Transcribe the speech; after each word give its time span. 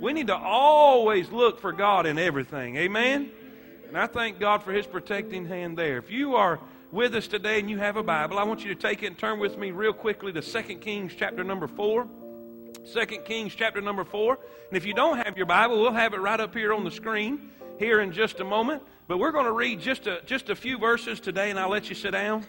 We 0.00 0.12
need 0.12 0.26
to 0.26 0.36
always 0.36 1.30
look 1.30 1.60
for 1.60 1.72
God 1.72 2.06
in 2.06 2.18
everything. 2.18 2.76
Amen? 2.76 3.30
And 3.88 3.96
I 3.96 4.06
thank 4.06 4.38
God 4.38 4.62
for 4.62 4.72
His 4.72 4.86
protecting 4.86 5.46
hand 5.46 5.78
there. 5.78 5.96
If 5.96 6.10
you 6.10 6.34
are 6.34 6.60
with 6.92 7.14
us 7.14 7.26
today 7.26 7.58
and 7.60 7.70
you 7.70 7.78
have 7.78 7.96
a 7.96 8.02
Bible, 8.02 8.38
I 8.38 8.44
want 8.44 8.64
you 8.64 8.74
to 8.74 8.80
take 8.80 9.02
it 9.02 9.06
and 9.06 9.18
turn 9.18 9.38
with 9.38 9.56
me 9.56 9.70
real 9.70 9.92
quickly 9.92 10.32
to 10.32 10.42
2 10.42 10.62
Kings 10.76 11.12
chapter 11.16 11.42
number 11.42 11.66
4. 11.66 12.06
2 12.92 13.06
Kings 13.24 13.54
chapter 13.54 13.80
number 13.80 14.04
4. 14.04 14.38
And 14.68 14.76
if 14.76 14.84
you 14.84 14.92
don't 14.92 15.16
have 15.16 15.36
your 15.36 15.46
Bible, 15.46 15.80
we'll 15.80 15.92
have 15.92 16.14
it 16.14 16.20
right 16.20 16.40
up 16.40 16.54
here 16.54 16.74
on 16.74 16.84
the 16.84 16.90
screen 16.90 17.50
here 17.78 18.00
in 18.00 18.12
just 18.12 18.40
a 18.40 18.44
moment. 18.44 18.82
But 19.08 19.18
we're 19.18 19.32
going 19.32 19.44
to 19.44 19.52
read 19.52 19.80
just 19.80 20.06
a, 20.06 20.20
just 20.26 20.50
a 20.50 20.56
few 20.56 20.78
verses 20.78 21.20
today, 21.20 21.50
and 21.50 21.58
I'll 21.58 21.70
let 21.70 21.88
you 21.88 21.94
sit 21.94 22.10
down. 22.10 22.44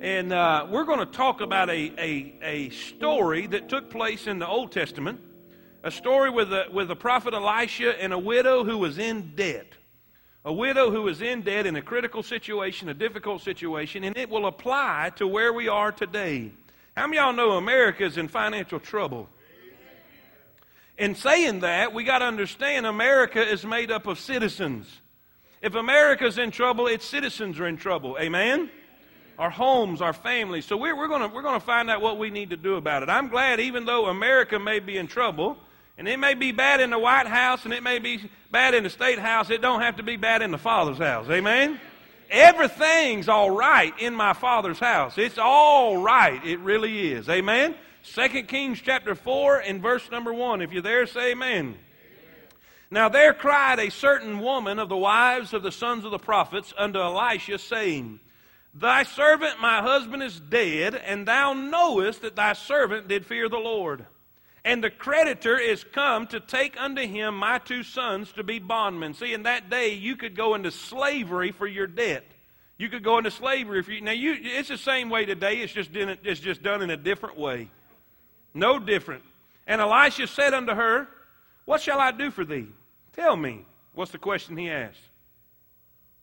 And 0.00 0.32
uh, 0.32 0.66
we're 0.70 0.84
going 0.84 1.00
to 1.00 1.06
talk 1.06 1.42
about 1.42 1.68
a, 1.68 1.92
a, 1.98 2.34
a 2.42 2.70
story 2.70 3.46
that 3.48 3.68
took 3.68 3.90
place 3.90 4.26
in 4.26 4.38
the 4.38 4.48
Old 4.48 4.72
Testament, 4.72 5.20
a 5.84 5.90
story 5.90 6.30
with 6.30 6.50
the, 6.50 6.66
with 6.72 6.88
the 6.88 6.96
prophet 6.96 7.34
Elisha 7.34 8.00
and 8.02 8.12
a 8.12 8.18
widow 8.18 8.64
who 8.64 8.78
was 8.78 8.98
in 8.98 9.34
debt. 9.36 9.72
A 10.44 10.52
widow 10.52 10.90
who 10.90 11.02
was 11.02 11.20
in 11.20 11.42
debt 11.42 11.66
in 11.66 11.76
a 11.76 11.82
critical 11.82 12.22
situation, 12.22 12.88
a 12.88 12.94
difficult 12.94 13.42
situation, 13.42 14.04
and 14.04 14.16
it 14.16 14.30
will 14.30 14.46
apply 14.46 15.12
to 15.16 15.26
where 15.26 15.52
we 15.52 15.68
are 15.68 15.92
today. 15.92 16.52
How 16.96 17.06
many 17.06 17.18
of 17.18 17.24
y'all 17.26 17.32
know 17.32 17.52
America 17.52 18.04
is 18.04 18.16
in 18.16 18.28
financial 18.28 18.80
trouble? 18.80 19.28
In 20.96 21.14
saying 21.14 21.60
that, 21.60 21.94
we 21.94 22.02
got 22.02 22.18
to 22.18 22.24
understand 22.24 22.86
America 22.86 23.40
is 23.40 23.64
made 23.64 23.92
up 23.92 24.06
of 24.06 24.18
citizens. 24.18 25.00
If 25.62 25.74
America's 25.74 26.38
in 26.38 26.50
trouble, 26.50 26.88
its 26.88 27.04
citizens 27.04 27.60
are 27.60 27.68
in 27.68 27.76
trouble. 27.76 28.16
Amen? 28.20 28.70
Our 29.38 29.50
homes, 29.50 30.02
our 30.02 30.12
families. 30.12 30.64
So 30.64 30.76
we're, 30.76 30.96
we're 30.96 31.06
going 31.06 31.32
we're 31.32 31.42
gonna 31.42 31.60
find 31.60 31.88
out 31.88 32.00
what 32.00 32.18
we 32.18 32.30
need 32.30 32.50
to 32.50 32.56
do 32.56 32.74
about 32.74 33.04
it. 33.04 33.08
I'm 33.08 33.28
glad, 33.28 33.60
even 33.60 33.84
though 33.84 34.06
America 34.06 34.58
may 34.58 34.80
be 34.80 34.96
in 34.96 35.06
trouble, 35.06 35.56
and 35.98 36.06
it 36.06 36.18
may 36.18 36.34
be 36.34 36.52
bad 36.52 36.80
in 36.80 36.90
the 36.90 36.98
White 36.98 37.26
House, 37.26 37.64
and 37.64 37.74
it 37.74 37.82
may 37.82 37.98
be 37.98 38.30
bad 38.52 38.72
in 38.72 38.84
the 38.84 38.90
State 38.90 39.18
House, 39.18 39.50
it 39.50 39.60
don't 39.60 39.82
have 39.82 39.96
to 39.96 40.04
be 40.04 40.16
bad 40.16 40.42
in 40.42 40.52
the 40.52 40.58
Father's 40.58 40.98
house. 40.98 41.28
Amen? 41.28 41.80
Everything's 42.30 43.28
all 43.28 43.50
right 43.50 43.92
in 43.98 44.14
my 44.14 44.32
Father's 44.32 44.78
house. 44.78 45.18
It's 45.18 45.38
all 45.38 45.96
right. 45.96 46.44
It 46.44 46.60
really 46.60 47.12
is. 47.12 47.28
Amen? 47.28 47.74
Second 48.02 48.46
Kings 48.46 48.80
chapter 48.80 49.14
4 49.14 49.58
and 49.58 49.82
verse 49.82 50.08
number 50.10 50.32
1. 50.32 50.62
If 50.62 50.72
you're 50.72 50.82
there, 50.82 51.06
say 51.06 51.32
amen. 51.32 51.76
Now 52.90 53.08
there 53.08 53.34
cried 53.34 53.78
a 53.80 53.90
certain 53.90 54.38
woman 54.38 54.78
of 54.78 54.88
the 54.88 54.96
wives 54.96 55.52
of 55.52 55.62
the 55.62 55.72
sons 55.72 56.04
of 56.04 56.10
the 56.10 56.18
prophets 56.18 56.72
unto 56.78 57.00
Elisha, 57.00 57.58
saying, 57.58 58.20
Thy 58.72 59.02
servant, 59.02 59.60
my 59.60 59.82
husband, 59.82 60.22
is 60.22 60.38
dead, 60.38 60.94
and 60.94 61.26
thou 61.26 61.54
knowest 61.54 62.22
that 62.22 62.36
thy 62.36 62.52
servant 62.52 63.08
did 63.08 63.26
fear 63.26 63.48
the 63.48 63.58
Lord. 63.58 64.06
And 64.68 64.84
the 64.84 64.90
creditor 64.90 65.58
is 65.58 65.82
come 65.82 66.26
to 66.26 66.40
take 66.40 66.78
unto 66.78 67.00
him 67.00 67.38
my 67.38 67.56
two 67.56 67.82
sons 67.82 68.30
to 68.32 68.42
be 68.42 68.58
bondmen. 68.58 69.14
See, 69.14 69.32
in 69.32 69.44
that 69.44 69.70
day, 69.70 69.94
you 69.94 70.14
could 70.14 70.36
go 70.36 70.54
into 70.54 70.70
slavery 70.70 71.52
for 71.52 71.66
your 71.66 71.86
debt. 71.86 72.26
You 72.76 72.90
could 72.90 73.02
go 73.02 73.16
into 73.16 73.30
slavery 73.30 73.78
if 73.78 73.88
you. 73.88 74.02
Now, 74.02 74.12
you, 74.12 74.36
it's 74.38 74.68
the 74.68 74.76
same 74.76 75.08
way 75.08 75.24
today. 75.24 75.60
It's 75.60 75.72
just, 75.72 75.96
in, 75.96 76.18
it's 76.22 76.38
just 76.38 76.62
done 76.62 76.82
in 76.82 76.90
a 76.90 76.98
different 76.98 77.38
way. 77.38 77.70
No 78.52 78.78
different. 78.78 79.22
And 79.66 79.80
Elisha 79.80 80.26
said 80.26 80.52
unto 80.52 80.74
her, 80.74 81.08
What 81.64 81.80
shall 81.80 81.98
I 81.98 82.12
do 82.12 82.30
for 82.30 82.44
thee? 82.44 82.66
Tell 83.14 83.36
me. 83.36 83.64
What's 83.94 84.12
the 84.12 84.18
question 84.18 84.58
he 84.58 84.68
asked? 84.68 85.00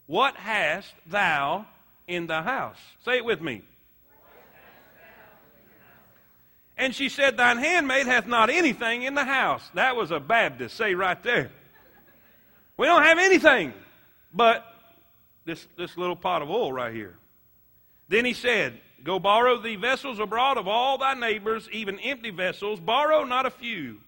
What 0.05 0.35
hast 0.35 0.93
thou 1.07 1.65
in 2.07 2.27
the 2.27 2.43
house? 2.43 2.77
Say 3.05 3.17
it 3.17 3.25
with 3.25 3.41
me. 3.41 3.63
And 6.77 6.93
she 6.93 7.09
said, 7.09 7.37
Thine 7.37 7.57
handmaid 7.57 8.05
hath 8.05 8.27
not 8.27 8.49
anything 8.49 9.03
in 9.03 9.13
the 9.13 9.23
house. 9.23 9.63
That 9.73 9.95
was 9.95 10.11
a 10.11 10.19
Baptist, 10.19 10.75
say 10.75 10.93
right 10.93 11.21
there. 11.23 11.51
We 12.77 12.87
don't 12.87 13.03
have 13.03 13.17
anything 13.17 13.73
but 14.33 14.65
this, 15.45 15.65
this 15.77 15.95
little 15.97 16.15
pot 16.15 16.41
of 16.41 16.49
oil 16.49 16.73
right 16.73 16.93
here. 16.93 17.15
Then 18.09 18.25
he 18.25 18.33
said, 18.33 18.79
Go 19.03 19.19
borrow 19.19 19.61
thee 19.61 19.75
vessels 19.75 20.19
abroad 20.19 20.57
of 20.57 20.67
all 20.67 20.97
thy 20.97 21.13
neighbors, 21.13 21.69
even 21.71 21.99
empty 21.99 22.31
vessels. 22.31 22.79
Borrow 22.79 23.23
not 23.23 23.45
a 23.45 23.51
few. 23.51 23.99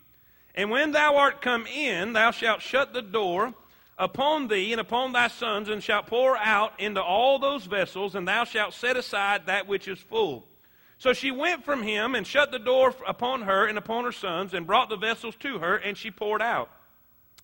And 0.56 0.72
when 0.72 0.92
thou 0.92 1.18
art 1.18 1.42
come 1.42 1.68
in, 1.68 2.14
thou 2.14 2.32
shalt 2.32 2.62
shut 2.62 2.94
the 2.94 3.04
door 3.04 3.54
upon 3.98 4.48
thee 4.48 4.72
and 4.72 4.82
upon 4.82 5.14
thy 5.14 5.28
sons, 5.28 5.70
and 5.70 5.84
shalt 5.84 6.08
pour 6.08 6.36
out 6.36 6.80
into 6.80 7.02
all 7.02 7.38
those 7.38 7.66
vessels, 7.66 8.16
and 8.16 8.28
thou 8.28 8.44
shalt 8.44 8.74
set 8.74 8.98
aside 8.98 9.46
that 9.46 9.68
which 9.68 9.88
is 9.88 10.00
full. 10.00 10.47
So 11.00 11.14
she 11.14 11.32
went 11.32 11.64
from 11.64 11.84
him 11.84 12.16
and 12.16 12.26
shut 12.26 12.52
the 12.52 12.60
door 12.60 12.94
upon 13.08 13.44
her 13.44 13.68
and 13.68 13.78
upon 13.78 14.04
her 14.04 14.12
sons, 14.12 14.54
and 14.54 14.66
brought 14.66 14.90
the 14.90 14.98
vessels 14.98 15.36
to 15.42 15.60
her, 15.60 15.76
and 15.76 15.98
she 15.98 16.10
poured 16.10 16.42
out. 16.42 16.70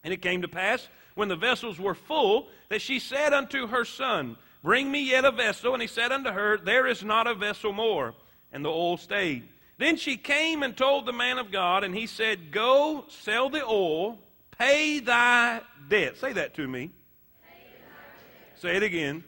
And 0.03 0.13
it 0.13 0.21
came 0.21 0.41
to 0.41 0.47
pass, 0.47 0.87
when 1.15 1.27
the 1.27 1.35
vessels 1.35 1.79
were 1.79 1.93
full, 1.93 2.47
that 2.69 2.81
she 2.81 2.99
said 2.99 3.33
unto 3.33 3.67
her 3.67 3.85
son, 3.85 4.37
Bring 4.63 4.91
me 4.91 5.03
yet 5.03 5.25
a 5.25 5.31
vessel. 5.31 5.73
And 5.73 5.81
he 5.81 5.87
said 5.87 6.11
unto 6.11 6.31
her, 6.31 6.57
There 6.57 6.87
is 6.87 7.03
not 7.03 7.27
a 7.27 7.35
vessel 7.35 7.73
more. 7.73 8.15
And 8.51 8.63
the 8.63 8.69
oil 8.69 8.97
stayed. 8.97 9.47
Then 9.77 9.97
she 9.97 10.17
came 10.17 10.63
and 10.63 10.75
told 10.75 11.05
the 11.05 11.13
man 11.13 11.37
of 11.37 11.51
God, 11.51 11.83
and 11.83 11.93
he 11.93 12.07
said, 12.07 12.51
Go 12.51 13.05
sell 13.09 13.49
the 13.49 13.65
oil, 13.65 14.19
pay 14.57 14.99
thy 14.99 15.61
debt. 15.89 16.17
Say 16.17 16.33
that 16.33 16.55
to 16.55 16.67
me. 16.67 16.91
Say 18.55 18.77
it 18.77 18.83
again. 18.83 19.23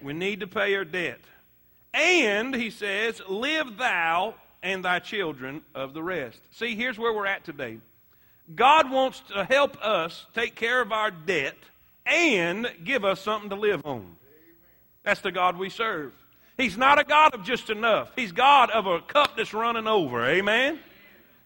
We 0.00 0.14
need 0.14 0.40
to 0.40 0.46
pay 0.46 0.74
our 0.76 0.84
debt. 0.84 1.20
And, 1.98 2.54
he 2.54 2.70
says, 2.70 3.20
live 3.28 3.76
thou 3.76 4.34
and 4.62 4.84
thy 4.84 5.00
children 5.00 5.62
of 5.74 5.94
the 5.94 6.02
rest. 6.02 6.38
See, 6.52 6.76
here's 6.76 6.96
where 6.96 7.12
we're 7.12 7.26
at 7.26 7.44
today. 7.44 7.78
God 8.54 8.90
wants 8.90 9.20
to 9.34 9.44
help 9.44 9.84
us 9.84 10.26
take 10.32 10.54
care 10.54 10.80
of 10.80 10.92
our 10.92 11.10
debt 11.10 11.56
and 12.06 12.70
give 12.84 13.04
us 13.04 13.20
something 13.20 13.50
to 13.50 13.56
live 13.56 13.84
on. 13.84 14.16
That's 15.02 15.20
the 15.20 15.32
God 15.32 15.58
we 15.58 15.70
serve. 15.70 16.12
He's 16.56 16.78
not 16.78 17.00
a 17.00 17.04
God 17.04 17.34
of 17.34 17.44
just 17.44 17.68
enough. 17.68 18.12
He's 18.14 18.32
God 18.32 18.70
of 18.70 18.86
a 18.86 19.00
cup 19.00 19.36
that's 19.36 19.52
running 19.52 19.88
over. 19.88 20.24
Amen? 20.24 20.78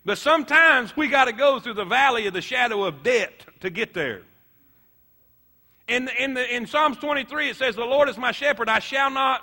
But 0.04 0.18
sometimes 0.18 0.94
we 0.96 1.08
got 1.08 1.26
to 1.26 1.32
go 1.32 1.60
through 1.60 1.74
the 1.74 1.84
valley 1.84 2.26
of 2.26 2.34
the 2.34 2.42
shadow 2.42 2.84
of 2.84 3.02
debt 3.02 3.44
to 3.60 3.70
get 3.70 3.94
there. 3.94 4.22
In, 5.88 6.08
in, 6.18 6.34
the, 6.34 6.54
in 6.54 6.66
Psalms 6.66 6.98
23, 6.98 7.50
it 7.50 7.56
says, 7.56 7.74
The 7.74 7.84
Lord 7.84 8.08
is 8.08 8.18
my 8.18 8.32
shepherd, 8.32 8.68
I 8.68 8.80
shall 8.80 9.10
not 9.10 9.42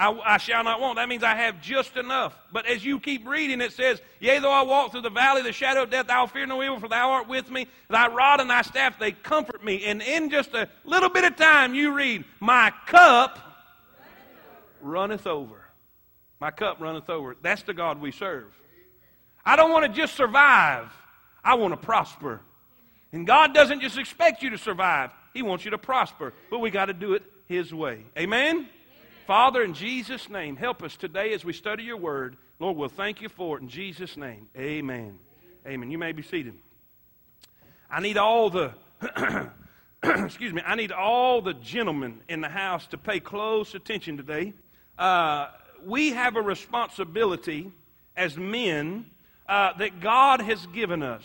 I, 0.00 0.18
I, 0.24 0.38
shall 0.38 0.64
not 0.64 0.80
want. 0.80 0.96
That 0.96 1.10
means 1.10 1.22
I 1.22 1.34
have 1.34 1.60
just 1.60 1.98
enough. 1.98 2.34
But 2.50 2.64
as 2.64 2.82
you 2.82 2.98
keep 2.98 3.28
reading, 3.28 3.60
it 3.60 3.74
says, 3.74 4.00
Yea, 4.18 4.38
though 4.38 4.50
I 4.50 4.62
walk 4.62 4.92
through 4.92 5.02
the 5.02 5.10
valley 5.10 5.40
of 5.40 5.46
the 5.46 5.52
shadow 5.52 5.82
of 5.82 5.90
death, 5.90 6.08
I 6.08 6.20
will 6.20 6.26
fear 6.26 6.46
no 6.46 6.62
evil, 6.62 6.80
for 6.80 6.88
thou 6.88 7.10
art 7.10 7.28
with 7.28 7.50
me. 7.50 7.66
Thy 7.90 8.08
rod 8.08 8.40
and 8.40 8.48
thy 8.48 8.62
staff, 8.62 8.98
they 8.98 9.12
comfort 9.12 9.62
me. 9.62 9.84
And 9.84 10.00
in 10.00 10.30
just 10.30 10.54
a 10.54 10.70
little 10.86 11.10
bit 11.10 11.24
of 11.24 11.36
time, 11.36 11.74
you 11.74 11.92
read, 11.92 12.24
My 12.40 12.72
cup 12.86 13.38
runneth 14.80 15.26
over. 15.26 15.66
My 16.40 16.50
cup 16.50 16.80
runneth 16.80 17.10
over. 17.10 17.36
That's 17.42 17.64
the 17.64 17.74
God 17.74 18.00
we 18.00 18.10
serve. 18.10 18.46
I 19.44 19.54
don't 19.54 19.70
want 19.70 19.84
to 19.84 19.92
just 19.92 20.14
survive, 20.14 20.90
I 21.44 21.56
want 21.56 21.74
to 21.74 21.76
prosper. 21.76 22.40
And 23.12 23.26
God 23.26 23.52
doesn't 23.52 23.82
just 23.82 23.98
expect 23.98 24.42
you 24.42 24.48
to 24.48 24.58
survive, 24.58 25.10
He 25.34 25.42
wants 25.42 25.66
you 25.66 25.72
to 25.72 25.78
prosper. 25.78 26.32
But 26.50 26.60
we 26.60 26.70
got 26.70 26.86
to 26.86 26.94
do 26.94 27.12
it 27.12 27.22
His 27.48 27.74
way. 27.74 28.06
Amen? 28.16 28.66
Father, 29.30 29.62
in 29.62 29.74
Jesus' 29.74 30.28
name, 30.28 30.56
help 30.56 30.82
us 30.82 30.96
today 30.96 31.32
as 31.34 31.44
we 31.44 31.52
study 31.52 31.84
your 31.84 31.96
word. 31.96 32.36
Lord, 32.58 32.76
we'll 32.76 32.88
thank 32.88 33.20
you 33.20 33.28
for 33.28 33.56
it 33.56 33.62
in 33.62 33.68
Jesus' 33.68 34.16
name. 34.16 34.48
Amen. 34.58 35.20
Amen. 35.64 35.88
You 35.88 35.98
may 35.98 36.10
be 36.10 36.24
seated. 36.24 36.54
I 37.88 38.00
need 38.00 38.16
all 38.16 38.50
the 38.50 38.72
excuse 40.02 40.52
me, 40.52 40.62
I 40.66 40.74
need 40.74 40.90
all 40.90 41.42
the 41.42 41.54
gentlemen 41.54 42.22
in 42.28 42.40
the 42.40 42.48
house 42.48 42.88
to 42.88 42.98
pay 42.98 43.20
close 43.20 43.76
attention 43.76 44.16
today 44.16 44.52
uh, 44.98 45.50
we 45.86 46.10
have 46.10 46.34
a 46.34 46.42
responsibility 46.42 47.70
as 48.16 48.36
men 48.36 49.06
uh, 49.48 49.74
that 49.74 50.00
God 50.00 50.40
has 50.40 50.66
given 50.74 51.04
us. 51.04 51.22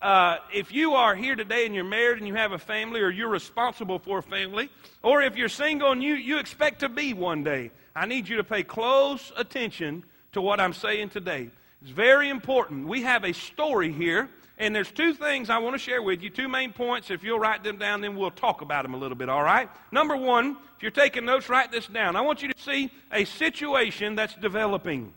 Uh, 0.00 0.38
if 0.52 0.72
you 0.72 0.94
are 0.94 1.14
here 1.14 1.36
today 1.36 1.66
and 1.66 1.74
you're 1.74 1.84
married 1.84 2.18
and 2.18 2.26
you 2.26 2.34
have 2.34 2.52
a 2.52 2.58
family 2.58 3.00
or 3.00 3.10
you're 3.10 3.28
responsible 3.28 3.98
for 3.98 4.18
a 4.18 4.22
family, 4.22 4.70
or 5.02 5.20
if 5.20 5.36
you're 5.36 5.48
single 5.48 5.92
and 5.92 6.02
you, 6.02 6.14
you 6.14 6.38
expect 6.38 6.80
to 6.80 6.88
be 6.88 7.12
one 7.12 7.44
day, 7.44 7.70
I 7.94 8.06
need 8.06 8.26
you 8.26 8.38
to 8.38 8.44
pay 8.44 8.62
close 8.62 9.30
attention 9.36 10.04
to 10.32 10.40
what 10.40 10.58
I'm 10.58 10.72
saying 10.72 11.10
today. 11.10 11.50
It's 11.82 11.90
very 11.90 12.30
important. 12.30 12.88
We 12.88 13.02
have 13.02 13.24
a 13.24 13.34
story 13.34 13.92
here 13.92 14.30
and 14.56 14.74
there's 14.74 14.90
two 14.90 15.12
things 15.12 15.50
I 15.50 15.58
want 15.58 15.74
to 15.74 15.78
share 15.78 16.02
with 16.02 16.22
you, 16.22 16.30
two 16.30 16.48
main 16.48 16.72
points. 16.72 17.10
If 17.10 17.22
you'll 17.22 17.38
write 17.38 17.62
them 17.62 17.78
down, 17.78 18.00
then 18.00 18.16
we'll 18.16 18.30
talk 18.30 18.62
about 18.62 18.82
them 18.82 18.94
a 18.94 18.98
little 18.98 19.16
bit, 19.16 19.28
all 19.28 19.42
right? 19.42 19.68
Number 19.90 20.16
one, 20.16 20.56
if 20.76 20.82
you're 20.82 20.90
taking 20.90 21.24
notes, 21.26 21.48
write 21.48 21.72
this 21.72 21.86
down. 21.86 22.16
I 22.16 22.20
want 22.22 22.42
you 22.42 22.48
to 22.48 22.62
see 22.62 22.90
a 23.10 23.24
situation 23.24 24.16
that's 24.16 24.34
developing. 24.34 25.14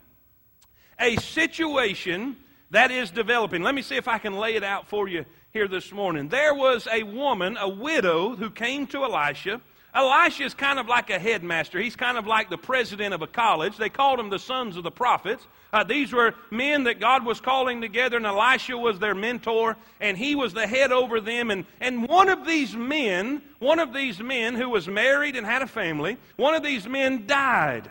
A 0.98 1.16
situation 1.16 2.36
that 2.74 2.90
is 2.90 3.10
developing. 3.10 3.62
Let 3.62 3.74
me 3.74 3.82
see 3.82 3.96
if 3.96 4.08
I 4.08 4.18
can 4.18 4.34
lay 4.34 4.54
it 4.54 4.64
out 4.64 4.88
for 4.88 5.08
you 5.08 5.24
here 5.52 5.68
this 5.68 5.92
morning. 5.92 6.28
There 6.28 6.54
was 6.54 6.86
a 6.92 7.02
woman, 7.02 7.56
a 7.56 7.68
widow, 7.68 8.36
who 8.36 8.50
came 8.50 8.86
to 8.88 9.04
Elisha 9.04 9.60
Elisha 9.94 10.42
is 10.42 10.54
kind 10.54 10.80
of 10.80 10.88
like 10.88 11.08
a 11.10 11.20
headmaster. 11.20 11.80
He's 11.80 11.94
kind 11.94 12.18
of 12.18 12.26
like 12.26 12.50
the 12.50 12.58
president 12.58 13.14
of 13.14 13.22
a 13.22 13.28
college. 13.28 13.76
They 13.76 13.88
called 13.88 14.18
him 14.18 14.28
the 14.28 14.40
sons 14.40 14.76
of 14.76 14.82
the 14.82 14.90
prophets. 14.90 15.46
Uh, 15.72 15.84
these 15.84 16.12
were 16.12 16.34
men 16.50 16.84
that 16.84 16.98
God 16.98 17.24
was 17.24 17.40
calling 17.40 17.80
together, 17.80 18.16
and 18.16 18.26
Elisha 18.26 18.76
was 18.76 18.98
their 18.98 19.14
mentor, 19.14 19.76
and 20.00 20.18
he 20.18 20.34
was 20.34 20.52
the 20.52 20.66
head 20.66 20.90
over 20.90 21.20
them. 21.20 21.52
And, 21.52 21.64
and 21.80 22.08
one 22.08 22.28
of 22.28 22.44
these 22.44 22.74
men, 22.74 23.40
one 23.60 23.78
of 23.78 23.94
these 23.94 24.18
men 24.18 24.56
who 24.56 24.68
was 24.68 24.88
married 24.88 25.36
and 25.36 25.46
had 25.46 25.62
a 25.62 25.66
family, 25.68 26.16
one 26.36 26.54
of 26.54 26.64
these 26.64 26.88
men 26.88 27.26
died. 27.26 27.88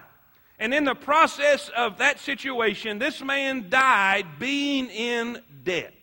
And 0.63 0.73
in 0.73 0.85
the 0.85 0.95
process 0.95 1.69
of 1.75 1.97
that 1.97 2.19
situation, 2.19 2.97
this 2.97 3.21
man 3.21 3.69
died 3.69 4.39
being 4.39 4.87
in 4.87 5.41
debt. 5.65 5.93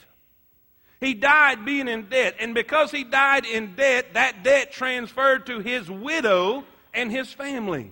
He 1.01 1.15
died 1.15 1.65
being 1.65 1.89
in 1.89 2.11
debt. 2.11 2.35
And 2.39 2.53
because 2.53 2.91
he 2.91 3.03
died 3.03 3.47
in 3.47 3.75
debt, 3.75 4.13
that 4.13 4.45
debt 4.45 4.71
transferred 4.71 5.47
to 5.47 5.61
his 5.61 5.91
widow 5.91 6.65
and 6.93 7.11
his 7.11 7.33
family. 7.33 7.91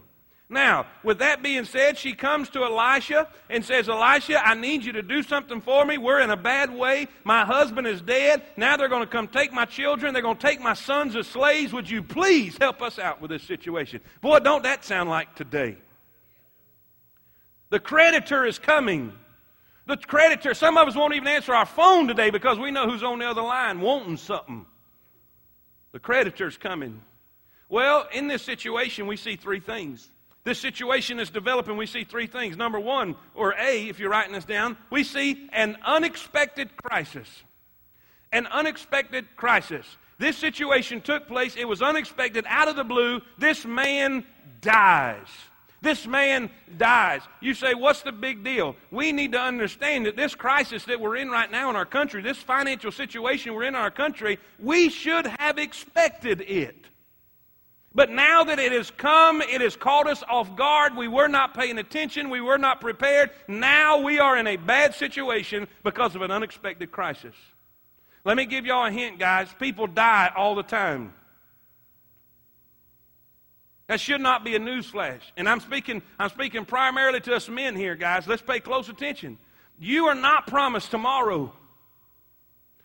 Now, 0.51 0.85
with 1.03 1.21
that 1.21 1.43
being 1.43 1.65
said, 1.65 1.97
she 1.97 2.13
comes 2.13 2.51
to 2.51 2.63
Elisha 2.63 3.29
and 3.49 3.65
says, 3.65 3.89
Elisha, 3.89 4.47
I 4.47 4.53
need 4.53 4.85
you 4.85 4.93
to 4.93 5.03
do 5.03 5.23
something 5.23 5.63
for 5.63 5.87
me. 5.87 5.97
We're 5.97 6.21
in 6.21 6.29
a 6.29 6.37
bad 6.37 6.71
way. 6.71 7.09
My 7.25 7.47
husband 7.47 7.87
is 7.87 8.03
dead. 8.03 8.43
Now 8.59 8.77
they're 8.77 8.91
going 8.91 9.05
to 9.05 9.11
come 9.11 9.27
take 9.27 9.55
my 9.55 9.65
children. 9.65 10.13
They're 10.13 10.21
going 10.21 10.37
to 10.37 10.47
take 10.47 10.61
my 10.61 10.75
sons 10.75 11.17
as 11.17 11.29
slaves. 11.29 11.73
Would 11.73 11.89
you 11.89 12.03
please 12.03 12.59
help 12.61 12.83
us 12.83 12.99
out 12.99 13.23
with 13.23 13.31
this 13.31 13.45
situation? 13.45 14.03
Boy, 14.21 14.41
don't 14.41 14.65
that 14.65 14.85
sound 14.85 15.09
like 15.09 15.35
today? 15.35 15.79
The 17.71 17.81
creditor 17.81 18.45
is 18.45 18.59
coming. 18.59 19.13
The 19.87 19.97
creditor, 19.97 20.55
some 20.55 20.77
of 20.77 20.89
us 20.89 20.95
won't 20.95 21.15
even 21.15 21.29
answer 21.29 21.55
our 21.55 21.67
phone 21.67 22.09
today 22.09 22.31
because 22.31 22.59
we 22.59 22.71
know 22.71 22.89
who's 22.89 23.03
on 23.03 23.19
the 23.19 23.27
other 23.27 23.43
line 23.43 23.81
wanting 23.81 24.17
something. 24.17 24.67
The 25.93 25.99
creditor's 25.99 26.57
coming. 26.57 27.01
Well, 27.69 28.07
in 28.13 28.29
this 28.29 28.43
situation, 28.43 29.07
we 29.07 29.17
see 29.17 29.37
three 29.37 29.61
things. 29.61 30.11
This 30.45 30.59
situation 30.59 31.21
is 31.21 31.31
developing. 31.31 31.77
We 31.77 31.87
see 31.87 32.05
three 32.05 32.27
things. 32.27 32.57
Number 32.57 32.81
one, 32.81 33.17
or 33.35 33.55
A, 33.59 33.89
if 33.89 33.99
you're 33.99 34.11
writing 34.11 34.33
this 34.33 34.45
down, 34.45 34.77
we 34.91 35.05
see 35.05 35.49
an 35.53 35.77
unexpected 35.85 36.75
crisis. 36.77 37.29
An 38.33 38.47
unexpected 38.47 39.27
crisis. 39.37 39.87
This 40.19 40.37
situation 40.37 41.01
took 41.01 41.29
place. 41.29 41.57
It 41.57 41.67
was 41.67 41.83
unexpected, 41.83 42.45
out 42.49 42.69
of 42.69 42.77
the 42.77 42.85
blue. 42.85 43.21
This 43.39 43.65
man 43.65 44.25
dies. 44.61 45.29
This 45.81 46.07
man 46.07 46.51
dies. 46.77 47.23
You 47.41 47.55
say, 47.55 47.75
what's 47.75 48.03
the 48.03 48.11
big 48.11 48.43
deal? 48.43 48.75
We 48.91 49.13
need 49.13 49.33
to 49.33 49.41
understand 49.41 50.07
that 50.07 50.17
this 50.17 50.35
crisis 50.35 50.85
that 50.87 51.01
we're 51.01 51.17
in 51.17 51.31
right 51.31 51.51
now 51.51 51.71
in 51.71 51.77
our 51.77 51.87
country, 51.87 52.21
this 52.21 52.39
financial 52.39 52.91
situation 52.91 53.55
we're 53.55 53.65
in 53.65 53.77
our 53.77 53.91
country, 53.91 54.39
we 54.59 54.89
should 54.89 55.27
have 55.27 55.59
expected 55.59 56.41
it. 56.41 56.87
But 57.95 58.11
now 58.11 58.45
that 58.45 58.59
it 58.59 58.73
has 58.73 58.91
come, 58.91 59.41
it 59.41 59.61
has 59.61 59.77
caught 59.77 60.09
us 60.09 60.23
off 60.29 60.55
guard. 60.57 60.97
We 60.97 61.09
were 61.09 61.29
not 61.29 61.55
paying 61.55 61.79
attention. 61.79 62.29
We 62.29 62.41
were 62.41 62.59
not 62.59 62.81
prepared. 62.81 63.31
Now 63.47 64.01
we 64.01 64.19
are 64.19 64.37
in 64.37 64.47
a 64.47 64.57
bad 64.57 64.95
situation 64.95 65.67
because 65.85 66.15
of 66.15 66.23
an 66.23 66.31
unexpected 66.31 66.91
crisis. 66.91 67.35
Let 68.25 68.37
me 68.37 68.47
give 68.47 68.67
y'all 68.67 68.87
a 68.87 68.91
hint, 68.91 69.19
guys. 69.19 69.49
People 69.59 69.87
die 69.87 70.31
all 70.37 70.55
the 70.55 70.63
time. 70.63 71.15
That 73.89 74.01
should 74.01 74.21
not 74.21 74.45
be 74.45 74.55
a 74.55 74.61
newsflash. 74.61 75.21
And 75.37 75.49
I'm 75.49 75.61
speaking, 75.61 76.03
I'm 76.19 76.29
speaking 76.29 76.65
primarily 76.67 77.21
to 77.21 77.35
us 77.35 77.49
men 77.49 77.75
here, 77.75 77.97
guys. 77.97 78.27
Let's 78.27 78.43
pay 78.43 78.61
close 78.61 78.89
attention. 78.89 79.39
You 79.81 80.07
are 80.07 80.15
not 80.15 80.47
promised 80.47 80.91
tomorrow. 80.91 81.53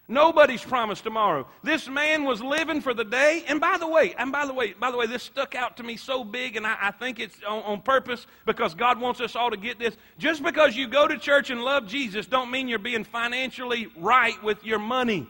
Nobody's 0.07 0.63
promised 0.63 1.03
tomorrow. 1.03 1.47
This 1.61 1.89
man 1.89 2.23
was 2.23 2.41
living 2.41 2.81
for 2.81 2.93
the 2.93 3.03
day. 3.03 3.43
And 3.47 3.59
by 3.59 3.77
the 3.77 3.87
way, 3.87 4.13
and 4.17 4.31
by 4.31 4.45
the 4.45 4.53
way, 4.53 4.73
by 4.73 4.91
the 4.91 4.97
way, 4.97 5.07
this 5.07 5.23
stuck 5.23 5.55
out 5.55 5.77
to 5.77 5.83
me 5.83 5.97
so 5.97 6.23
big, 6.23 6.55
and 6.55 6.67
I, 6.67 6.77
I 6.81 6.91
think 6.91 7.19
it's 7.19 7.37
on, 7.47 7.63
on, 7.63 7.81
purpose 7.81 8.27
because 8.45 8.73
God 8.73 8.99
wants 8.99 9.21
us 9.21 9.35
all 9.35 9.49
to 9.49 9.57
get 9.57 9.79
this. 9.79 9.95
Just 10.17 10.43
because 10.43 10.75
you 10.75 10.87
go 10.87 11.07
to 11.07 11.17
church 11.17 11.49
and 11.49 11.61
love 11.61 11.87
Jesus, 11.87 12.27
don't 12.27 12.51
mean 12.51 12.67
you're 12.67 12.79
being 12.79 13.03
financially 13.03 13.87
right 13.97 14.41
with 14.43 14.63
your 14.63 14.79
money. 14.79 15.27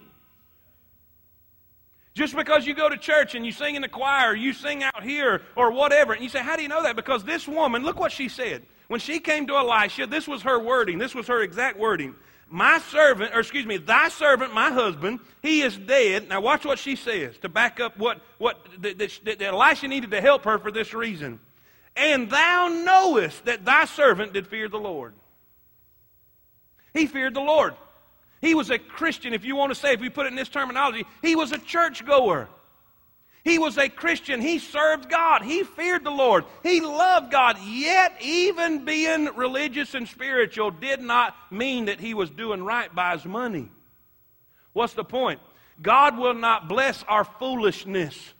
Just 2.14 2.36
because 2.36 2.68
you 2.68 2.76
go 2.76 2.90
to 2.90 2.98
church 2.98 3.34
and 3.34 3.46
you 3.46 3.52
sing 3.52 3.76
in 3.76 3.82
the 3.82 3.88
choir, 3.88 4.36
you 4.36 4.54
sing 4.54 4.84
out 4.84 5.04
here 5.04 5.42
or 5.56 5.72
whatever, 5.72 6.14
and 6.14 6.22
you 6.22 6.30
say, 6.30 6.40
How 6.40 6.56
do 6.56 6.62
you 6.62 6.68
know 6.68 6.84
that? 6.84 6.96
Because 6.96 7.24
this 7.24 7.48
woman, 7.48 7.84
look 7.84 8.00
what 8.00 8.12
she 8.12 8.30
said. 8.30 8.64
When 8.88 9.00
she 9.00 9.20
came 9.20 9.48
to 9.48 9.56
Elisha, 9.56 10.06
this 10.06 10.28
was 10.28 10.44
her 10.44 10.60
wording, 10.60 11.00
this 11.00 11.16
was 11.16 11.28
her 11.28 11.42
exact 11.42 11.80
wording. 11.80 12.14
My 12.50 12.78
servant, 12.78 13.34
or 13.34 13.40
excuse 13.40 13.66
me, 13.66 13.78
thy 13.78 14.10
servant, 14.10 14.54
my 14.54 14.70
husband, 14.70 15.22
he 15.42 15.62
is 15.62 15.76
dead. 15.76 16.30
Now 16.30 16.42
watch 16.42 16.66
what 16.66 16.78
she 16.78 16.96
says 16.96 17.36
to 17.40 17.50
back 17.50 17.80
up 17.80 17.98
what, 17.98 18.22
what 18.38 18.60
that, 18.80 19.00
that, 19.00 19.20
that 19.26 19.42
Elisha 19.42 19.88
needed 19.88 20.12
to 20.12 20.22
help 20.22 20.44
her 20.44 20.60
for 20.60 20.72
this 20.72 20.94
reason. 20.94 21.40
And 21.96 22.30
thou 22.30 22.68
knowest 22.68 23.46
that 23.46 23.66
thy 23.66 23.86
servant 23.86 24.34
did 24.34 24.46
fear 24.46 24.70
the 24.70 24.78
Lord. 24.78 25.16
He 26.94 27.08
feared 27.08 27.34
the 27.34 27.42
Lord. 27.42 27.74
He 28.44 28.56
was 28.56 28.70
a 28.70 28.78
Christian, 28.78 29.34
if 29.34 29.46
you 29.46 29.56
want 29.56 29.72
to 29.72 29.76
say, 29.76 29.94
if 29.94 30.02
we 30.02 30.10
put 30.10 30.26
it 30.26 30.30
in 30.30 30.36
this 30.36 30.50
terminology, 30.50 31.06
he 31.22 31.34
was 31.34 31.54
a 31.54 31.58
churchgoer. 31.58 32.50
He 33.46 33.58
was 33.58 33.78
a 33.78 33.88
Christian. 33.88 34.42
He 34.42 34.60
served 34.60 35.10
God. 35.10 35.44
He 35.44 35.64
feared 35.64 36.04
the 36.04 36.12
Lord. 36.12 36.44
He 36.62 36.82
loved 36.82 37.32
God. 37.32 37.58
Yet, 37.66 38.18
even 38.22 38.84
being 38.84 39.30
religious 39.38 39.94
and 39.94 40.06
spiritual 40.10 40.72
did 40.72 41.00
not 41.00 41.38
mean 41.52 41.86
that 41.86 42.02
he 42.02 42.14
was 42.14 42.30
doing 42.30 42.64
right 42.64 42.94
by 42.94 43.14
his 43.14 43.24
money. 43.24 43.72
What's 44.74 44.94
the 44.94 45.06
point? 45.06 45.40
God 45.82 46.18
will 46.18 46.34
not 46.34 46.68
bless 46.68 47.02
our 47.04 47.24
foolishness. 47.24 48.34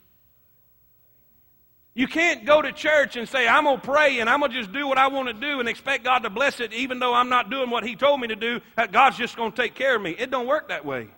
You 1.96 2.08
can't 2.08 2.44
go 2.46 2.62
to 2.62 2.72
church 2.72 3.18
and 3.18 3.30
say, 3.30 3.48
I'm 3.48 3.66
going 3.66 3.80
to 3.80 3.86
pray 3.86 4.20
and 4.20 4.30
I'm 4.30 4.40
going 4.40 4.52
to 4.52 4.58
just 4.58 4.72
do 4.72 4.88
what 4.88 4.98
I 4.98 5.08
want 5.08 5.28
to 5.28 5.34
do 5.34 5.60
and 5.60 5.70
expect 5.70 6.04
God 6.04 6.20
to 6.20 6.30
bless 6.30 6.60
it 6.60 6.74
even 6.74 6.98
though 6.98 7.14
I'm 7.14 7.30
not 7.30 7.52
doing 7.52 7.70
what 7.70 7.84
He 7.84 7.96
told 7.96 8.20
me 8.20 8.28
to 8.30 8.36
do. 8.36 8.62
God's 8.92 9.18
just 9.18 9.36
going 9.36 9.52
to 9.52 9.62
take 9.62 9.76
care 9.76 9.96
of 9.96 10.02
me. 10.02 10.12
It 10.18 10.32
don't 10.32 10.48
work 10.48 10.70
that 10.70 10.86
way. 10.86 11.10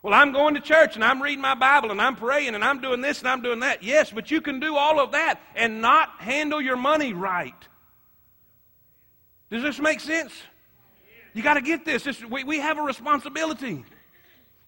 Well, 0.00 0.14
I'm 0.14 0.30
going 0.32 0.54
to 0.54 0.60
church 0.60 0.94
and 0.94 1.02
I'm 1.02 1.20
reading 1.20 1.40
my 1.40 1.56
Bible 1.56 1.90
and 1.90 2.00
I'm 2.00 2.14
praying 2.14 2.54
and 2.54 2.62
I'm 2.62 2.80
doing 2.80 3.00
this 3.00 3.18
and 3.18 3.28
I'm 3.28 3.42
doing 3.42 3.60
that. 3.60 3.82
Yes, 3.82 4.12
but 4.12 4.30
you 4.30 4.40
can 4.40 4.60
do 4.60 4.76
all 4.76 5.00
of 5.00 5.10
that 5.12 5.40
and 5.56 5.82
not 5.82 6.10
handle 6.18 6.60
your 6.60 6.76
money 6.76 7.12
right. 7.12 7.54
Does 9.50 9.62
this 9.62 9.80
make 9.80 9.98
sense? 9.98 10.32
You 11.34 11.42
got 11.42 11.54
to 11.54 11.60
get 11.60 11.84
this. 11.84 12.04
this 12.04 12.24
we, 12.24 12.44
we 12.44 12.60
have 12.60 12.78
a 12.78 12.82
responsibility. 12.82 13.84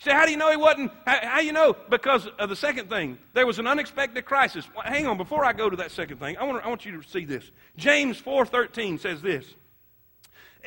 Say, 0.00 0.12
how 0.12 0.24
do 0.24 0.30
you 0.30 0.38
know 0.38 0.50
he 0.50 0.56
wasn't? 0.56 0.90
How, 1.06 1.18
how 1.22 1.40
you 1.40 1.52
know? 1.52 1.76
Because 1.90 2.26
of 2.26 2.48
the 2.48 2.56
second 2.56 2.88
thing. 2.88 3.18
There 3.34 3.46
was 3.46 3.58
an 3.58 3.66
unexpected 3.66 4.24
crisis. 4.24 4.66
Hang 4.82 5.06
on, 5.06 5.18
before 5.18 5.44
I 5.44 5.52
go 5.52 5.68
to 5.68 5.76
that 5.76 5.90
second 5.90 6.18
thing, 6.18 6.38
I 6.38 6.44
want, 6.44 6.64
I 6.64 6.68
want 6.68 6.86
you 6.86 7.02
to 7.02 7.08
see 7.08 7.26
this. 7.26 7.50
James 7.76 8.20
4.13 8.20 8.98
says 8.98 9.20
this. 9.20 9.44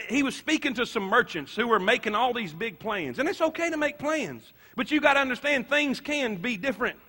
He 0.08 0.22
was 0.22 0.36
speaking 0.36 0.76
to 0.76 0.86
some 0.86 1.04
merchants 1.04 1.56
who 1.56 1.68
were 1.68 1.80
making 1.80 2.14
all 2.14 2.34
these 2.34 2.54
big 2.54 2.78
plans. 2.78 3.18
And 3.18 3.28
it's 3.28 3.42
okay 3.42 3.72
to 3.72 3.78
make 3.78 3.98
plans. 3.98 4.54
But 4.76 4.92
you 4.92 5.02
got 5.02 5.16
to 5.16 5.20
understand 5.20 5.68
things 5.68 6.00
can 6.00 6.36
be 6.36 6.56
different. 6.56 7.00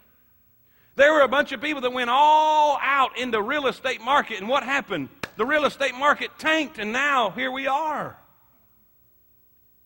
There 0.97 1.13
were 1.13 1.23
a 1.23 1.29
bunch 1.29 1.53
of 1.53 1.61
people 1.61 1.83
that 1.83 1.93
went 1.93 2.11
all 2.11 2.79
out 2.81 3.19
in 3.19 3.33
the 3.33 3.43
real 3.43 3.67
estate 3.67 4.01
market. 4.01 4.39
And 4.39 4.49
what 4.49 4.63
happened? 4.63 5.11
The 5.37 5.45
real 5.45 5.65
estate 5.67 5.95
market 5.95 6.31
tanked, 6.39 6.79
and 6.79 6.93
now 6.93 7.31
here 7.31 7.51
we 7.51 7.67
are. 7.67 8.17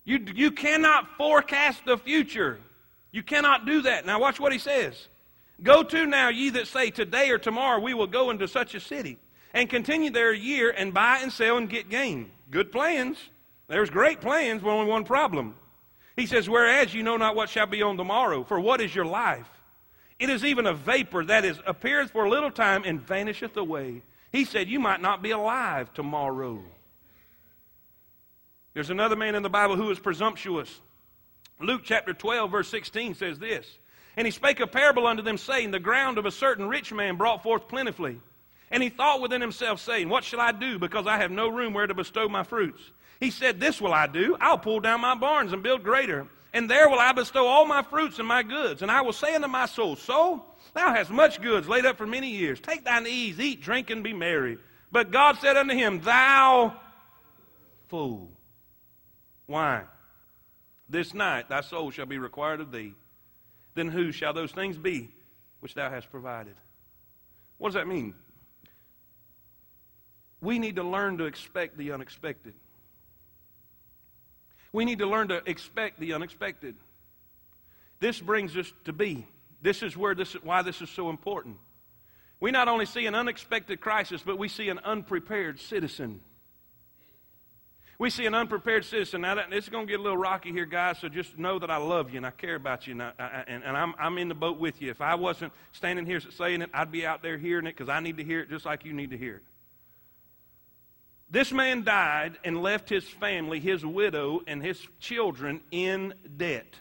You, 0.08 0.24
you 0.34 0.52
cannot 0.52 1.18
forecast 1.18 1.84
the 1.84 1.98
future. 1.98 2.58
You 3.12 3.22
cannot 3.22 3.66
do 3.66 3.82
that. 3.82 4.06
Now, 4.06 4.18
watch 4.18 4.40
what 4.40 4.54
he 4.54 4.58
says. 4.58 5.06
Go 5.62 5.82
to 5.82 6.06
now, 6.06 6.30
ye 6.30 6.48
that 6.48 6.66
say, 6.66 6.88
Today 6.88 7.28
or 7.28 7.36
tomorrow 7.36 7.78
we 7.78 7.92
will 7.92 8.06
go 8.06 8.30
into 8.30 8.48
such 8.48 8.74
a 8.74 8.80
city, 8.80 9.18
and 9.52 9.68
continue 9.68 10.08
there 10.08 10.32
a 10.32 10.38
year, 10.38 10.70
and 10.74 10.94
buy 10.94 11.18
and 11.20 11.30
sell 11.30 11.58
and 11.58 11.68
get 11.68 11.90
gain. 11.90 12.30
Good 12.50 12.72
plans. 12.72 13.18
There's 13.68 13.90
great 13.90 14.22
plans, 14.22 14.62
but 14.62 14.70
only 14.70 14.90
one 14.90 15.04
problem. 15.04 15.54
He 16.16 16.24
says, 16.24 16.48
Whereas 16.48 16.94
you 16.94 17.02
know 17.02 17.18
not 17.18 17.36
what 17.36 17.50
shall 17.50 17.66
be 17.66 17.82
on 17.82 17.98
tomorrow, 17.98 18.44
for 18.44 18.58
what 18.58 18.80
is 18.80 18.94
your 18.94 19.04
life? 19.04 19.50
It 20.18 20.30
is 20.30 20.42
even 20.42 20.64
a 20.64 20.72
vapor 20.72 21.26
that 21.26 21.44
is 21.44 21.60
appeareth 21.66 22.12
for 22.12 22.24
a 22.24 22.30
little 22.30 22.50
time 22.50 22.82
and 22.86 22.98
vanisheth 22.98 23.58
away. 23.58 24.00
He 24.32 24.46
said, 24.46 24.68
You 24.68 24.80
might 24.80 25.02
not 25.02 25.20
be 25.20 25.32
alive 25.32 25.92
tomorrow. 25.92 26.64
There's 28.78 28.90
another 28.90 29.16
man 29.16 29.34
in 29.34 29.42
the 29.42 29.50
Bible 29.50 29.74
who 29.74 29.86
was 29.86 29.98
presumptuous. 29.98 30.72
Luke 31.58 31.80
chapter 31.82 32.14
12, 32.14 32.48
verse 32.48 32.68
16 32.68 33.16
says 33.16 33.36
this 33.36 33.66
And 34.16 34.24
he 34.24 34.30
spake 34.30 34.60
a 34.60 34.68
parable 34.68 35.04
unto 35.08 35.20
them, 35.20 35.36
saying, 35.36 35.72
The 35.72 35.80
ground 35.80 36.16
of 36.16 36.26
a 36.26 36.30
certain 36.30 36.68
rich 36.68 36.92
man 36.92 37.16
brought 37.16 37.42
forth 37.42 37.66
plentifully. 37.66 38.20
And 38.70 38.80
he 38.80 38.88
thought 38.88 39.20
within 39.20 39.40
himself, 39.40 39.80
saying, 39.80 40.08
What 40.08 40.22
shall 40.22 40.40
I 40.40 40.52
do, 40.52 40.78
because 40.78 41.08
I 41.08 41.16
have 41.16 41.32
no 41.32 41.48
room 41.48 41.74
where 41.74 41.88
to 41.88 41.92
bestow 41.92 42.28
my 42.28 42.44
fruits? 42.44 42.80
He 43.18 43.32
said, 43.32 43.58
This 43.58 43.80
will 43.80 43.92
I 43.92 44.06
do. 44.06 44.36
I'll 44.40 44.58
pull 44.58 44.78
down 44.78 45.00
my 45.00 45.16
barns 45.16 45.52
and 45.52 45.60
build 45.60 45.82
greater. 45.82 46.28
And 46.52 46.70
there 46.70 46.88
will 46.88 47.00
I 47.00 47.10
bestow 47.10 47.48
all 47.48 47.66
my 47.66 47.82
fruits 47.82 48.20
and 48.20 48.28
my 48.28 48.44
goods. 48.44 48.82
And 48.82 48.92
I 48.92 49.00
will 49.00 49.12
say 49.12 49.34
unto 49.34 49.48
my 49.48 49.66
soul, 49.66 49.96
Soul, 49.96 50.46
thou 50.72 50.94
hast 50.94 51.10
much 51.10 51.42
goods 51.42 51.68
laid 51.68 51.84
up 51.84 51.98
for 51.98 52.06
many 52.06 52.30
years. 52.30 52.60
Take 52.60 52.84
thine 52.84 53.08
ease, 53.08 53.40
eat, 53.40 53.60
drink, 53.60 53.90
and 53.90 54.04
be 54.04 54.12
merry. 54.12 54.56
But 54.92 55.10
God 55.10 55.38
said 55.40 55.56
unto 55.56 55.74
him, 55.74 56.00
Thou 56.00 56.78
fool. 57.88 58.30
Why? 59.48 59.82
This 60.88 61.12
night 61.14 61.48
thy 61.48 61.62
soul 61.62 61.90
shall 61.90 62.06
be 62.06 62.18
required 62.18 62.60
of 62.60 62.70
thee. 62.70 62.94
Then 63.74 63.88
who 63.88 64.12
shall 64.12 64.32
those 64.32 64.52
things 64.52 64.78
be 64.78 65.10
which 65.60 65.74
thou 65.74 65.90
hast 65.90 66.10
provided. 66.10 66.54
What 67.56 67.70
does 67.70 67.74
that 67.74 67.88
mean? 67.88 68.14
We 70.40 70.58
need 70.58 70.76
to 70.76 70.84
learn 70.84 71.18
to 71.18 71.24
expect 71.24 71.76
the 71.76 71.92
unexpected. 71.92 72.54
We 74.72 74.84
need 74.84 74.98
to 74.98 75.06
learn 75.06 75.28
to 75.28 75.42
expect 75.46 75.98
the 75.98 76.12
unexpected. 76.12 76.76
This 78.00 78.20
brings 78.20 78.56
us 78.56 78.72
to 78.84 78.92
be. 78.92 79.26
This 79.62 79.82
is 79.82 79.96
where 79.96 80.14
this 80.14 80.34
why 80.34 80.62
this 80.62 80.80
is 80.80 80.90
so 80.90 81.10
important. 81.10 81.56
We 82.38 82.52
not 82.52 82.68
only 82.68 82.86
see 82.86 83.06
an 83.06 83.16
unexpected 83.16 83.80
crisis, 83.80 84.22
but 84.24 84.38
we 84.38 84.48
see 84.48 84.68
an 84.68 84.78
unprepared 84.78 85.58
citizen. 85.58 86.20
We 87.98 88.10
see 88.10 88.26
an 88.26 88.34
unprepared 88.34 88.84
citizen. 88.84 89.22
Now, 89.22 89.34
that, 89.34 89.52
it's 89.52 89.68
going 89.68 89.88
to 89.88 89.90
get 89.90 89.98
a 89.98 90.02
little 90.02 90.16
rocky 90.16 90.52
here, 90.52 90.66
guys, 90.66 90.98
so 91.00 91.08
just 91.08 91.36
know 91.36 91.58
that 91.58 91.70
I 91.70 91.78
love 91.78 92.10
you 92.10 92.18
and 92.18 92.26
I 92.26 92.30
care 92.30 92.54
about 92.54 92.86
you, 92.86 92.92
and, 92.92 93.02
I, 93.02 93.12
I, 93.18 93.44
and, 93.48 93.64
and 93.64 93.76
I'm, 93.76 93.92
I'm 93.98 94.18
in 94.18 94.28
the 94.28 94.36
boat 94.36 94.60
with 94.60 94.80
you. 94.80 94.88
If 94.90 95.00
I 95.00 95.16
wasn't 95.16 95.52
standing 95.72 96.06
here 96.06 96.20
saying 96.20 96.62
it, 96.62 96.70
I'd 96.72 96.92
be 96.92 97.04
out 97.04 97.22
there 97.22 97.36
hearing 97.36 97.66
it 97.66 97.76
because 97.76 97.88
I 97.88 97.98
need 97.98 98.18
to 98.18 98.24
hear 98.24 98.40
it 98.40 98.50
just 98.50 98.64
like 98.64 98.84
you 98.84 98.92
need 98.92 99.10
to 99.10 99.18
hear 99.18 99.36
it. 99.36 99.42
This 101.30 101.52
man 101.52 101.82
died 101.82 102.38
and 102.44 102.62
left 102.62 102.88
his 102.88 103.04
family, 103.04 103.58
his 103.58 103.84
widow, 103.84 104.42
and 104.46 104.62
his 104.62 104.80
children 105.00 105.60
in 105.72 106.14
debt. 106.36 106.74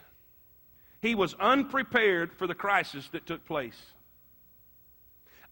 He 1.02 1.14
was 1.14 1.34
unprepared 1.34 2.32
for 2.32 2.46
the 2.46 2.54
crisis 2.54 3.08
that 3.08 3.26
took 3.26 3.44
place. 3.44 3.78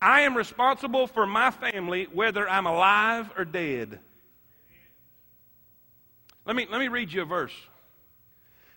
I 0.00 0.22
am 0.22 0.36
responsible 0.36 1.08
for 1.08 1.26
my 1.26 1.50
family 1.50 2.06
whether 2.12 2.48
I'm 2.48 2.66
alive 2.66 3.30
or 3.36 3.44
dead. 3.44 3.98
Let 6.46 6.54
me, 6.56 6.66
let 6.70 6.78
me 6.78 6.88
read 6.88 7.12
you 7.12 7.22
a 7.22 7.24
verse. 7.24 7.54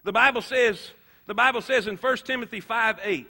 The 0.03 0.11
Bible 0.11 0.41
says, 0.41 0.91
the 1.27 1.35
Bible 1.35 1.61
says 1.61 1.87
in 1.87 1.97
1 1.97 2.17
Timothy 2.17 2.59
5 2.59 2.99
8, 3.03 3.27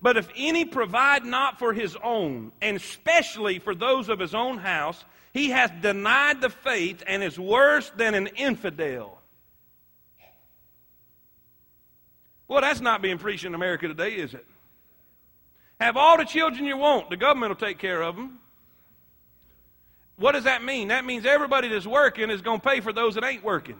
but 0.00 0.16
if 0.16 0.28
any 0.36 0.64
provide 0.64 1.24
not 1.24 1.58
for 1.58 1.72
his 1.72 1.96
own, 2.02 2.52
and 2.62 2.76
especially 2.76 3.58
for 3.58 3.74
those 3.74 4.08
of 4.08 4.18
his 4.18 4.34
own 4.34 4.58
house, 4.58 5.04
he 5.32 5.50
hath 5.50 5.82
denied 5.82 6.40
the 6.40 6.48
faith 6.48 7.02
and 7.06 7.22
is 7.22 7.38
worse 7.38 7.90
than 7.96 8.14
an 8.14 8.28
infidel. 8.28 9.20
Well, 12.48 12.60
that's 12.60 12.80
not 12.80 13.02
being 13.02 13.18
preached 13.18 13.44
in 13.44 13.54
America 13.54 13.88
today, 13.88 14.12
is 14.12 14.32
it? 14.32 14.46
Have 15.80 15.96
all 15.96 16.16
the 16.16 16.24
children 16.24 16.64
you 16.64 16.76
want. 16.76 17.10
The 17.10 17.16
government 17.16 17.50
will 17.50 17.68
take 17.68 17.78
care 17.78 18.02
of 18.02 18.16
them. 18.16 18.38
What 20.16 20.32
does 20.32 20.44
that 20.44 20.64
mean? 20.64 20.88
That 20.88 21.04
means 21.04 21.26
everybody 21.26 21.68
that's 21.68 21.86
working 21.86 22.30
is 22.30 22.40
going 22.40 22.60
to 22.60 22.68
pay 22.68 22.80
for 22.80 22.92
those 22.92 23.14
that 23.14 23.24
ain't 23.24 23.44
working. 23.44 23.76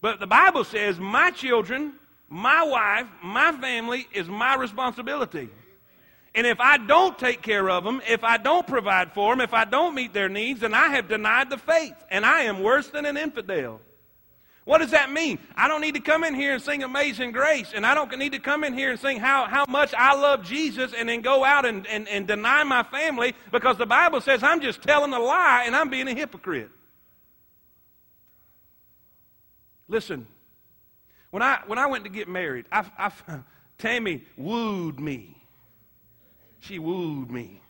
But 0.00 0.20
the 0.20 0.26
Bible 0.26 0.64
says, 0.64 0.98
my 0.98 1.30
children, 1.30 1.94
my 2.28 2.62
wife, 2.62 3.06
my 3.22 3.52
family 3.52 4.06
is 4.12 4.28
my 4.28 4.54
responsibility. 4.54 5.48
And 6.34 6.46
if 6.46 6.60
I 6.60 6.78
don't 6.78 7.18
take 7.18 7.42
care 7.42 7.70
of 7.70 7.84
them, 7.84 8.02
if 8.08 8.24
I 8.24 8.36
don't 8.36 8.66
provide 8.66 9.12
for 9.12 9.32
them, 9.32 9.40
if 9.40 9.54
I 9.54 9.64
don't 9.64 9.94
meet 9.94 10.12
their 10.12 10.28
needs, 10.28 10.60
then 10.60 10.74
I 10.74 10.88
have 10.88 11.08
denied 11.08 11.48
the 11.48 11.58
faith. 11.58 11.94
And 12.10 12.26
I 12.26 12.42
am 12.42 12.62
worse 12.62 12.88
than 12.88 13.06
an 13.06 13.16
infidel. 13.16 13.80
What 14.64 14.78
does 14.78 14.92
that 14.92 15.12
mean? 15.12 15.38
I 15.56 15.68
don't 15.68 15.82
need 15.82 15.94
to 15.94 16.00
come 16.00 16.24
in 16.24 16.34
here 16.34 16.54
and 16.54 16.62
sing 16.62 16.82
Amazing 16.82 17.32
Grace, 17.32 17.72
and 17.74 17.84
I 17.84 17.94
don't 17.94 18.18
need 18.18 18.32
to 18.32 18.38
come 18.38 18.64
in 18.64 18.72
here 18.72 18.90
and 18.90 18.98
sing 18.98 19.18
how, 19.20 19.44
how 19.44 19.66
much 19.68 19.92
I 19.92 20.14
love 20.14 20.42
Jesus 20.42 20.92
and 20.96 21.06
then 21.08 21.20
go 21.20 21.44
out 21.44 21.66
and, 21.66 21.86
and, 21.86 22.08
and 22.08 22.26
deny 22.26 22.64
my 22.64 22.82
family 22.82 23.34
because 23.52 23.76
the 23.76 23.84
Bible 23.84 24.22
says 24.22 24.42
I'm 24.42 24.62
just 24.62 24.80
telling 24.80 25.12
a 25.12 25.18
lie 25.18 25.64
and 25.66 25.76
I'm 25.76 25.90
being 25.90 26.08
a 26.08 26.14
hypocrite. 26.14 26.70
Listen, 29.86 30.26
when 31.30 31.42
I, 31.42 31.60
when 31.66 31.78
I 31.78 31.86
went 31.86 32.04
to 32.04 32.10
get 32.10 32.26
married, 32.26 32.64
I, 32.72 32.86
I, 32.96 33.12
Tammy 33.78 34.24
wooed 34.38 34.98
me. 34.98 35.36
She 36.60 36.78
wooed 36.78 37.30
me. 37.30 37.60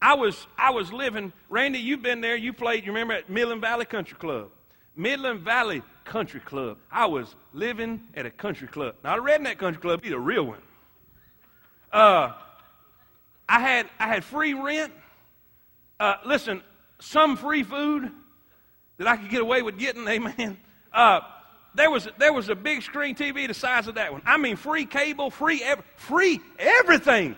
I 0.00 0.14
was, 0.14 0.46
I 0.56 0.70
was 0.70 0.92
living, 0.92 1.32
Randy, 1.48 1.80
you've 1.80 2.02
been 2.02 2.20
there, 2.20 2.36
you 2.36 2.52
played, 2.52 2.86
you 2.86 2.92
remember 2.92 3.14
at 3.14 3.28
Midland 3.28 3.62
Valley 3.62 3.86
Country 3.86 4.16
Club. 4.16 4.50
Midland 4.96 5.40
Valley 5.40 5.82
Country 6.04 6.40
Club. 6.40 6.78
I 6.90 7.06
was 7.06 7.34
living 7.52 8.00
at 8.14 8.26
a 8.26 8.30
country 8.30 8.68
club. 8.68 8.94
Not 9.04 9.18
a 9.18 9.22
redneck 9.22 9.58
country 9.58 9.80
club, 9.80 10.02
be 10.02 10.12
a 10.12 10.18
real 10.18 10.44
one. 10.44 10.62
Uh, 11.92 12.32
I 13.48 13.60
had 13.60 13.88
I 13.98 14.08
had 14.08 14.24
free 14.24 14.54
rent. 14.54 14.92
Uh, 16.00 16.16
listen, 16.24 16.62
some 16.98 17.36
free 17.36 17.62
food 17.62 18.10
that 18.98 19.06
I 19.06 19.16
could 19.16 19.30
get 19.30 19.40
away 19.40 19.62
with 19.62 19.78
getting. 19.78 20.06
Amen. 20.08 20.58
Uh, 20.92 21.20
there 21.74 21.90
was 21.90 22.08
there 22.18 22.32
was 22.32 22.48
a 22.48 22.54
big 22.54 22.82
screen 22.82 23.14
TV 23.14 23.46
the 23.46 23.54
size 23.54 23.86
of 23.86 23.96
that 23.96 24.12
one. 24.12 24.22
I 24.24 24.36
mean, 24.38 24.56
free 24.56 24.86
cable, 24.86 25.30
free 25.30 25.62
free 25.96 26.40
everything. 26.58 27.36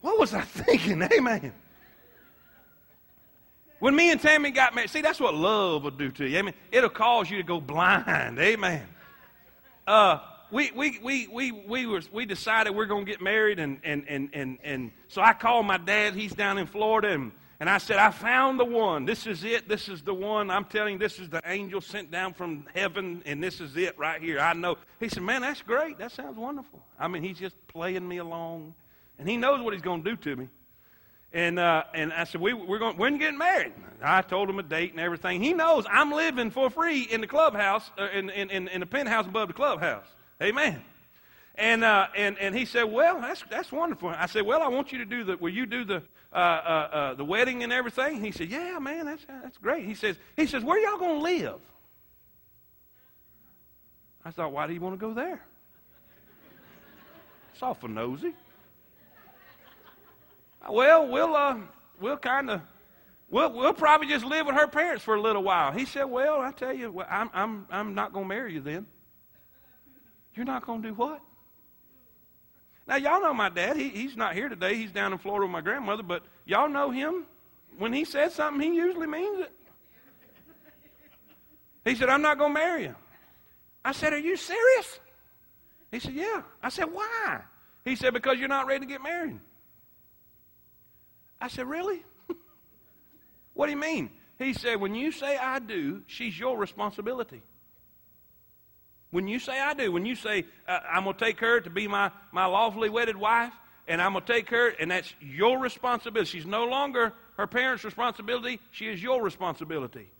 What 0.00 0.18
was 0.18 0.32
I 0.32 0.40
thinking? 0.42 1.02
Amen. 1.02 1.52
When 3.80 3.96
me 3.96 4.12
and 4.12 4.20
Tammy 4.20 4.50
got 4.50 4.74
married, 4.74 4.90
see, 4.90 5.00
that's 5.00 5.18
what 5.18 5.34
love 5.34 5.84
will 5.84 5.90
do 5.90 6.10
to 6.12 6.28
you. 6.28 6.38
I 6.38 6.42
mean, 6.42 6.54
it'll 6.70 6.90
cause 6.90 7.30
you 7.30 7.38
to 7.38 7.42
go 7.42 7.60
blind. 7.60 8.38
Amen. 8.38 8.86
Uh, 9.86 10.18
we, 10.50 10.70
we, 10.72 10.98
we, 11.02 11.26
we, 11.28 11.52
we, 11.52 11.86
were, 11.86 12.02
we 12.12 12.26
decided 12.26 12.74
we're 12.74 12.86
going 12.86 13.06
to 13.06 13.10
get 13.10 13.22
married, 13.22 13.58
and, 13.58 13.80
and, 13.82 14.04
and, 14.06 14.28
and, 14.34 14.58
and 14.62 14.90
so 15.08 15.22
I 15.22 15.32
called 15.32 15.64
my 15.64 15.78
dad. 15.78 16.14
He's 16.14 16.34
down 16.34 16.58
in 16.58 16.66
Florida, 16.66 17.08
and, 17.08 17.32
and 17.58 17.70
I 17.70 17.78
said, 17.78 17.96
I 17.96 18.10
found 18.10 18.60
the 18.60 18.66
one. 18.66 19.06
This 19.06 19.26
is 19.26 19.44
it. 19.44 19.66
This 19.66 19.88
is 19.88 20.02
the 20.02 20.12
one. 20.12 20.50
I'm 20.50 20.66
telling 20.66 20.94
you, 20.94 20.98
this 20.98 21.18
is 21.18 21.30
the 21.30 21.40
angel 21.46 21.80
sent 21.80 22.10
down 22.10 22.34
from 22.34 22.66
heaven, 22.74 23.22
and 23.24 23.42
this 23.42 23.60
is 23.62 23.76
it 23.78 23.98
right 23.98 24.20
here. 24.20 24.40
I 24.40 24.52
know. 24.52 24.76
He 24.98 25.08
said, 25.08 25.22
Man, 25.22 25.40
that's 25.40 25.62
great. 25.62 25.98
That 25.98 26.12
sounds 26.12 26.36
wonderful. 26.36 26.82
I 26.98 27.08
mean, 27.08 27.22
he's 27.22 27.38
just 27.38 27.56
playing 27.68 28.06
me 28.06 28.18
along, 28.18 28.74
and 29.18 29.26
he 29.26 29.38
knows 29.38 29.62
what 29.62 29.72
he's 29.72 29.82
going 29.82 30.02
to 30.02 30.10
do 30.10 30.16
to 30.16 30.36
me. 30.36 30.48
And, 31.32 31.58
uh, 31.58 31.84
and 31.94 32.12
I 32.12 32.24
said, 32.24 32.40
we, 32.40 32.52
we're 32.52 32.80
going, 32.80 32.96
when 32.96 33.18
getting 33.18 33.38
married? 33.38 33.72
I 34.02 34.22
told 34.22 34.50
him 34.50 34.58
a 34.58 34.62
date 34.62 34.92
and 34.92 35.00
everything. 35.00 35.42
He 35.42 35.52
knows 35.52 35.84
I'm 35.88 36.10
living 36.10 36.50
for 36.50 36.70
free 36.70 37.02
in 37.02 37.20
the 37.20 37.26
clubhouse, 37.26 37.88
uh, 37.98 38.08
in, 38.12 38.30
in, 38.30 38.66
in 38.68 38.80
the 38.80 38.86
penthouse 38.86 39.26
above 39.26 39.48
the 39.48 39.54
clubhouse. 39.54 40.06
Amen. 40.42 40.82
And, 41.54 41.84
uh, 41.84 42.06
and, 42.16 42.38
and 42.38 42.54
he 42.54 42.64
said, 42.64 42.84
well, 42.84 43.20
that's, 43.20 43.44
that's 43.50 43.70
wonderful. 43.70 44.08
I 44.08 44.26
said, 44.26 44.44
well, 44.44 44.62
I 44.62 44.68
want 44.68 44.92
you 44.92 44.98
to 44.98 45.04
do 45.04 45.24
the, 45.24 45.36
will 45.36 45.52
you 45.52 45.66
do 45.66 45.84
the, 45.84 46.02
uh, 46.32 46.36
uh, 46.36 46.38
uh 46.38 47.14
the 47.14 47.24
wedding 47.24 47.62
and 47.62 47.72
everything? 47.72 48.24
He 48.24 48.32
said, 48.32 48.48
yeah, 48.48 48.78
man, 48.78 49.06
that's, 49.06 49.24
that's 49.26 49.58
great. 49.58 49.84
He 49.84 49.94
says, 49.94 50.16
he 50.36 50.46
says, 50.46 50.64
where 50.64 50.80
y'all 50.80 50.98
going 50.98 51.18
to 51.18 51.22
live? 51.22 51.60
I 54.24 54.30
thought, 54.30 54.52
why 54.52 54.66
do 54.66 54.72
you 54.72 54.80
want 54.80 54.98
to 54.98 55.06
go 55.06 55.14
there? 55.14 55.42
It's 57.52 57.62
awful 57.62 57.88
nosy. 57.88 58.34
Well, 60.68 61.08
we'll, 61.08 61.34
uh, 61.34 61.56
we'll 62.00 62.16
kind 62.16 62.50
of, 62.50 62.60
we'll, 63.30 63.52
we'll 63.52 63.72
probably 63.72 64.08
just 64.08 64.24
live 64.24 64.46
with 64.46 64.56
her 64.56 64.66
parents 64.66 65.02
for 65.02 65.14
a 65.14 65.20
little 65.20 65.42
while. 65.42 65.72
He 65.72 65.84
said, 65.84 66.04
Well, 66.04 66.40
I 66.40 66.52
tell 66.52 66.72
you, 66.72 67.02
I'm, 67.08 67.30
I'm, 67.32 67.66
I'm 67.70 67.94
not 67.94 68.12
going 68.12 68.24
to 68.24 68.28
marry 68.28 68.54
you 68.54 68.60
then. 68.60 68.86
You're 70.34 70.46
not 70.46 70.66
going 70.66 70.82
to 70.82 70.88
do 70.88 70.94
what? 70.94 71.20
Now, 72.86 72.96
y'all 72.96 73.20
know 73.20 73.32
my 73.32 73.48
dad. 73.48 73.76
He, 73.76 73.88
he's 73.88 74.16
not 74.16 74.34
here 74.34 74.48
today. 74.48 74.74
He's 74.74 74.90
down 74.90 75.12
in 75.12 75.18
Florida 75.18 75.46
with 75.46 75.52
my 75.52 75.60
grandmother, 75.60 76.02
but 76.02 76.22
y'all 76.44 76.68
know 76.68 76.90
him. 76.90 77.24
When 77.78 77.92
he 77.92 78.04
says 78.04 78.34
something, 78.34 78.60
he 78.60 78.76
usually 78.76 79.06
means 79.06 79.40
it. 79.40 79.52
He 81.84 81.94
said, 81.94 82.08
I'm 82.08 82.22
not 82.22 82.38
going 82.38 82.52
to 82.52 82.60
marry 82.60 82.82
you. 82.84 82.94
I 83.84 83.92
said, 83.92 84.12
Are 84.12 84.18
you 84.18 84.36
serious? 84.36 85.00
He 85.90 86.00
said, 86.00 86.14
Yeah. 86.14 86.42
I 86.62 86.68
said, 86.68 86.86
Why? 86.92 87.40
He 87.84 87.96
said, 87.96 88.12
Because 88.12 88.38
you're 88.38 88.48
not 88.48 88.66
ready 88.66 88.80
to 88.80 88.86
get 88.86 89.02
married. 89.02 89.38
I 91.40 91.48
said, 91.48 91.68
Really? 91.68 92.02
what 93.54 93.66
do 93.66 93.72
you 93.72 93.78
mean? 93.78 94.10
He 94.38 94.52
said, 94.52 94.80
When 94.80 94.94
you 94.94 95.12
say 95.12 95.36
I 95.36 95.58
do, 95.58 96.02
she's 96.06 96.38
your 96.38 96.56
responsibility. 96.56 97.42
When 99.10 99.26
you 99.26 99.38
say 99.40 99.60
I 99.60 99.74
do, 99.74 99.90
when 99.90 100.06
you 100.06 100.14
say 100.14 100.44
uh, 100.68 100.80
I'm 100.88 101.04
going 101.04 101.16
to 101.16 101.24
take 101.24 101.40
her 101.40 101.60
to 101.60 101.70
be 101.70 101.88
my, 101.88 102.10
my 102.32 102.46
lawfully 102.46 102.90
wedded 102.90 103.16
wife, 103.16 103.52
and 103.88 104.00
I'm 104.00 104.12
going 104.12 104.24
to 104.24 104.32
take 104.32 104.50
her, 104.50 104.68
and 104.68 104.90
that's 104.90 105.12
your 105.20 105.58
responsibility. 105.58 106.30
She's 106.30 106.46
no 106.46 106.66
longer 106.66 107.12
her 107.36 107.46
parents' 107.46 107.82
responsibility, 107.84 108.60
she 108.70 108.86
is 108.86 109.02
your 109.02 109.22
responsibility. 109.22 110.10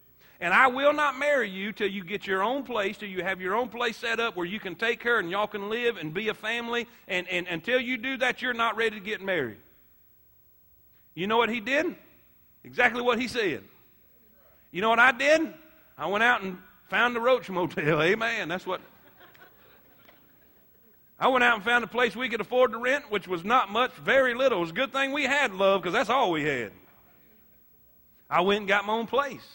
And 0.41 0.55
I 0.55 0.69
will 0.69 0.95
not 0.95 1.19
marry 1.19 1.51
you 1.51 1.71
till 1.71 1.89
you 1.89 2.03
get 2.03 2.27
your 2.27 2.43
own 2.43 2.63
place, 2.63 2.97
till 2.97 3.11
you 3.11 3.23
have 3.23 3.43
your 3.43 3.55
own 3.55 3.69
place 3.69 3.97
set 3.99 4.19
up 4.19 4.37
where 4.37 4.47
you 4.47 4.59
can 4.59 4.75
take 4.75 5.03
her 5.03 5.19
and 5.19 5.31
y'all 5.31 5.47
can 5.47 5.69
live 5.69 5.99
and 5.99 6.15
be 6.15 6.29
a 6.29 6.35
family. 6.35 6.89
And, 7.09 7.29
and 7.29 7.47
until 7.47 7.79
you 7.79 7.99
do 7.99 8.17
that, 8.17 8.41
you're 8.41 8.55
not 8.55 8.77
ready 8.77 8.99
to 8.99 9.05
get 9.05 9.21
married. 9.21 9.59
You 11.15 11.27
know 11.27 11.37
what 11.37 11.49
he 11.49 11.61
did? 11.61 11.95
Exactly 12.65 13.03
what 13.03 13.21
he 13.21 13.29
said. 13.29 13.63
You 14.71 14.81
know 14.81 14.91
what 14.91 14.99
I 14.99 15.13
did? 15.13 15.53
I 15.99 16.07
went 16.07 16.25
out 16.25 16.43
and 16.43 16.59
found 16.89 17.17
the 17.17 17.21
Roach 17.21 17.51
Motel. 17.51 18.03
Amen. 18.03 18.49
That's 18.49 18.67
what. 18.67 18.81
I 21.19 21.29
went 21.29 21.45
out 21.45 21.57
and 21.57 21.65
found 21.65 21.85
a 21.85 21.87
place 21.87 22.17
we 22.17 22.31
could 22.31 22.41
afford 22.41 22.73
to 22.73 22.79
rent, 22.79 23.11
which 23.11 23.29
was 23.29 23.45
not 23.45 23.71
much, 23.71 23.93
very 23.97 24.35
little. 24.35 24.59
It 24.59 24.63
was 24.63 24.71
a 24.71 24.75
good 24.75 24.93
thing 24.93 25.13
we 25.13 25.25
had 25.25 25.53
love 25.53 25.83
because 25.83 25.93
that's 25.93 26.09
all 26.09 26.31
we 26.31 26.45
had. 26.45 26.73
I 28.31 28.41
went 28.41 28.61
and 28.61 28.69
got 28.69 28.87
my 28.87 28.95
own 28.95 29.07
place. 29.07 29.47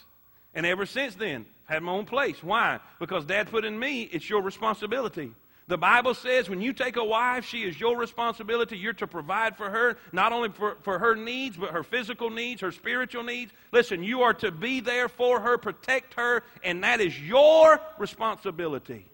And 0.54 0.66
ever 0.66 0.86
since 0.86 1.16
then, 1.16 1.46
had 1.66 1.82
my 1.82 1.92
own 1.92 2.06
place. 2.06 2.44
Why? 2.44 2.80
Because 3.00 3.26
Dad 3.26 3.50
put 3.50 3.66
in 3.66 3.78
me, 3.80 4.04
it's 4.04 4.30
your 4.30 4.42
responsibility. 4.42 5.32
The 5.68 5.78
Bible 5.78 6.14
says 6.14 6.48
when 6.48 6.62
you 6.62 6.74
take 6.74 6.96
a 6.96 7.04
wife, 7.04 7.46
she 7.46 7.64
is 7.64 7.80
your 7.80 7.98
responsibility. 7.98 8.78
You're 8.78 8.94
to 8.94 9.08
provide 9.08 9.58
for 9.58 9.70
her, 9.70 9.98
not 10.12 10.32
only 10.32 10.50
for, 10.50 10.78
for 10.84 11.00
her 11.00 11.16
needs, 11.16 11.58
but 11.58 11.72
her 11.72 11.84
physical 11.84 12.30
needs, 12.30 12.62
her 12.62 12.72
spiritual 12.72 13.24
needs. 13.24 13.52
Listen, 13.72 14.04
you 14.04 14.22
are 14.22 14.34
to 14.36 14.52
be 14.52 14.80
there 14.80 15.10
for 15.10 15.40
her, 15.40 15.58
protect 15.58 16.14
her, 16.16 16.44
and 16.64 16.84
that 16.84 17.02
is 17.02 17.20
your 17.20 17.80
responsibility. 17.98 19.08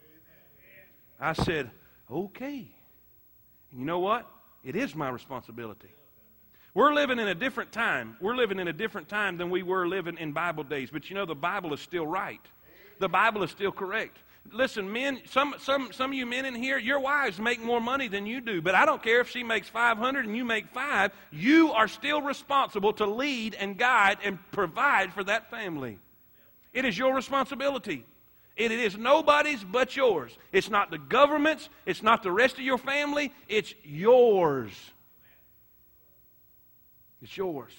I 1.19 1.33
said, 1.33 1.71
okay. 2.09 2.67
And 3.71 3.79
you 3.79 3.85
know 3.85 3.99
what? 3.99 4.27
It 4.63 4.75
is 4.75 4.93
my 4.93 5.09
responsibility. 5.09 5.89
We're 6.73 6.93
living 6.93 7.19
in 7.19 7.27
a 7.27 7.35
different 7.35 7.71
time. 7.71 8.17
We're 8.19 8.35
living 8.35 8.59
in 8.59 8.67
a 8.67 8.73
different 8.73 9.07
time 9.07 9.37
than 9.37 9.49
we 9.49 9.63
were 9.63 9.87
living 9.87 10.17
in 10.17 10.33
Bible 10.33 10.63
days. 10.63 10.89
But 10.91 11.09
you 11.09 11.15
know, 11.15 11.25
the 11.25 11.35
Bible 11.35 11.73
is 11.73 11.79
still 11.79 12.07
right. 12.07 12.41
The 12.99 13.09
Bible 13.09 13.43
is 13.43 13.51
still 13.51 13.71
correct. 13.71 14.17
Listen, 14.51 14.91
men, 14.91 15.21
some, 15.25 15.55
some, 15.59 15.93
some 15.93 16.11
of 16.11 16.13
you 16.13 16.25
men 16.25 16.45
in 16.45 16.55
here, 16.55 16.77
your 16.77 16.99
wives 16.99 17.39
make 17.39 17.61
more 17.61 17.79
money 17.79 18.07
than 18.07 18.25
you 18.25 18.41
do, 18.41 18.61
but 18.61 18.75
I 18.75 18.85
don't 18.85 19.01
care 19.01 19.21
if 19.21 19.29
she 19.29 19.43
makes 19.43 19.69
500 19.69 20.25
and 20.25 20.35
you 20.35 20.43
make 20.43 20.67
five. 20.73 21.11
You 21.31 21.71
are 21.71 21.87
still 21.87 22.21
responsible 22.21 22.93
to 22.93 23.05
lead 23.05 23.55
and 23.55 23.77
guide 23.77 24.17
and 24.23 24.39
provide 24.51 25.13
for 25.13 25.23
that 25.23 25.49
family. 25.49 25.99
It 26.73 26.85
is 26.85 26.97
your 26.97 27.15
responsibility. 27.15 28.03
It 28.57 28.71
is 28.71 28.97
nobody's 28.97 29.63
but 29.63 29.95
yours. 29.95 30.37
It's 30.51 30.69
not 30.69 30.91
the 30.91 30.97
government's, 30.97 31.69
it's 31.85 32.03
not 32.03 32.21
the 32.21 32.31
rest 32.31 32.55
of 32.55 32.61
your 32.61 32.77
family, 32.77 33.31
it's 33.47 33.73
yours. 33.83 34.71
It's 37.21 37.37
yours. 37.37 37.71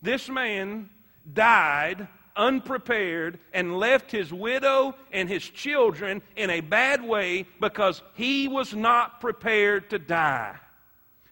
This 0.00 0.28
man 0.28 0.88
died 1.32 2.08
unprepared 2.36 3.38
and 3.52 3.78
left 3.78 4.10
his 4.10 4.32
widow 4.32 4.94
and 5.12 5.28
his 5.28 5.48
children 5.48 6.22
in 6.36 6.50
a 6.50 6.60
bad 6.60 7.02
way 7.02 7.46
because 7.60 8.02
he 8.14 8.48
was 8.48 8.74
not 8.74 9.20
prepared 9.20 9.90
to 9.90 9.98
die. 9.98 10.56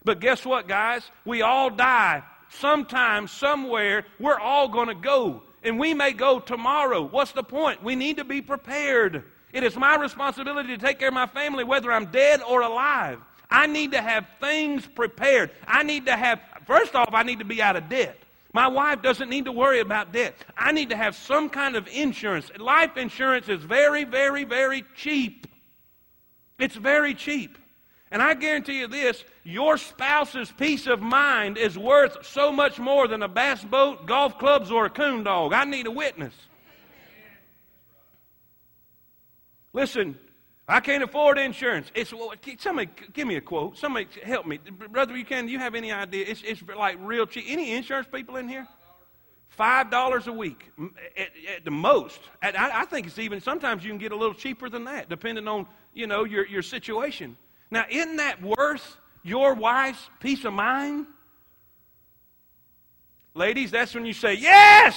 But 0.04 0.20
guess 0.20 0.44
what, 0.44 0.68
guys? 0.68 1.10
We 1.24 1.42
all 1.42 1.70
die. 1.70 2.22
Sometime, 2.50 3.26
somewhere, 3.26 4.04
we're 4.20 4.38
all 4.38 4.68
going 4.68 4.88
to 4.88 4.94
go. 4.94 5.42
And 5.62 5.78
we 5.78 5.94
may 5.94 6.12
go 6.12 6.38
tomorrow. 6.38 7.02
What's 7.02 7.32
the 7.32 7.42
point? 7.42 7.82
We 7.82 7.96
need 7.96 8.18
to 8.18 8.24
be 8.24 8.42
prepared. 8.42 9.24
It 9.52 9.62
is 9.62 9.76
my 9.76 9.96
responsibility 9.96 10.68
to 10.68 10.78
take 10.78 10.98
care 10.98 11.08
of 11.08 11.14
my 11.14 11.26
family, 11.26 11.64
whether 11.64 11.90
I'm 11.90 12.06
dead 12.06 12.42
or 12.42 12.62
alive. 12.62 13.18
I 13.50 13.66
need 13.66 13.92
to 13.92 14.02
have 14.02 14.26
things 14.40 14.86
prepared. 14.86 15.50
I 15.66 15.84
need 15.84 16.06
to 16.06 16.16
have, 16.16 16.40
first 16.66 16.94
off, 16.94 17.10
I 17.12 17.22
need 17.22 17.38
to 17.38 17.44
be 17.44 17.62
out 17.62 17.76
of 17.76 17.88
debt. 17.88 18.18
My 18.54 18.68
wife 18.68 19.02
doesn't 19.02 19.28
need 19.28 19.46
to 19.46 19.52
worry 19.52 19.80
about 19.80 20.12
debt. 20.12 20.36
I 20.56 20.70
need 20.70 20.90
to 20.90 20.96
have 20.96 21.16
some 21.16 21.50
kind 21.50 21.74
of 21.74 21.88
insurance. 21.88 22.52
Life 22.56 22.96
insurance 22.96 23.48
is 23.48 23.60
very, 23.64 24.04
very, 24.04 24.44
very 24.44 24.84
cheap. 24.94 25.48
It's 26.60 26.76
very 26.76 27.14
cheap. 27.14 27.58
And 28.12 28.22
I 28.22 28.34
guarantee 28.34 28.78
you 28.78 28.86
this 28.86 29.24
your 29.42 29.76
spouse's 29.76 30.52
peace 30.52 30.86
of 30.86 31.02
mind 31.02 31.58
is 31.58 31.76
worth 31.76 32.24
so 32.24 32.52
much 32.52 32.78
more 32.78 33.08
than 33.08 33.24
a 33.24 33.28
bass 33.28 33.64
boat, 33.64 34.06
golf 34.06 34.38
clubs, 34.38 34.70
or 34.70 34.86
a 34.86 34.90
coon 34.90 35.24
dog. 35.24 35.52
I 35.52 35.64
need 35.64 35.88
a 35.88 35.90
witness. 35.90 36.34
Listen, 39.72 40.16
I 40.66 40.80
can't 40.80 41.02
afford 41.02 41.38
insurance. 41.38 41.90
It's 41.94 42.12
somebody 42.58 42.90
give 43.12 43.28
me 43.28 43.36
a 43.36 43.40
quote. 43.40 43.76
Somebody 43.76 44.06
help 44.22 44.46
me, 44.46 44.58
brother. 44.90 45.16
You 45.16 45.24
can. 45.24 45.46
Do 45.46 45.52
you 45.52 45.58
have 45.58 45.74
any 45.74 45.92
idea? 45.92 46.24
It's, 46.26 46.42
it's 46.42 46.62
like 46.76 46.96
real 47.00 47.26
cheap. 47.26 47.44
Any 47.46 47.72
insurance 47.72 48.08
people 48.10 48.36
in 48.36 48.48
here? 48.48 48.66
Five 49.48 49.90
dollars 49.90 50.26
a 50.26 50.32
week 50.32 50.70
at, 51.16 51.28
at, 51.54 51.64
the 51.64 51.70
most. 51.70 52.18
I, 52.42 52.70
I 52.72 52.84
think 52.86 53.06
it's 53.06 53.18
even 53.18 53.40
sometimes 53.40 53.84
you 53.84 53.90
can 53.90 53.98
get 53.98 54.12
a 54.12 54.16
little 54.16 54.34
cheaper 54.34 54.70
than 54.70 54.84
that, 54.84 55.08
depending 55.08 55.46
on 55.46 55.66
you 55.92 56.06
know 56.06 56.24
your 56.24 56.46
your 56.46 56.62
situation. 56.62 57.36
Now, 57.70 57.84
isn't 57.90 58.16
that 58.16 58.42
worth 58.42 58.96
your 59.22 59.54
wife's 59.54 60.08
peace 60.18 60.44
of 60.44 60.54
mind? 60.54 61.06
Ladies, 63.34 63.70
that's 63.70 63.94
when 63.94 64.06
you 64.06 64.12
say, 64.12 64.34
Yes! 64.34 64.96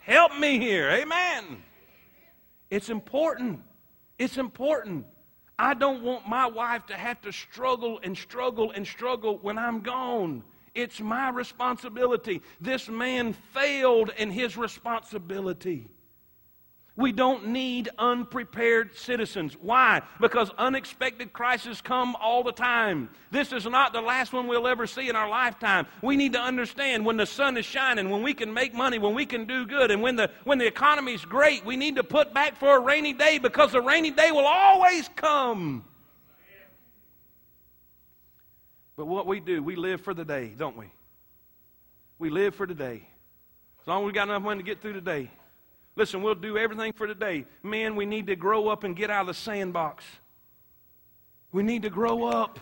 Help 0.00 0.36
me 0.38 0.58
here. 0.58 0.88
Amen. 0.90 1.62
It's 2.70 2.90
important. 2.90 3.60
It's 4.18 4.38
important. 4.38 5.06
I 5.58 5.74
don't 5.74 6.02
want 6.02 6.28
my 6.28 6.46
wife 6.46 6.86
to 6.86 6.94
have 6.94 7.20
to 7.22 7.32
struggle 7.32 7.98
and 8.02 8.16
struggle 8.16 8.70
and 8.72 8.86
struggle 8.86 9.38
when 9.38 9.58
I'm 9.58 9.80
gone. 9.80 10.42
It's 10.74 11.00
my 11.00 11.30
responsibility. 11.30 12.42
This 12.60 12.88
man 12.88 13.32
failed 13.32 14.10
in 14.18 14.30
his 14.30 14.56
responsibility. 14.56 15.88
We 16.96 17.12
don't 17.12 17.48
need 17.48 17.90
unprepared 17.98 18.96
citizens. 18.96 19.54
Why? 19.60 20.00
Because 20.18 20.50
unexpected 20.56 21.34
crises 21.34 21.82
come 21.82 22.16
all 22.16 22.42
the 22.42 22.52
time. 22.52 23.10
This 23.30 23.52
is 23.52 23.66
not 23.66 23.92
the 23.92 24.00
last 24.00 24.32
one 24.32 24.46
we'll 24.46 24.66
ever 24.66 24.86
see 24.86 25.10
in 25.10 25.14
our 25.14 25.28
lifetime. 25.28 25.86
We 26.00 26.16
need 26.16 26.32
to 26.32 26.40
understand 26.40 27.04
when 27.04 27.18
the 27.18 27.26
sun 27.26 27.58
is 27.58 27.66
shining, 27.66 28.08
when 28.08 28.22
we 28.22 28.32
can 28.32 28.52
make 28.52 28.72
money, 28.72 28.98
when 28.98 29.14
we 29.14 29.26
can 29.26 29.44
do 29.44 29.66
good, 29.66 29.90
and 29.90 30.00
when 30.00 30.16
the, 30.16 30.30
when 30.44 30.56
the 30.56 30.66
economy's 30.66 31.22
great, 31.22 31.66
we 31.66 31.76
need 31.76 31.96
to 31.96 32.04
put 32.04 32.32
back 32.32 32.56
for 32.56 32.76
a 32.76 32.80
rainy 32.80 33.12
day 33.12 33.38
because 33.38 33.72
the 33.72 33.82
rainy 33.82 34.10
day 34.10 34.30
will 34.30 34.46
always 34.46 35.10
come. 35.16 35.84
But 38.96 39.06
what 39.06 39.26
we 39.26 39.40
do, 39.40 39.62
we 39.62 39.76
live 39.76 40.00
for 40.00 40.14
the 40.14 40.24
day, 40.24 40.54
don't 40.56 40.78
we? 40.78 40.86
We 42.18 42.30
live 42.30 42.54
for 42.54 42.66
today. 42.66 43.06
As 43.82 43.86
long 43.86 44.02
as 44.02 44.06
we 44.06 44.12
got 44.12 44.28
enough 44.28 44.42
money 44.42 44.62
to 44.62 44.64
get 44.64 44.80
through 44.80 44.94
today. 44.94 45.30
Listen, 45.96 46.22
we'll 46.22 46.34
do 46.34 46.58
everything 46.58 46.92
for 46.92 47.06
today. 47.06 47.46
Men, 47.62 47.96
we 47.96 48.04
need 48.04 48.26
to 48.26 48.36
grow 48.36 48.68
up 48.68 48.84
and 48.84 48.94
get 48.94 49.10
out 49.10 49.22
of 49.22 49.26
the 49.28 49.34
sandbox. 49.34 50.04
We 51.52 51.62
need 51.62 51.82
to 51.82 51.90
grow 51.90 52.24
up. 52.24 52.60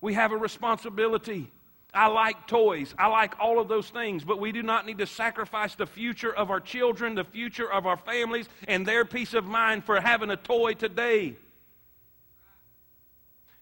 We 0.00 0.14
have 0.14 0.30
a 0.30 0.36
responsibility. 0.36 1.50
I 1.92 2.06
like 2.06 2.46
toys. 2.46 2.94
I 2.96 3.08
like 3.08 3.38
all 3.38 3.60
of 3.60 3.68
those 3.68 3.90
things, 3.90 4.24
but 4.24 4.40
we 4.40 4.52
do 4.52 4.62
not 4.62 4.86
need 4.86 4.98
to 4.98 5.06
sacrifice 5.06 5.74
the 5.74 5.86
future 5.86 6.32
of 6.32 6.50
our 6.50 6.60
children, 6.60 7.16
the 7.16 7.24
future 7.24 7.70
of 7.70 7.84
our 7.84 7.96
families, 7.96 8.48
and 8.68 8.86
their 8.86 9.04
peace 9.04 9.34
of 9.34 9.44
mind 9.44 9.84
for 9.84 10.00
having 10.00 10.30
a 10.30 10.36
toy 10.36 10.74
today. 10.74 11.36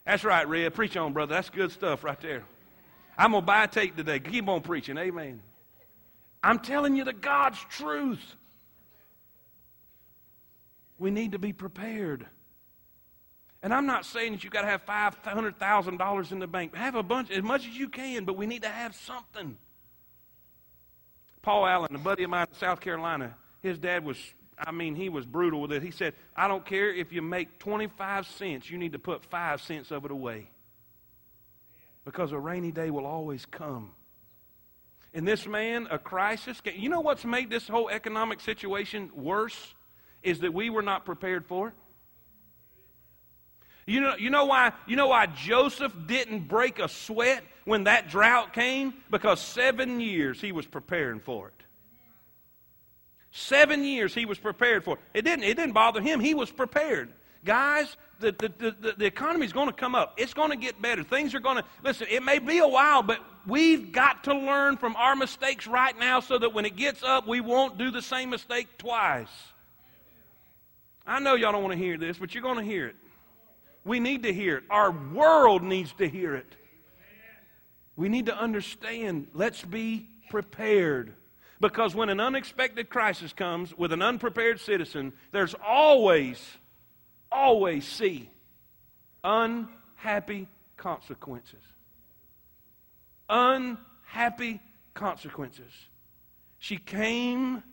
That's 0.06 0.24
right, 0.24 0.46
Red. 0.46 0.74
Preach 0.74 0.96
on, 0.96 1.12
brother. 1.12 1.34
That's 1.34 1.50
good 1.50 1.72
stuff 1.72 2.04
right 2.04 2.20
there. 2.20 2.44
I'm 3.18 3.32
going 3.32 3.42
to 3.42 3.46
buy 3.46 3.64
a 3.64 3.68
tape 3.68 3.96
today. 3.96 4.20
Keep 4.20 4.48
on 4.48 4.60
preaching. 4.60 4.96
Amen. 4.96 5.40
I'm 6.42 6.58
telling 6.58 6.96
you 6.96 7.04
the 7.04 7.12
God's 7.12 7.58
truth. 7.68 8.36
We 11.00 11.10
need 11.10 11.32
to 11.32 11.38
be 11.38 11.52
prepared. 11.54 12.26
And 13.62 13.74
I'm 13.74 13.86
not 13.86 14.04
saying 14.04 14.32
that 14.32 14.44
you've 14.44 14.52
got 14.52 14.62
to 14.62 14.68
have 14.68 14.84
$500,000 14.86 16.32
in 16.32 16.38
the 16.38 16.46
bank. 16.46 16.76
Have 16.76 16.94
a 16.94 17.02
bunch, 17.02 17.30
as 17.30 17.42
much 17.42 17.66
as 17.66 17.76
you 17.76 17.88
can, 17.88 18.24
but 18.24 18.36
we 18.36 18.46
need 18.46 18.62
to 18.62 18.68
have 18.68 18.94
something. 18.94 19.56
Paul 21.42 21.66
Allen, 21.66 21.94
a 21.94 21.98
buddy 21.98 22.24
of 22.24 22.30
mine 22.30 22.46
in 22.52 22.58
South 22.58 22.80
Carolina, 22.80 23.34
his 23.62 23.78
dad 23.78 24.04
was, 24.04 24.18
I 24.58 24.72
mean, 24.72 24.94
he 24.94 25.08
was 25.08 25.24
brutal 25.24 25.62
with 25.62 25.72
it. 25.72 25.82
He 25.82 25.90
said, 25.90 26.12
I 26.36 26.48
don't 26.48 26.66
care 26.66 26.94
if 26.94 27.12
you 27.12 27.22
make 27.22 27.58
25 27.58 28.26
cents, 28.26 28.70
you 28.70 28.76
need 28.76 28.92
to 28.92 28.98
put 28.98 29.24
5 29.24 29.62
cents 29.62 29.90
of 29.90 30.04
it 30.04 30.10
away. 30.10 30.50
Because 32.04 32.32
a 32.32 32.38
rainy 32.38 32.72
day 32.72 32.90
will 32.90 33.06
always 33.06 33.46
come. 33.46 33.92
And 35.14 35.26
this 35.26 35.46
man, 35.46 35.88
a 35.90 35.98
crisis, 35.98 36.60
you 36.74 36.90
know 36.90 37.00
what's 37.00 37.24
made 37.24 37.48
this 37.48 37.66
whole 37.68 37.88
economic 37.88 38.40
situation 38.40 39.10
worse? 39.14 39.74
Is 40.22 40.40
that 40.40 40.52
we 40.52 40.70
were 40.70 40.82
not 40.82 41.04
prepared 41.04 41.46
for. 41.46 41.72
You 43.86 44.00
know, 44.00 44.16
you 44.16 44.30
know 44.30 44.44
why 44.44 44.72
you 44.86 44.96
know 44.96 45.08
why 45.08 45.26
Joseph 45.26 45.92
didn't 46.06 46.48
break 46.48 46.78
a 46.78 46.88
sweat 46.88 47.42
when 47.64 47.84
that 47.84 48.08
drought 48.08 48.52
came? 48.52 48.94
Because 49.10 49.40
seven 49.40 50.00
years 50.00 50.40
he 50.40 50.52
was 50.52 50.66
preparing 50.66 51.20
for 51.20 51.48
it. 51.48 51.64
Seven 53.32 53.84
years 53.84 54.14
he 54.14 54.26
was 54.26 54.38
prepared 54.38 54.84
for 54.84 54.94
it. 54.94 55.00
It 55.14 55.22
didn't, 55.22 55.44
it 55.44 55.56
didn't 55.56 55.72
bother 55.72 56.00
him. 56.00 56.20
He 56.20 56.34
was 56.34 56.50
prepared. 56.50 57.10
Guys, 57.44 57.96
the, 58.18 58.32
the, 58.32 58.74
the, 58.80 58.94
the 58.98 59.06
economy 59.06 59.46
is 59.46 59.52
going 59.52 59.68
to 59.68 59.74
come 59.74 59.94
up. 59.94 60.14
It's 60.18 60.34
going 60.34 60.50
to 60.50 60.56
get 60.56 60.82
better. 60.82 61.02
Things 61.02 61.34
are 61.34 61.40
going 61.40 61.56
to, 61.56 61.64
listen, 61.82 62.06
it 62.10 62.22
may 62.22 62.38
be 62.38 62.58
a 62.58 62.68
while, 62.68 63.02
but 63.02 63.20
we've 63.46 63.92
got 63.92 64.24
to 64.24 64.34
learn 64.34 64.76
from 64.76 64.96
our 64.96 65.16
mistakes 65.16 65.66
right 65.66 65.98
now 65.98 66.20
so 66.20 66.38
that 66.38 66.52
when 66.52 66.64
it 66.64 66.76
gets 66.76 67.02
up, 67.02 67.26
we 67.26 67.40
won't 67.40 67.78
do 67.78 67.90
the 67.90 68.02
same 68.02 68.30
mistake 68.30 68.78
twice. 68.78 69.28
I 71.10 71.18
know 71.18 71.34
y'all 71.34 71.50
don't 71.50 71.64
want 71.64 71.72
to 71.72 71.84
hear 71.84 71.98
this, 71.98 72.18
but 72.18 72.34
you're 72.34 72.42
going 72.42 72.58
to 72.58 72.62
hear 72.62 72.86
it. 72.86 72.94
We 73.84 73.98
need 73.98 74.22
to 74.22 74.32
hear 74.32 74.58
it. 74.58 74.64
Our 74.70 74.92
world 74.92 75.60
needs 75.60 75.92
to 75.94 76.08
hear 76.08 76.36
it. 76.36 76.46
We 77.96 78.08
need 78.08 78.26
to 78.26 78.38
understand. 78.38 79.26
Let's 79.34 79.64
be 79.64 80.06
prepared. 80.30 81.12
Because 81.60 81.96
when 81.96 82.10
an 82.10 82.20
unexpected 82.20 82.90
crisis 82.90 83.32
comes 83.32 83.76
with 83.76 83.92
an 83.92 84.02
unprepared 84.02 84.60
citizen, 84.60 85.12
there's 85.32 85.56
always, 85.66 86.40
always 87.32 87.88
see 87.88 88.30
unhappy 89.24 90.46
consequences. 90.76 91.60
Unhappy 93.28 94.60
consequences. 94.94 95.72
She 96.60 96.76
came 96.76 97.64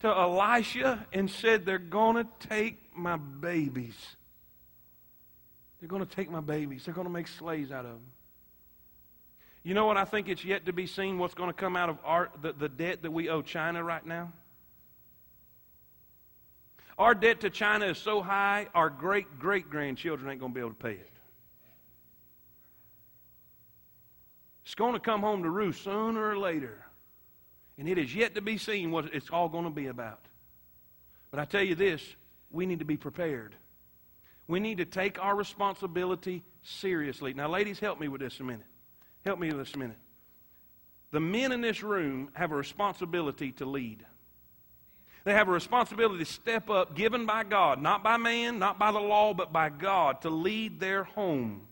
to 0.00 0.08
Elisha 0.08 1.06
and 1.12 1.30
said, 1.30 1.66
They're 1.66 1.78
going 1.78 2.16
to 2.16 2.48
take 2.48 2.96
my 2.96 3.16
babies. 3.16 3.96
They're 5.80 5.88
going 5.88 6.04
to 6.04 6.16
take 6.16 6.30
my 6.30 6.40
babies. 6.40 6.84
They're 6.84 6.94
going 6.94 7.06
to 7.06 7.12
make 7.12 7.28
slaves 7.28 7.70
out 7.70 7.84
of 7.84 7.92
them. 7.92 8.06
You 9.62 9.74
know 9.74 9.86
what 9.86 9.96
I 9.96 10.04
think 10.04 10.28
it's 10.28 10.44
yet 10.44 10.66
to 10.66 10.72
be 10.72 10.86
seen 10.86 11.18
what's 11.18 11.34
going 11.34 11.50
to 11.50 11.54
come 11.54 11.76
out 11.76 11.88
of 11.88 11.98
our, 12.04 12.30
the, 12.40 12.52
the 12.52 12.68
debt 12.68 13.02
that 13.02 13.10
we 13.10 13.28
owe 13.28 13.42
China 13.42 13.82
right 13.84 14.04
now? 14.04 14.32
Our 16.98 17.14
debt 17.14 17.40
to 17.40 17.50
China 17.50 17.86
is 17.86 17.98
so 17.98 18.20
high, 18.22 18.66
our 18.74 18.90
great 18.90 19.38
great 19.38 19.70
grandchildren 19.70 20.30
ain't 20.30 20.40
going 20.40 20.52
to 20.52 20.54
be 20.54 20.60
able 20.60 20.70
to 20.70 20.76
pay 20.76 20.94
it. 20.94 21.10
It's 24.64 24.74
going 24.74 24.94
to 24.94 25.00
come 25.00 25.20
home 25.20 25.44
to 25.44 25.50
roost 25.50 25.84
sooner 25.84 26.30
or 26.30 26.36
later. 26.36 26.84
And 27.78 27.88
it 27.88 27.96
is 27.96 28.14
yet 28.14 28.34
to 28.34 28.40
be 28.40 28.58
seen 28.58 28.90
what 28.90 29.14
it's 29.14 29.30
all 29.30 29.48
going 29.48 29.64
to 29.64 29.70
be 29.70 29.86
about. 29.86 30.20
But 31.30 31.40
I 31.40 31.44
tell 31.44 31.62
you 31.62 31.74
this 31.74 32.02
we 32.50 32.66
need 32.66 32.80
to 32.80 32.84
be 32.84 32.96
prepared. 32.96 33.54
We 34.48 34.60
need 34.60 34.78
to 34.78 34.86
take 34.86 35.22
our 35.22 35.36
responsibility 35.36 36.42
seriously. 36.62 37.34
Now, 37.34 37.48
ladies, 37.48 37.78
help 37.78 38.00
me 38.00 38.08
with 38.08 38.20
this 38.20 38.40
a 38.40 38.44
minute. 38.44 38.66
Help 39.24 39.38
me 39.38 39.48
with 39.48 39.58
this 39.58 39.74
a 39.74 39.78
minute. 39.78 39.98
The 41.10 41.20
men 41.20 41.52
in 41.52 41.60
this 41.60 41.82
room 41.82 42.30
have 42.32 42.50
a 42.50 42.56
responsibility 42.56 43.52
to 43.52 43.66
lead. 43.66 44.04
They 45.24 45.34
have 45.34 45.48
a 45.48 45.52
responsibility 45.52 46.24
to 46.24 46.30
step 46.30 46.70
up, 46.70 46.94
given 46.94 47.26
by 47.26 47.44
God, 47.44 47.82
not 47.82 48.02
by 48.02 48.16
man, 48.16 48.58
not 48.58 48.78
by 48.78 48.92
the 48.92 49.00
law, 49.00 49.34
but 49.34 49.52
by 49.52 49.68
God, 49.68 50.22
to 50.22 50.30
lead 50.30 50.80
their 50.80 51.04
home. 51.04 51.62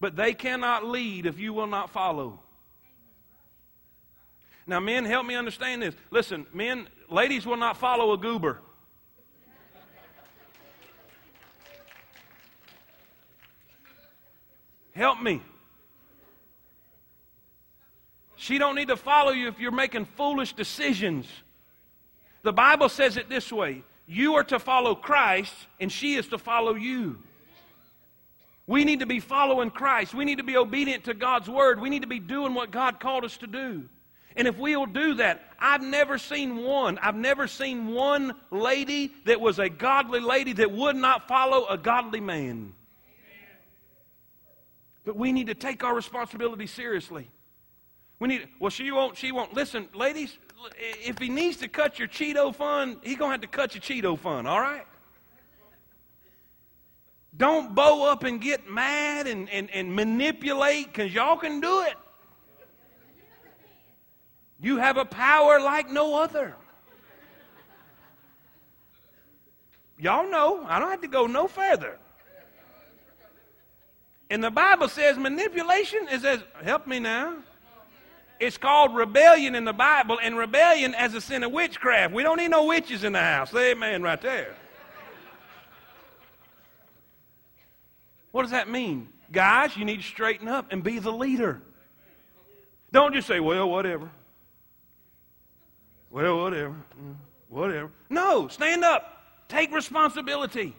But 0.00 0.16
they 0.16 0.32
cannot 0.32 0.86
lead 0.86 1.26
if 1.26 1.38
you 1.38 1.52
will 1.52 1.66
not 1.66 1.90
follow. 1.90 2.40
Now, 4.66 4.80
men, 4.80 5.04
help 5.04 5.26
me 5.26 5.34
understand 5.34 5.82
this. 5.82 5.94
Listen, 6.10 6.46
men, 6.52 6.88
ladies 7.08 7.46
will 7.46 7.56
not 7.56 7.76
follow 7.76 8.12
a 8.12 8.18
goober. 8.18 8.60
Help 14.92 15.20
me. 15.22 15.40
She 18.36 18.58
don't 18.58 18.74
need 18.74 18.88
to 18.88 18.96
follow 18.96 19.32
you 19.32 19.48
if 19.48 19.60
you're 19.60 19.70
making 19.70 20.04
foolish 20.04 20.52
decisions. 20.54 21.26
The 22.42 22.52
Bible 22.52 22.88
says 22.88 23.16
it 23.16 23.28
this 23.28 23.52
way 23.52 23.82
you 24.06 24.34
are 24.34 24.44
to 24.44 24.58
follow 24.58 24.94
Christ, 24.94 25.54
and 25.78 25.90
she 25.90 26.16
is 26.16 26.26
to 26.28 26.38
follow 26.38 26.74
you. 26.74 27.18
We 28.66 28.84
need 28.84 29.00
to 29.00 29.06
be 29.06 29.20
following 29.20 29.70
Christ. 29.70 30.14
We 30.14 30.24
need 30.24 30.38
to 30.38 30.44
be 30.44 30.56
obedient 30.56 31.04
to 31.04 31.14
God's 31.14 31.48
word. 31.48 31.80
We 31.80 31.90
need 31.90 32.02
to 32.02 32.08
be 32.08 32.18
doing 32.18 32.54
what 32.54 32.70
God 32.70 32.98
called 32.98 33.24
us 33.24 33.36
to 33.38 33.46
do. 33.46 33.88
And 34.36 34.46
if 34.46 34.58
we 34.58 34.76
will 34.76 34.86
do 34.86 35.14
that, 35.14 35.42
I've 35.58 35.82
never 35.82 36.16
seen 36.16 36.58
one, 36.58 36.98
I've 36.98 37.16
never 37.16 37.46
seen 37.46 37.88
one 37.88 38.34
lady 38.50 39.12
that 39.26 39.40
was 39.40 39.58
a 39.58 39.68
godly 39.68 40.20
lady 40.20 40.52
that 40.54 40.70
would 40.70 40.96
not 40.96 41.28
follow 41.28 41.66
a 41.66 41.76
godly 41.76 42.20
man. 42.20 42.72
But 45.04 45.16
we 45.16 45.32
need 45.32 45.48
to 45.48 45.54
take 45.54 45.82
our 45.82 45.94
responsibility 45.94 46.66
seriously. 46.66 47.28
We 48.18 48.28
need, 48.28 48.48
well, 48.58 48.70
she 48.70 48.90
won't, 48.92 49.16
she 49.16 49.32
won't. 49.32 49.54
Listen, 49.54 49.88
ladies, 49.94 50.36
if 50.78 51.18
he 51.18 51.28
needs 51.28 51.56
to 51.58 51.68
cut 51.68 51.98
your 51.98 52.06
Cheeto 52.08 52.54
fund, 52.54 52.98
he's 53.02 53.16
going 53.16 53.30
to 53.30 53.32
have 53.32 53.40
to 53.40 53.46
cut 53.48 53.74
your 53.74 53.82
Cheeto 53.82 54.18
fund, 54.18 54.46
all 54.46 54.60
right? 54.60 54.84
Don't 57.36 57.74
bow 57.74 58.10
up 58.10 58.24
and 58.24 58.40
get 58.40 58.68
mad 58.68 59.26
and, 59.26 59.48
and, 59.48 59.70
and 59.70 59.94
manipulate 59.94 60.86
because 60.86 61.14
y'all 61.14 61.36
can 61.36 61.60
do 61.60 61.82
it. 61.82 61.94
You 64.62 64.76
have 64.76 64.96
a 64.96 65.04
power 65.04 65.60
like 65.60 65.90
no 65.90 66.20
other. 66.20 66.54
Y'all 69.98 70.30
know, 70.30 70.64
I 70.66 70.78
don't 70.78 70.90
have 70.90 71.02
to 71.02 71.08
go 71.08 71.26
no 71.26 71.46
further. 71.46 71.98
And 74.30 74.42
the 74.42 74.50
Bible 74.50 74.88
says 74.88 75.18
manipulation 75.18 76.08
is 76.10 76.24
as, 76.24 76.40
help 76.62 76.86
me 76.86 77.00
now. 77.00 77.36
It's 78.38 78.56
called 78.56 78.94
rebellion 78.94 79.54
in 79.54 79.66
the 79.66 79.72
Bible, 79.72 80.18
and 80.22 80.38
rebellion 80.38 80.94
as 80.94 81.14
a 81.14 81.20
sin 81.20 81.42
of 81.42 81.52
witchcraft. 81.52 82.14
We 82.14 82.22
don't 82.22 82.38
need 82.38 82.50
no 82.50 82.64
witches 82.64 83.04
in 83.04 83.12
the 83.12 83.20
house. 83.20 83.54
Amen, 83.54 84.02
right 84.02 84.20
there. 84.20 84.54
What 88.30 88.42
does 88.42 88.52
that 88.52 88.70
mean? 88.70 89.08
Guys, 89.30 89.76
you 89.76 89.84
need 89.84 89.98
to 89.98 90.06
straighten 90.06 90.48
up 90.48 90.68
and 90.70 90.82
be 90.82 90.98
the 90.98 91.12
leader. 91.12 91.60
Don't 92.92 93.12
just 93.12 93.28
say, 93.28 93.40
well, 93.40 93.68
whatever. 93.68 94.10
Well, 96.10 96.38
whatever. 96.38 96.74
Mm, 97.00 97.14
whatever. 97.48 97.90
No, 98.08 98.48
stand 98.48 98.84
up. 98.84 99.22
Take 99.48 99.72
responsibility. 99.72 100.74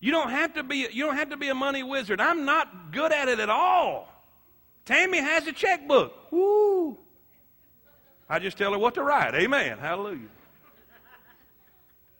You 0.00 0.12
don't 0.12 0.30
have 0.30 0.54
to 0.54 0.62
be 0.62 0.88
you 0.90 1.04
don't 1.04 1.16
have 1.16 1.30
to 1.30 1.36
be 1.36 1.48
a 1.48 1.54
money 1.54 1.82
wizard. 1.82 2.20
I'm 2.20 2.44
not 2.44 2.92
good 2.92 3.12
at 3.12 3.28
it 3.28 3.38
at 3.38 3.50
all. 3.50 4.08
Tammy 4.84 5.18
has 5.18 5.46
a 5.46 5.52
checkbook. 5.52 6.32
Woo. 6.32 6.96
I 8.28 8.38
just 8.38 8.56
tell 8.56 8.72
her 8.72 8.78
what 8.78 8.94
to 8.94 9.02
write. 9.02 9.34
Amen. 9.34 9.78
Hallelujah. 9.78 10.28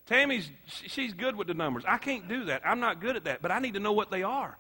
Tammy's 0.06 0.50
she's 0.66 1.14
good 1.14 1.36
with 1.36 1.46
the 1.46 1.54
numbers. 1.54 1.84
I 1.86 1.98
can't 1.98 2.28
do 2.28 2.46
that. 2.46 2.62
I'm 2.64 2.80
not 2.80 3.00
good 3.00 3.16
at 3.16 3.24
that, 3.24 3.42
but 3.42 3.50
I 3.50 3.60
need 3.60 3.74
to 3.74 3.80
know 3.80 3.92
what 3.92 4.10
they 4.10 4.22
are. 4.22 4.58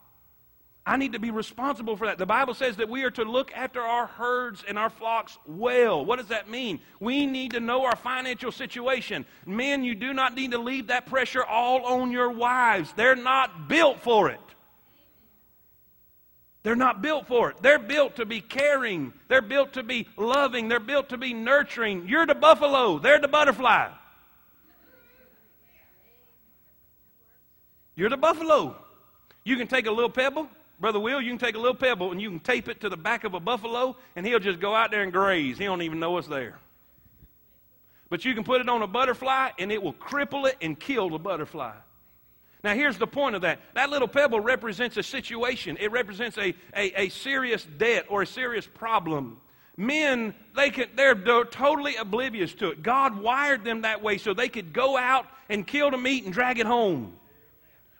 I 0.86 0.96
need 0.96 1.12
to 1.12 1.18
be 1.18 1.30
responsible 1.30 1.96
for 1.96 2.06
that. 2.06 2.18
The 2.18 2.26
Bible 2.26 2.54
says 2.54 2.76
that 2.76 2.88
we 2.88 3.04
are 3.04 3.10
to 3.12 3.22
look 3.22 3.52
after 3.54 3.80
our 3.82 4.06
herds 4.06 4.64
and 4.66 4.78
our 4.78 4.88
flocks 4.90 5.36
well. 5.46 6.04
What 6.04 6.18
does 6.18 6.28
that 6.28 6.48
mean? 6.48 6.80
We 6.98 7.26
need 7.26 7.52
to 7.52 7.60
know 7.60 7.84
our 7.84 7.96
financial 7.96 8.50
situation. 8.50 9.26
Men, 9.46 9.84
you 9.84 9.94
do 9.94 10.14
not 10.14 10.34
need 10.34 10.52
to 10.52 10.58
leave 10.58 10.86
that 10.86 11.06
pressure 11.06 11.44
all 11.44 11.84
on 11.84 12.10
your 12.10 12.30
wives. 12.30 12.92
They're 12.94 13.14
not 13.14 13.68
built 13.68 14.00
for 14.00 14.30
it. 14.30 14.40
They're 16.62 16.76
not 16.76 17.00
built 17.00 17.26
for 17.26 17.50
it. 17.50 17.56
They're 17.62 17.78
built 17.78 18.16
to 18.16 18.26
be 18.26 18.40
caring. 18.40 19.12
They're 19.28 19.42
built 19.42 19.74
to 19.74 19.82
be 19.82 20.08
loving. 20.16 20.68
They're 20.68 20.80
built 20.80 21.10
to 21.10 21.18
be 21.18 21.32
nurturing. 21.32 22.08
You're 22.08 22.26
the 22.26 22.34
buffalo, 22.34 22.98
they're 22.98 23.20
the 23.20 23.28
butterfly. 23.28 23.88
You're 27.96 28.10
the 28.10 28.16
buffalo. 28.16 28.76
You 29.44 29.56
can 29.56 29.66
take 29.66 29.86
a 29.86 29.90
little 29.90 30.10
pebble, 30.10 30.48
Brother 30.80 30.98
Will, 30.98 31.20
you 31.20 31.30
can 31.30 31.38
take 31.38 31.54
a 31.54 31.58
little 31.58 31.74
pebble 31.74 32.10
and 32.10 32.20
you 32.20 32.30
can 32.30 32.40
tape 32.40 32.68
it 32.68 32.80
to 32.80 32.88
the 32.88 32.96
back 32.96 33.24
of 33.24 33.34
a 33.34 33.40
buffalo, 33.40 33.96
and 34.16 34.26
he'll 34.26 34.40
just 34.40 34.60
go 34.60 34.74
out 34.74 34.90
there 34.90 35.02
and 35.02 35.12
graze. 35.12 35.58
He 35.58 35.64
don't 35.64 35.82
even 35.82 36.00
know 36.00 36.16
it's 36.16 36.26
there. 36.26 36.58
But 38.08 38.24
you 38.24 38.34
can 38.34 38.44
put 38.44 38.60
it 38.60 38.68
on 38.68 38.82
a 38.82 38.86
butterfly, 38.86 39.50
and 39.58 39.70
it 39.70 39.82
will 39.82 39.92
cripple 39.92 40.48
it 40.48 40.56
and 40.62 40.78
kill 40.78 41.10
the 41.10 41.18
butterfly. 41.18 41.74
Now, 42.64 42.74
here's 42.74 42.98
the 42.98 43.06
point 43.06 43.36
of 43.36 43.42
that. 43.42 43.60
That 43.74 43.90
little 43.90 44.08
pebble 44.08 44.40
represents 44.40 44.96
a 44.96 45.02
situation, 45.02 45.76
it 45.78 45.92
represents 45.92 46.38
a, 46.38 46.54
a, 46.74 47.02
a 47.02 47.08
serious 47.10 47.64
debt 47.64 48.06
or 48.08 48.22
a 48.22 48.26
serious 48.26 48.66
problem. 48.66 49.38
Men, 49.76 50.34
they 50.56 50.70
can, 50.70 50.88
they're, 50.94 51.14
they're 51.14 51.44
totally 51.44 51.96
oblivious 51.96 52.52
to 52.54 52.70
it. 52.70 52.82
God 52.82 53.18
wired 53.18 53.64
them 53.64 53.82
that 53.82 54.02
way 54.02 54.18
so 54.18 54.34
they 54.34 54.48
could 54.48 54.72
go 54.72 54.96
out 54.96 55.26
and 55.48 55.66
kill 55.66 55.90
the 55.90 55.96
meat 55.96 56.24
and 56.24 56.32
drag 56.32 56.58
it 56.58 56.66
home. 56.66 57.14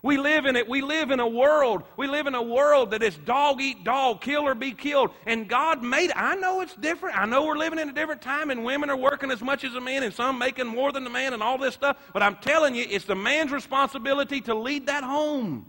We 0.02 0.16
live 0.16 0.46
in 0.46 0.56
it. 0.56 0.66
We 0.66 0.80
live 0.80 1.10
in 1.10 1.20
a 1.20 1.28
world. 1.28 1.82
We 1.96 2.06
live 2.06 2.26
in 2.26 2.34
a 2.34 2.42
world 2.42 2.92
that 2.92 3.02
is 3.02 3.18
dog 3.18 3.60
eat 3.60 3.84
dog, 3.84 4.22
kill 4.22 4.46
or 4.46 4.54
be 4.54 4.72
killed. 4.72 5.10
And 5.26 5.46
God 5.46 5.82
made 5.82 6.10
it. 6.10 6.16
I 6.16 6.36
know 6.36 6.62
it's 6.62 6.74
different. 6.74 7.18
I 7.18 7.26
know 7.26 7.44
we're 7.44 7.58
living 7.58 7.78
in 7.78 7.90
a 7.90 7.92
different 7.92 8.22
time 8.22 8.50
and 8.50 8.64
women 8.64 8.88
are 8.88 8.96
working 8.96 9.30
as 9.30 9.42
much 9.42 9.62
as 9.62 9.74
a 9.74 9.80
man 9.80 10.02
and 10.02 10.14
some 10.14 10.38
making 10.38 10.66
more 10.66 10.90
than 10.90 11.04
the 11.04 11.10
man 11.10 11.34
and 11.34 11.42
all 11.42 11.58
this 11.58 11.74
stuff. 11.74 11.98
But 12.14 12.22
I'm 12.22 12.36
telling 12.36 12.74
you, 12.74 12.86
it's 12.88 13.04
the 13.04 13.14
man's 13.14 13.52
responsibility 13.52 14.40
to 14.42 14.54
lead 14.54 14.86
that 14.86 15.04
home. 15.04 15.66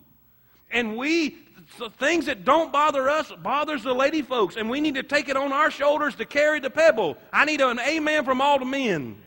And 0.71 0.95
we, 0.95 1.37
so 1.77 1.89
things 1.89 2.27
that 2.27 2.45
don't 2.45 2.71
bother 2.71 3.09
us 3.09 3.33
bothers 3.43 3.83
the 3.83 3.93
lady 3.93 4.21
folks. 4.21 4.55
And 4.55 4.69
we 4.69 4.79
need 4.79 4.95
to 4.95 5.03
take 5.03 5.27
it 5.27 5.35
on 5.35 5.51
our 5.51 5.69
shoulders 5.69 6.15
to 6.15 6.25
carry 6.25 6.61
the 6.61 6.69
pebble. 6.69 7.17
I 7.33 7.43
need 7.43 7.59
an 7.59 7.79
amen 7.79 8.23
from 8.23 8.39
all 8.39 8.59
the 8.59 8.65
men. 8.65 9.21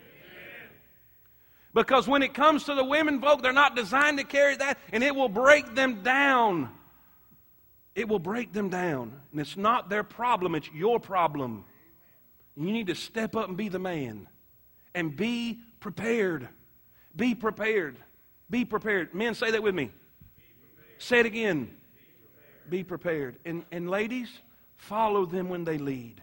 Because 1.75 2.07
when 2.07 2.23
it 2.23 2.33
comes 2.33 2.63
to 2.63 2.73
the 2.73 2.85
women 2.85 3.19
folk, 3.19 3.43
they're 3.43 3.51
not 3.51 3.75
designed 3.75 4.17
to 4.17 4.23
carry 4.23 4.55
that, 4.55 4.79
and 4.93 5.03
it 5.03 5.13
will 5.13 5.27
break 5.27 5.75
them 5.75 6.03
down. 6.03 6.69
It 7.95 8.07
will 8.07 8.17
break 8.17 8.53
them 8.53 8.69
down. 8.69 9.11
And 9.31 9.41
it's 9.41 9.57
not 9.57 9.89
their 9.89 10.03
problem, 10.03 10.55
it's 10.55 10.69
your 10.73 11.01
problem. 11.01 11.65
You 12.55 12.71
need 12.71 12.87
to 12.87 12.95
step 12.95 13.35
up 13.35 13.49
and 13.49 13.57
be 13.57 13.67
the 13.67 13.77
man. 13.77 14.29
And 14.93 15.17
be 15.17 15.59
prepared. 15.81 16.47
Be 17.13 17.35
prepared. 17.35 17.97
Be 18.49 18.63
prepared. 18.63 19.13
Men, 19.13 19.35
say 19.35 19.51
that 19.51 19.61
with 19.61 19.75
me. 19.75 19.91
Say 20.97 21.19
it 21.19 21.25
again. 21.25 21.75
Be 22.69 22.85
prepared. 22.85 23.35
And, 23.43 23.65
and 23.73 23.89
ladies, 23.89 24.29
follow 24.77 25.25
them 25.25 25.49
when 25.49 25.65
they 25.65 25.77
lead. 25.77 26.21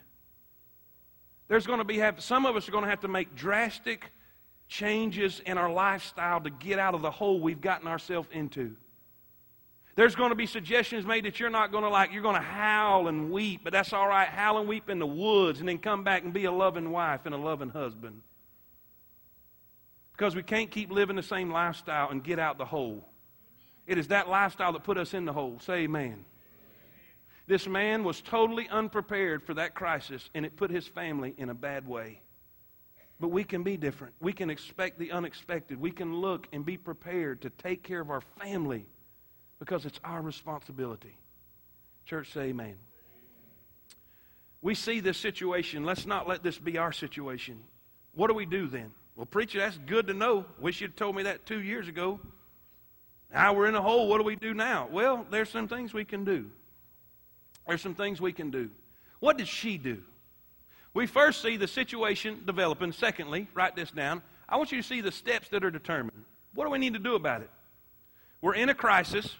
There's 1.48 1.66
going 1.66 1.80
to 1.80 1.84
be 1.84 1.98
have, 1.98 2.22
some 2.22 2.46
of 2.46 2.56
us 2.56 2.66
are 2.66 2.72
going 2.72 2.84
to 2.84 2.90
have 2.90 3.00
to 3.00 3.08
make 3.08 3.34
drastic 3.34 4.10
changes 4.72 5.40
in 5.44 5.58
our 5.58 5.70
lifestyle 5.70 6.40
to 6.40 6.50
get 6.50 6.78
out 6.78 6.94
of 6.94 7.02
the 7.02 7.10
hole 7.10 7.40
we've 7.40 7.60
gotten 7.60 7.86
ourselves 7.86 8.28
into. 8.32 8.74
There's 9.94 10.14
going 10.14 10.30
to 10.30 10.34
be 10.34 10.46
suggestions 10.46 11.04
made 11.04 11.26
that 11.26 11.38
you're 11.38 11.50
not 11.50 11.70
going 11.70 11.84
to 11.84 11.90
like, 11.90 12.12
you're 12.14 12.22
going 12.22 12.36
to 12.36 12.40
howl 12.40 13.08
and 13.08 13.30
weep, 13.30 13.60
but 13.62 13.74
that's 13.74 13.92
all 13.92 14.08
right. 14.08 14.26
Howl 14.26 14.58
and 14.58 14.66
weep 14.66 14.88
in 14.88 14.98
the 14.98 15.06
woods 15.06 15.60
and 15.60 15.68
then 15.68 15.76
come 15.76 16.02
back 16.02 16.24
and 16.24 16.32
be 16.32 16.46
a 16.46 16.52
loving 16.52 16.90
wife 16.90 17.20
and 17.26 17.34
a 17.34 17.38
loving 17.38 17.68
husband. 17.68 18.22
Because 20.12 20.34
we 20.34 20.42
can't 20.42 20.70
keep 20.70 20.90
living 20.90 21.16
the 21.16 21.22
same 21.22 21.50
lifestyle 21.50 22.08
and 22.08 22.24
get 22.24 22.38
out 22.38 22.56
the 22.56 22.64
hole. 22.64 23.04
It 23.86 23.98
is 23.98 24.08
that 24.08 24.30
lifestyle 24.30 24.72
that 24.72 24.84
put 24.84 24.96
us 24.96 25.12
in 25.12 25.26
the 25.26 25.32
hole. 25.34 25.58
Say 25.60 25.80
amen. 25.80 26.24
This 27.46 27.66
man 27.66 28.04
was 28.04 28.22
totally 28.22 28.68
unprepared 28.70 29.42
for 29.42 29.52
that 29.54 29.74
crisis, 29.74 30.30
and 30.34 30.46
it 30.46 30.56
put 30.56 30.70
his 30.70 30.86
family 30.86 31.34
in 31.36 31.50
a 31.50 31.54
bad 31.54 31.86
way. 31.86 32.21
But 33.22 33.28
we 33.28 33.44
can 33.44 33.62
be 33.62 33.76
different. 33.76 34.14
We 34.20 34.32
can 34.32 34.50
expect 34.50 34.98
the 34.98 35.12
unexpected. 35.12 35.80
We 35.80 35.92
can 35.92 36.16
look 36.16 36.48
and 36.52 36.66
be 36.66 36.76
prepared 36.76 37.42
to 37.42 37.50
take 37.50 37.84
care 37.84 38.00
of 38.00 38.10
our 38.10 38.20
family 38.40 38.84
because 39.60 39.86
it's 39.86 40.00
our 40.02 40.20
responsibility. 40.20 41.16
Church, 42.04 42.32
say 42.32 42.46
amen. 42.46 42.74
We 44.60 44.74
see 44.74 44.98
this 44.98 45.18
situation. 45.18 45.84
Let's 45.84 46.04
not 46.04 46.26
let 46.26 46.42
this 46.42 46.58
be 46.58 46.78
our 46.78 46.90
situation. 46.90 47.60
What 48.12 48.26
do 48.26 48.34
we 48.34 48.44
do 48.44 48.66
then? 48.66 48.90
Well, 49.14 49.26
preacher, 49.26 49.60
that's 49.60 49.78
good 49.78 50.08
to 50.08 50.14
know. 50.14 50.44
Wish 50.58 50.80
you'd 50.80 50.96
told 50.96 51.14
me 51.14 51.22
that 51.22 51.46
two 51.46 51.62
years 51.62 51.86
ago. 51.86 52.18
Now 53.32 53.52
we're 53.52 53.68
in 53.68 53.76
a 53.76 53.82
hole. 53.82 54.08
What 54.08 54.18
do 54.18 54.24
we 54.24 54.34
do 54.34 54.52
now? 54.52 54.88
Well, 54.90 55.24
there's 55.30 55.48
some 55.48 55.68
things 55.68 55.94
we 55.94 56.04
can 56.04 56.24
do. 56.24 56.50
There's 57.68 57.82
some 57.82 57.94
things 57.94 58.20
we 58.20 58.32
can 58.32 58.50
do. 58.50 58.68
What 59.20 59.38
did 59.38 59.46
she 59.46 59.78
do? 59.78 60.02
We 60.94 61.06
first 61.06 61.40
see 61.40 61.56
the 61.56 61.68
situation 61.68 62.42
developing. 62.46 62.92
Secondly, 62.92 63.48
write 63.54 63.76
this 63.76 63.90
down. 63.90 64.22
I 64.48 64.56
want 64.56 64.72
you 64.72 64.82
to 64.82 64.86
see 64.86 65.00
the 65.00 65.12
steps 65.12 65.48
that 65.48 65.64
are 65.64 65.70
determined. 65.70 66.24
What 66.54 66.64
do 66.64 66.70
we 66.70 66.78
need 66.78 66.92
to 66.92 66.98
do 66.98 67.14
about 67.14 67.40
it? 67.40 67.50
We're 68.42 68.54
in 68.54 68.68
a 68.68 68.74
crisis. 68.74 69.36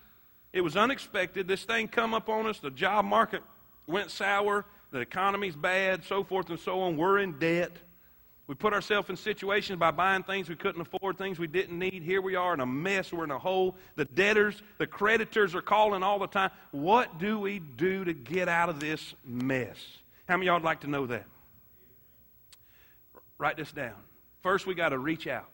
It 0.53 0.63
was 0.63 0.77
unexpected. 0.77 1.49
This 1.49 1.65
thing 1.65 1.89
come 1.89 2.15
up 2.15 2.29
on 2.29 2.47
us. 2.47 2.59
The 2.59 2.71
job 2.71 3.05
market 3.05 3.43
went 3.87 4.11
sour. 4.11 4.65
The 4.91 5.01
economy's 5.01 5.57
bad, 5.57 6.05
so 6.05 6.23
forth 6.25 6.51
and 6.51 6.59
so 6.59 6.81
on. 6.81 6.97
We're 6.97 7.19
in 7.19 7.39
debt. 7.39 7.73
We 8.47 8.55
put 8.55 8.73
ourselves 8.75 9.09
in 9.09 9.17
situations 9.17 9.79
by 9.79 9.93
buying 9.93 10.25
things 10.25 10.49
we 10.49 10.57
couldn't 10.57 10.81
afford, 10.81 11.17
things 11.17 11.39
we 11.39 11.47
didn't 11.47 11.79
need. 11.79 12.03
Here 12.03 12.21
we 12.21 12.35
are 12.35 12.53
in 12.53 12.61
a 12.61 12.67
mess. 12.67 13.13
We're 13.13 13.25
in 13.25 13.31
a 13.31 13.39
hole. 13.39 13.77
The 13.97 14.05
debtors, 14.05 14.63
the 14.79 14.87
creditors 14.87 15.55
are 15.55 15.63
calling 15.63 16.03
all 16.03 16.19
the 16.19 16.27
time. 16.27 16.51
What 16.71 17.19
do 17.19 17.39
we 17.39 17.61
do 17.61 18.05
to 18.05 18.13
get 18.13 18.49
out 18.49 18.69
of 18.69 18.81
this 18.81 19.15
mess? 19.25 19.77
How 20.29 20.37
many 20.37 20.49
of 20.49 20.53
y'all 20.53 20.57
would 20.57 20.65
like 20.65 20.81
to 20.81 20.91
know 20.91 21.07
that? 21.07 21.25
Write 23.43 23.57
this 23.57 23.73
down. 23.73 23.97
First, 24.41 24.69
we 24.69 24.75
got 24.77 24.91
to 24.91 24.99
reach 24.99 25.27
out. 25.27 25.51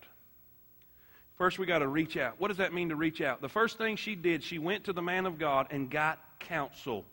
First, 1.39 1.59
we 1.59 1.65
got 1.65 1.79
to 1.79 1.89
reach 1.89 2.19
out. 2.19 2.35
What 2.37 2.49
does 2.49 2.59
that 2.59 2.75
mean 2.75 2.91
to 2.91 2.97
reach 2.97 3.23
out? 3.23 3.41
The 3.41 3.49
first 3.49 3.79
thing 3.79 3.97
she 3.97 4.15
did, 4.15 4.45
she 4.45 4.59
went 4.59 4.85
to 4.85 4.93
the 4.93 5.01
man 5.01 5.25
of 5.25 5.39
God 5.39 5.69
and 5.71 5.89
got 5.89 6.19
counsel. 6.39 7.07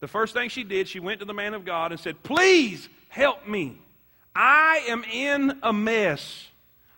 The 0.00 0.08
first 0.08 0.34
thing 0.34 0.48
she 0.48 0.64
did, 0.64 0.88
she 0.88 0.98
went 0.98 1.20
to 1.20 1.24
the 1.24 1.34
man 1.34 1.54
of 1.54 1.64
God 1.64 1.92
and 1.92 2.00
said, 2.00 2.20
Please 2.24 2.88
help 3.10 3.46
me. 3.46 3.78
I 4.34 4.82
am 4.88 5.04
in 5.04 5.60
a 5.62 5.72
mess. 5.72 6.48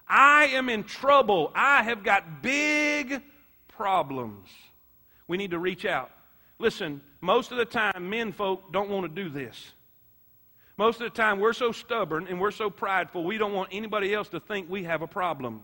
I 0.08 0.46
am 0.46 0.70
in 0.70 0.84
trouble. 0.84 1.52
I 1.54 1.82
have 1.82 2.02
got 2.02 2.40
big 2.40 3.20
problems. 3.68 4.48
We 5.28 5.36
need 5.36 5.50
to 5.50 5.58
reach 5.58 5.84
out. 5.84 6.10
Listen, 6.58 7.02
most 7.20 7.52
of 7.52 7.58
the 7.58 7.66
time, 7.66 8.08
men 8.08 8.32
folk 8.32 8.72
don't 8.72 8.88
want 8.88 9.14
to 9.14 9.22
do 9.22 9.28
this. 9.28 9.72
Most 10.80 11.02
of 11.02 11.12
the 11.12 11.22
time, 11.22 11.40
we're 11.40 11.52
so 11.52 11.72
stubborn 11.72 12.26
and 12.26 12.40
we're 12.40 12.50
so 12.50 12.70
prideful, 12.70 13.22
we 13.22 13.36
don't 13.36 13.52
want 13.52 13.68
anybody 13.70 14.14
else 14.14 14.30
to 14.30 14.40
think 14.40 14.70
we 14.70 14.84
have 14.84 15.02
a 15.02 15.06
problem, 15.06 15.62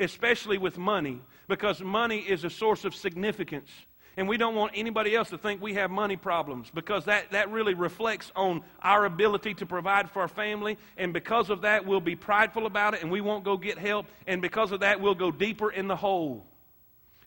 especially 0.00 0.58
with 0.58 0.76
money, 0.76 1.20
because 1.46 1.80
money 1.80 2.18
is 2.18 2.42
a 2.42 2.50
source 2.50 2.84
of 2.84 2.92
significance. 2.92 3.70
And 4.16 4.28
we 4.28 4.36
don't 4.36 4.56
want 4.56 4.72
anybody 4.74 5.14
else 5.14 5.30
to 5.30 5.38
think 5.38 5.62
we 5.62 5.74
have 5.74 5.92
money 5.92 6.16
problems 6.16 6.72
because 6.74 7.04
that, 7.04 7.30
that 7.30 7.52
really 7.52 7.74
reflects 7.74 8.32
on 8.34 8.64
our 8.82 9.04
ability 9.04 9.54
to 9.54 9.64
provide 9.64 10.10
for 10.10 10.22
our 10.22 10.28
family. 10.28 10.76
And 10.96 11.12
because 11.12 11.50
of 11.50 11.60
that, 11.60 11.86
we'll 11.86 12.00
be 12.00 12.16
prideful 12.16 12.66
about 12.66 12.94
it 12.94 13.02
and 13.02 13.12
we 13.12 13.20
won't 13.20 13.44
go 13.44 13.56
get 13.56 13.78
help. 13.78 14.06
And 14.26 14.42
because 14.42 14.72
of 14.72 14.80
that, 14.80 15.00
we'll 15.00 15.14
go 15.14 15.30
deeper 15.30 15.70
in 15.70 15.86
the 15.86 15.94
hole. 15.94 16.44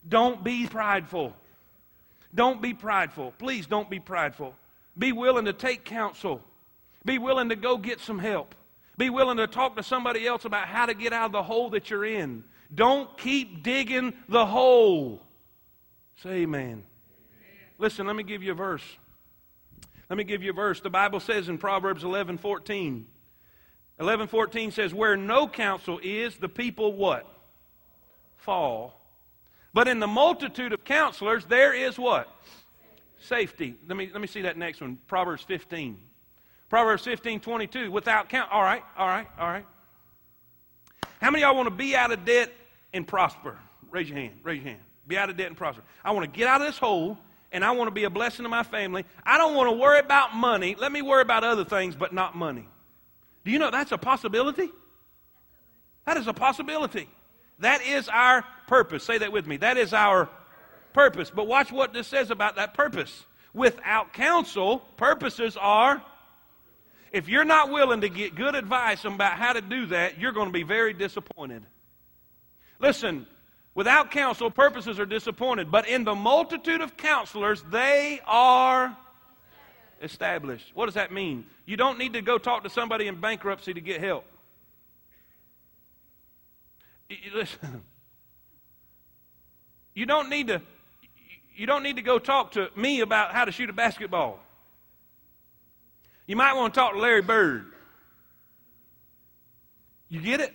Don't 0.06 0.44
be 0.44 0.66
prideful. 0.66 1.34
Don't 2.34 2.60
be 2.60 2.74
prideful. 2.74 3.32
Please 3.38 3.64
don't 3.64 3.88
be 3.88 4.00
prideful. 4.00 4.54
Be 4.98 5.12
willing 5.12 5.46
to 5.46 5.54
take 5.54 5.86
counsel. 5.86 6.42
Be 7.04 7.18
willing 7.18 7.48
to 7.48 7.56
go 7.56 7.76
get 7.76 8.00
some 8.00 8.18
help. 8.18 8.54
Be 8.96 9.10
willing 9.10 9.38
to 9.38 9.46
talk 9.46 9.76
to 9.76 9.82
somebody 9.82 10.26
else 10.26 10.44
about 10.44 10.68
how 10.68 10.86
to 10.86 10.94
get 10.94 11.12
out 11.12 11.26
of 11.26 11.32
the 11.32 11.42
hole 11.42 11.70
that 11.70 11.90
you're 11.90 12.04
in. 12.04 12.44
Don't 12.74 13.16
keep 13.18 13.62
digging 13.62 14.14
the 14.28 14.46
hole. 14.46 15.22
Say 16.22 16.42
amen. 16.42 16.62
amen. 16.62 16.84
Listen, 17.78 18.06
let 18.06 18.16
me 18.16 18.22
give 18.22 18.42
you 18.42 18.52
a 18.52 18.54
verse. 18.54 18.84
Let 20.08 20.16
me 20.16 20.24
give 20.24 20.42
you 20.42 20.50
a 20.50 20.54
verse. 20.54 20.80
The 20.80 20.90
Bible 20.90 21.20
says 21.20 21.48
in 21.48 21.58
Proverbs 21.58 22.04
11 22.04 22.38
14. 22.38 23.06
11 23.98 24.26
14 24.28 24.70
says, 24.70 24.94
Where 24.94 25.16
no 25.16 25.48
counsel 25.48 25.98
is, 26.02 26.36
the 26.36 26.48
people 26.48 26.92
what? 26.94 27.26
Fall. 28.36 29.00
But 29.74 29.88
in 29.88 30.00
the 30.00 30.06
multitude 30.06 30.72
of 30.72 30.84
counselors, 30.84 31.44
there 31.46 31.72
is 31.72 31.98
what? 31.98 32.28
Safety. 33.20 33.76
Let 33.88 33.96
me, 33.96 34.10
let 34.12 34.20
me 34.20 34.26
see 34.26 34.42
that 34.42 34.58
next 34.58 34.80
one. 34.80 34.98
Proverbs 35.06 35.42
15. 35.44 35.98
Proverbs 36.72 37.04
15 37.04 37.40
22. 37.40 37.90
Without 37.90 38.30
count. 38.30 38.50
All 38.50 38.62
right, 38.62 38.82
all 38.96 39.06
right, 39.06 39.26
all 39.38 39.46
right. 39.46 39.66
How 41.20 41.30
many 41.30 41.42
y'all 41.42 41.54
want 41.54 41.66
to 41.66 41.74
be 41.74 41.94
out 41.94 42.10
of 42.12 42.24
debt 42.24 42.50
and 42.94 43.06
prosper? 43.06 43.58
Raise 43.90 44.08
your 44.08 44.16
hand. 44.16 44.32
Raise 44.42 44.62
your 44.62 44.68
hand. 44.68 44.80
Be 45.06 45.18
out 45.18 45.28
of 45.28 45.36
debt 45.36 45.48
and 45.48 45.56
prosper. 45.56 45.82
I 46.02 46.12
want 46.12 46.32
to 46.32 46.34
get 46.34 46.48
out 46.48 46.62
of 46.62 46.66
this 46.66 46.78
hole 46.78 47.18
and 47.52 47.62
I 47.62 47.72
want 47.72 47.88
to 47.88 47.90
be 47.92 48.04
a 48.04 48.10
blessing 48.10 48.44
to 48.44 48.48
my 48.48 48.62
family. 48.62 49.04
I 49.22 49.36
don't 49.36 49.54
want 49.54 49.68
to 49.68 49.76
worry 49.76 49.98
about 49.98 50.34
money. 50.34 50.74
Let 50.78 50.92
me 50.92 51.02
worry 51.02 51.20
about 51.20 51.44
other 51.44 51.66
things, 51.66 51.94
but 51.94 52.14
not 52.14 52.36
money. 52.36 52.66
Do 53.44 53.50
you 53.50 53.58
know 53.58 53.70
that's 53.70 53.92
a 53.92 53.98
possibility? 53.98 54.70
That 56.06 56.16
is 56.16 56.26
a 56.26 56.32
possibility. 56.32 57.06
That 57.58 57.82
is 57.82 58.08
our 58.08 58.46
purpose. 58.66 59.04
Say 59.04 59.18
that 59.18 59.30
with 59.30 59.46
me. 59.46 59.58
That 59.58 59.76
is 59.76 59.92
our 59.92 60.30
purpose. 60.94 61.30
But 61.30 61.46
watch 61.46 61.70
what 61.70 61.92
this 61.92 62.06
says 62.06 62.30
about 62.30 62.56
that 62.56 62.72
purpose. 62.72 63.26
Without 63.52 64.14
counsel, 64.14 64.78
purposes 64.96 65.58
are. 65.60 66.02
If 67.12 67.28
you're 67.28 67.44
not 67.44 67.70
willing 67.70 68.00
to 68.00 68.08
get 68.08 68.34
good 68.34 68.54
advice 68.54 69.04
about 69.04 69.34
how 69.34 69.52
to 69.52 69.60
do 69.60 69.86
that, 69.86 70.18
you're 70.18 70.32
going 70.32 70.48
to 70.48 70.52
be 70.52 70.62
very 70.62 70.92
disappointed. 70.92 71.62
Listen, 72.80 73.26
Without 73.74 74.10
counsel, 74.10 74.50
purposes 74.50 75.00
are 75.00 75.06
disappointed. 75.06 75.70
But 75.70 75.88
in 75.88 76.04
the 76.04 76.14
multitude 76.14 76.80
of 76.80 76.96
counselors, 76.96 77.62
they 77.70 78.20
are 78.26 78.96
established. 80.02 80.72
What 80.74 80.86
does 80.86 80.94
that 80.94 81.12
mean? 81.12 81.46
You 81.64 81.76
don't 81.76 81.98
need 81.98 82.12
to 82.12 82.22
go 82.22 82.38
talk 82.38 82.64
to 82.64 82.70
somebody 82.70 83.06
in 83.06 83.20
bankruptcy 83.20 83.72
to 83.72 83.80
get 83.80 84.00
help. 84.00 84.24
Listen. 87.34 87.82
You 89.94 90.06
don't 90.06 90.30
need 90.30 90.48
to 90.48 90.62
you 91.54 91.66
don't 91.66 91.82
need 91.82 91.96
to 91.96 92.02
go 92.02 92.18
talk 92.18 92.52
to 92.52 92.70
me 92.74 93.00
about 93.00 93.32
how 93.32 93.44
to 93.44 93.52
shoot 93.52 93.68
a 93.68 93.74
basketball. 93.74 94.40
You 96.32 96.36
might 96.36 96.54
want 96.54 96.72
to 96.72 96.80
talk 96.80 96.94
to 96.94 96.98
Larry 96.98 97.20
Bird. 97.20 97.66
You 100.08 100.18
get 100.18 100.40
it? 100.40 100.54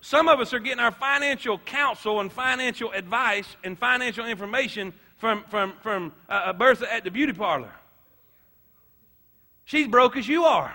Some 0.00 0.28
of 0.28 0.40
us 0.40 0.54
are 0.54 0.58
getting 0.60 0.80
our 0.80 0.92
financial 0.92 1.58
counsel 1.58 2.20
and 2.20 2.32
financial 2.32 2.90
advice 2.92 3.44
and 3.64 3.78
financial 3.78 4.24
information 4.24 4.94
from, 5.18 5.44
from, 5.50 5.74
from 5.82 6.14
uh, 6.26 6.54
Bertha 6.54 6.90
at 6.90 7.04
the 7.04 7.10
beauty 7.10 7.34
parlor. 7.34 7.70
She's 9.66 9.86
broke 9.88 10.16
as 10.16 10.26
you 10.26 10.44
are. 10.44 10.74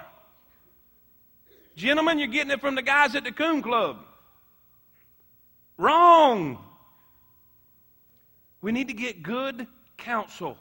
Gentlemen, 1.75 2.19
you're 2.19 2.27
getting 2.27 2.51
it 2.51 2.61
from 2.61 2.75
the 2.75 2.83
guys 2.83 3.15
at 3.15 3.23
the 3.23 3.31
Coon 3.31 3.63
Club. 3.63 3.97
Wrong. 5.75 6.59
We 8.61 8.71
need 8.71 8.89
to 8.89 8.93
get 8.93 9.23
good 9.23 9.65
counsel. 9.97 10.55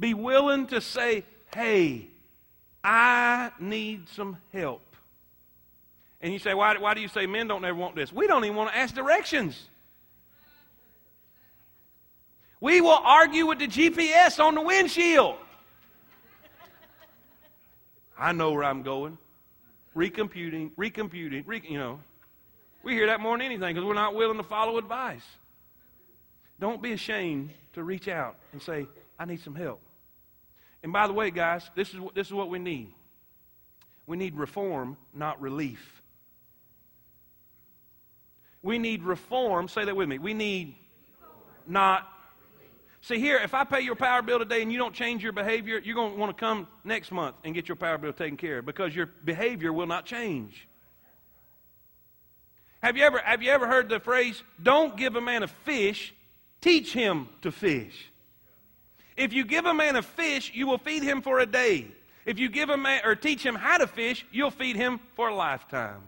Be 0.00 0.14
willing 0.14 0.66
to 0.66 0.80
say, 0.80 1.22
hey, 1.54 2.08
I 2.82 3.50
need 3.58 4.08
some 4.08 4.36
help. 4.52 4.82
And 6.20 6.32
you 6.32 6.38
say, 6.38 6.54
why, 6.54 6.76
why 6.78 6.94
do 6.94 7.00
you 7.00 7.08
say 7.08 7.26
men 7.26 7.48
don't 7.48 7.64
ever 7.64 7.78
want 7.78 7.94
this? 7.94 8.12
We 8.12 8.26
don't 8.26 8.44
even 8.44 8.56
want 8.56 8.70
to 8.70 8.76
ask 8.76 8.94
directions. 8.94 9.68
We 12.60 12.80
will 12.80 13.00
argue 13.04 13.46
with 13.46 13.58
the 13.58 13.68
GPS 13.68 14.42
on 14.42 14.54
the 14.54 14.62
windshield. 14.62 15.36
I 18.18 18.32
know 18.32 18.52
where 18.52 18.64
I'm 18.64 18.82
going. 18.82 19.18
Recomputing, 19.94 20.70
recomputing, 20.76 21.42
re, 21.46 21.62
you 21.68 21.78
know. 21.78 22.00
We 22.82 22.94
hear 22.94 23.06
that 23.06 23.20
more 23.20 23.36
than 23.36 23.44
anything 23.44 23.74
because 23.74 23.86
we're 23.86 23.94
not 23.94 24.14
willing 24.14 24.38
to 24.38 24.42
follow 24.42 24.78
advice. 24.78 25.24
Don't 26.60 26.80
be 26.80 26.92
ashamed 26.92 27.50
to 27.74 27.82
reach 27.82 28.08
out 28.08 28.36
and 28.52 28.62
say, 28.62 28.86
I 29.18 29.24
need 29.24 29.40
some 29.40 29.54
help. 29.54 29.80
And 30.84 30.92
by 30.92 31.06
the 31.06 31.14
way, 31.14 31.30
guys, 31.30 31.68
this 31.74 31.94
is, 31.94 31.98
what, 31.98 32.14
this 32.14 32.26
is 32.26 32.32
what 32.34 32.50
we 32.50 32.58
need. 32.58 32.92
We 34.06 34.18
need 34.18 34.36
reform, 34.36 34.98
not 35.14 35.40
relief. 35.40 36.02
We 38.62 38.78
need 38.78 39.02
reform. 39.02 39.66
Say 39.66 39.86
that 39.86 39.96
with 39.96 40.10
me. 40.10 40.18
We 40.18 40.34
need 40.34 40.76
not. 41.66 42.06
See, 43.00 43.18
here, 43.18 43.38
if 43.38 43.54
I 43.54 43.64
pay 43.64 43.80
your 43.80 43.94
power 43.94 44.20
bill 44.20 44.38
today 44.38 44.60
and 44.60 44.70
you 44.70 44.76
don't 44.76 44.94
change 44.94 45.22
your 45.22 45.32
behavior, 45.32 45.80
you're 45.82 45.94
going 45.94 46.12
to 46.12 46.18
want 46.18 46.36
to 46.36 46.38
come 46.38 46.68
next 46.84 47.10
month 47.10 47.36
and 47.44 47.54
get 47.54 47.66
your 47.66 47.76
power 47.76 47.96
bill 47.96 48.12
taken 48.12 48.36
care 48.36 48.58
of 48.58 48.66
because 48.66 48.94
your 48.94 49.06
behavior 49.24 49.72
will 49.72 49.86
not 49.86 50.04
change. 50.04 50.68
Have 52.82 52.98
you 52.98 53.04
ever, 53.04 53.20
have 53.20 53.42
you 53.42 53.50
ever 53.50 53.66
heard 53.66 53.88
the 53.88 54.00
phrase, 54.00 54.42
don't 54.62 54.98
give 54.98 55.16
a 55.16 55.20
man 55.22 55.42
a 55.42 55.48
fish, 55.48 56.14
teach 56.60 56.92
him 56.92 57.30
to 57.40 57.50
fish? 57.50 58.10
If 59.16 59.32
you 59.32 59.44
give 59.44 59.64
a 59.66 59.74
man 59.74 59.96
a 59.96 60.02
fish, 60.02 60.52
you 60.54 60.66
will 60.66 60.78
feed 60.78 61.02
him 61.02 61.22
for 61.22 61.38
a 61.38 61.46
day. 61.46 61.86
If 62.26 62.38
you 62.38 62.48
give 62.48 62.70
a 62.70 62.76
man 62.76 63.02
or 63.04 63.14
teach 63.14 63.44
him 63.44 63.54
how 63.54 63.78
to 63.78 63.86
fish, 63.86 64.26
you'll 64.32 64.50
feed 64.50 64.76
him 64.76 64.98
for 65.14 65.28
a 65.28 65.34
lifetime. 65.34 66.02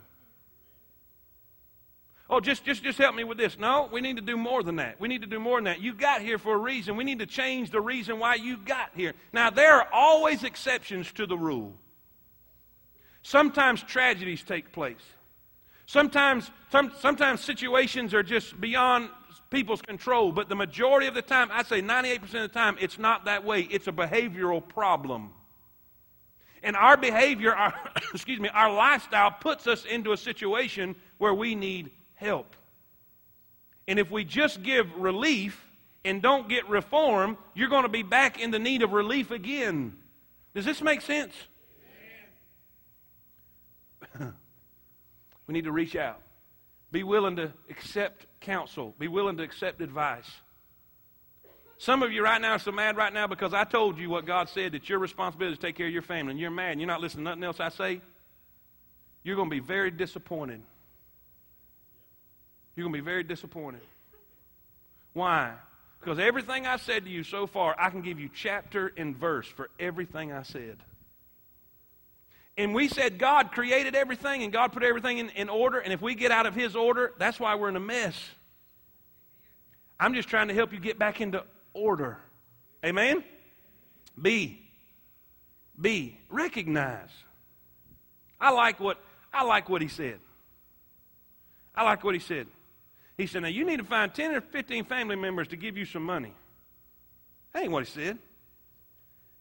Oh, 2.29 2.41
just, 2.41 2.65
just, 2.65 2.83
just 2.83 2.99
help 2.99 3.15
me 3.15 3.23
with 3.23 3.39
this. 3.39 3.57
No, 3.57 3.89
we 3.93 4.01
need 4.01 4.17
to 4.17 4.23
do 4.23 4.37
more 4.37 4.65
than 4.65 4.77
that. 4.77 4.99
We 4.99 5.07
need 5.07 5.21
to 5.21 5.29
do 5.29 5.39
more 5.39 5.59
than 5.59 5.65
that. 5.65 5.81
You 5.81 5.95
got 5.95 6.23
here 6.23 6.39
for 6.39 6.55
a 6.55 6.59
reason. 6.59 6.97
We 6.97 7.05
need 7.05 7.21
to 7.21 7.27
change 7.27 7.71
the 7.71 7.81
reason 7.81 8.19
why 8.19 8.35
you 8.35 8.57
got 8.57 8.91
here. 8.97 9.15
Now, 9.33 9.51
there 9.51 9.75
are 9.75 9.89
always 9.93 10.43
exceptions 10.43 11.13
to 11.13 11.27
the 11.27 11.37
rule. 11.37 11.75
Sometimes 13.23 13.83
tragedies 13.83 14.43
take 14.43 14.73
place. 14.73 14.97
Sometimes, 15.87 16.51
some, 16.73 16.93
sometimes 16.99 17.43
situations 17.43 18.13
are 18.13 18.25
just 18.25 18.61
beyond 18.61 19.09
people's 19.51 19.83
control, 19.83 20.33
but 20.33 20.49
the 20.49 20.57
majority 20.57 21.07
of 21.07 21.15
the 21.15 21.23
time, 21.23 21.49
I 21.53 21.63
say 21.63 21.81
98% 21.83 22.23
of 22.23 22.31
the 22.31 22.49
time, 22.49 22.77
it's 22.81 22.99
not 22.99 23.27
that 23.27 23.45
way. 23.45 23.63
It's 23.63 23.87
a 23.87 23.93
behavioral 23.93 24.67
problem. 24.67 25.31
And 26.63 26.75
our 26.77 26.97
behavior, 26.97 27.55
our, 27.55 27.75
excuse 28.15 28.41
me, 28.41 28.49
our 28.49 28.73
lifestyle 28.73 29.31
puts 29.31 29.67
us 29.67 29.85
into 29.85 30.13
a 30.13 30.17
situation 30.17 30.97
where 31.19 31.35
we 31.35 31.55
need 31.55 31.91
help. 32.15 32.57
And 33.89 33.99
if 33.99 34.11
we 34.11 34.25
just 34.25 34.63
give 34.63 34.93
relief 34.97 35.63
and 36.05 36.21
don't 36.21 36.49
get 36.49 36.69
reform, 36.69 37.37
you're 37.55 37.69
going 37.69 37.85
to 37.85 37.89
be 37.89 38.03
back 38.03 38.41
in 38.41 38.51
the 38.51 38.59
need 38.59 38.83
of 38.83 38.93
relief 38.93 39.31
again. 39.31 39.97
Does 40.55 40.65
this 40.65 40.83
make 40.83 41.03
sense? 41.03 41.35
we 44.19 45.53
need 45.53 45.65
to 45.65 45.73
reach 45.73 45.95
out. 45.95 46.21
Be 46.93 47.03
willing 47.03 47.37
to 47.37 47.53
accept 47.69 48.27
counsel. 48.41 48.95
Be 48.99 49.09
willing 49.09 49.37
to 49.39 49.43
accept 49.43 49.81
advice. 49.81 50.31
Some 51.79 52.03
of 52.03 52.11
you 52.11 52.25
right 52.25 52.41
now 52.41 52.53
are 52.53 52.59
so 52.59 52.73
mad 52.73 52.97
right 52.97 53.13
now 53.13 53.27
because 53.27 53.53
I 53.53 53.65
told 53.65 53.99
you 53.99 54.09
what 54.09 54.25
God 54.25 54.49
said 54.49 54.73
that 54.73 54.89
your 54.89 54.99
responsibility 54.99 55.55
is 55.55 55.59
to 55.59 55.67
take 55.67 55.77
care 55.77 55.87
of 55.87 55.93
your 55.93 56.03
family, 56.03 56.31
and 56.31 56.41
you're 56.41 56.51
mad 56.51 56.73
and 56.73 56.81
you're 56.81 56.89
not 56.89 57.01
listening 57.01 57.25
to 57.25 57.31
nothing 57.31 57.45
else 57.45 57.61
I 57.61 57.69
say. 57.69 58.01
You're 59.23 59.37
going 59.37 59.51
to 59.51 59.55
be 59.55 59.61
very 59.61 59.91
disappointed. 59.91 60.63
You're 62.75 62.85
going 62.85 62.95
to 62.95 62.99
be 63.03 63.05
very 63.05 63.25
disappointed. 63.25 63.83
Why? 65.13 65.53
Because 66.01 66.19
everything 66.19 66.67
I 66.67 66.77
said 66.77 67.05
to 67.05 67.11
you 67.11 67.25
so 67.25 67.47
far, 67.47 67.75
I 67.79 67.91
can 67.91 68.01
give 68.01 68.21
you 68.21 68.31
chapter 68.35 68.93
and 68.97 69.17
verse 69.17 69.49
for 69.49 69.71
everything 69.81 70.33
I 70.33 70.45
said. 70.45 70.79
And 72.57 72.75
we 72.75 72.89
said 72.89 73.19
God 73.19 73.53
created 73.53 73.95
everything 73.95 74.43
and 74.43 74.53
God 74.53 74.73
put 74.73 74.83
everything 74.83 75.19
in, 75.19 75.29
in 75.31 75.49
order, 75.49 75.79
and 75.79 75.93
if 75.93 76.01
we 76.01 76.15
get 76.15 76.31
out 76.31 76.47
of 76.47 76.55
His 76.55 76.75
order, 76.75 77.13
that's 77.19 77.39
why 77.39 77.55
we're 77.55 77.69
in 77.69 77.77
a 77.77 77.81
mess. 77.81 78.19
I'm 79.99 80.15
just 80.15 80.29
trying 80.29 80.49
to 80.49 80.55
help 80.55 80.73
you 80.73 80.81
get 80.81 80.99
back 80.99 81.21
into 81.21 81.45
order. 81.73 82.19
Amen? 82.85 83.25
B. 84.21 84.61
B. 85.81 86.19
Recognize. 86.29 87.11
I 88.41 88.51
like 88.51 88.81
what 88.81 88.99
I 89.33 89.45
like 89.45 89.69
what 89.69 89.83
he 89.83 89.89
said. 89.89 90.19
I 91.75 91.85
like 91.85 92.03
what 92.05 92.15
he 92.15 92.21
said. 92.21 92.47
He 93.17 93.27
said, 93.27 93.43
Now 93.43 93.49
you 93.49 93.65
need 93.65 93.79
to 93.79 93.85
find 93.85 94.15
10 94.15 94.35
or 94.35 94.41
15 94.41 94.85
family 94.85 95.17
members 95.17 95.49
to 95.49 95.57
give 95.57 95.77
you 95.77 95.85
some 95.85 96.03
money. 96.03 96.33
That 97.53 97.63
ain't 97.63 97.73
what 97.73 97.87
he 97.87 97.91
said. 97.91 98.19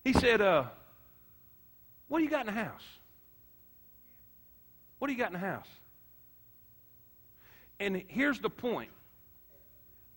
He 0.04 0.14
said, 0.14 0.42
uh, 0.42 0.66
What 2.08 2.20
do 2.20 2.24
you 2.24 2.30
got 2.30 2.48
in 2.48 2.54
the 2.54 2.62
house? 2.62 2.84
What 5.00 5.08
do 5.08 5.14
you 5.14 5.20
got 5.20 5.28
in 5.28 5.34
the 5.34 5.40
house? 5.40 5.68
And 7.80 8.04
here's 8.08 8.40
the 8.40 8.50
point 8.50 8.90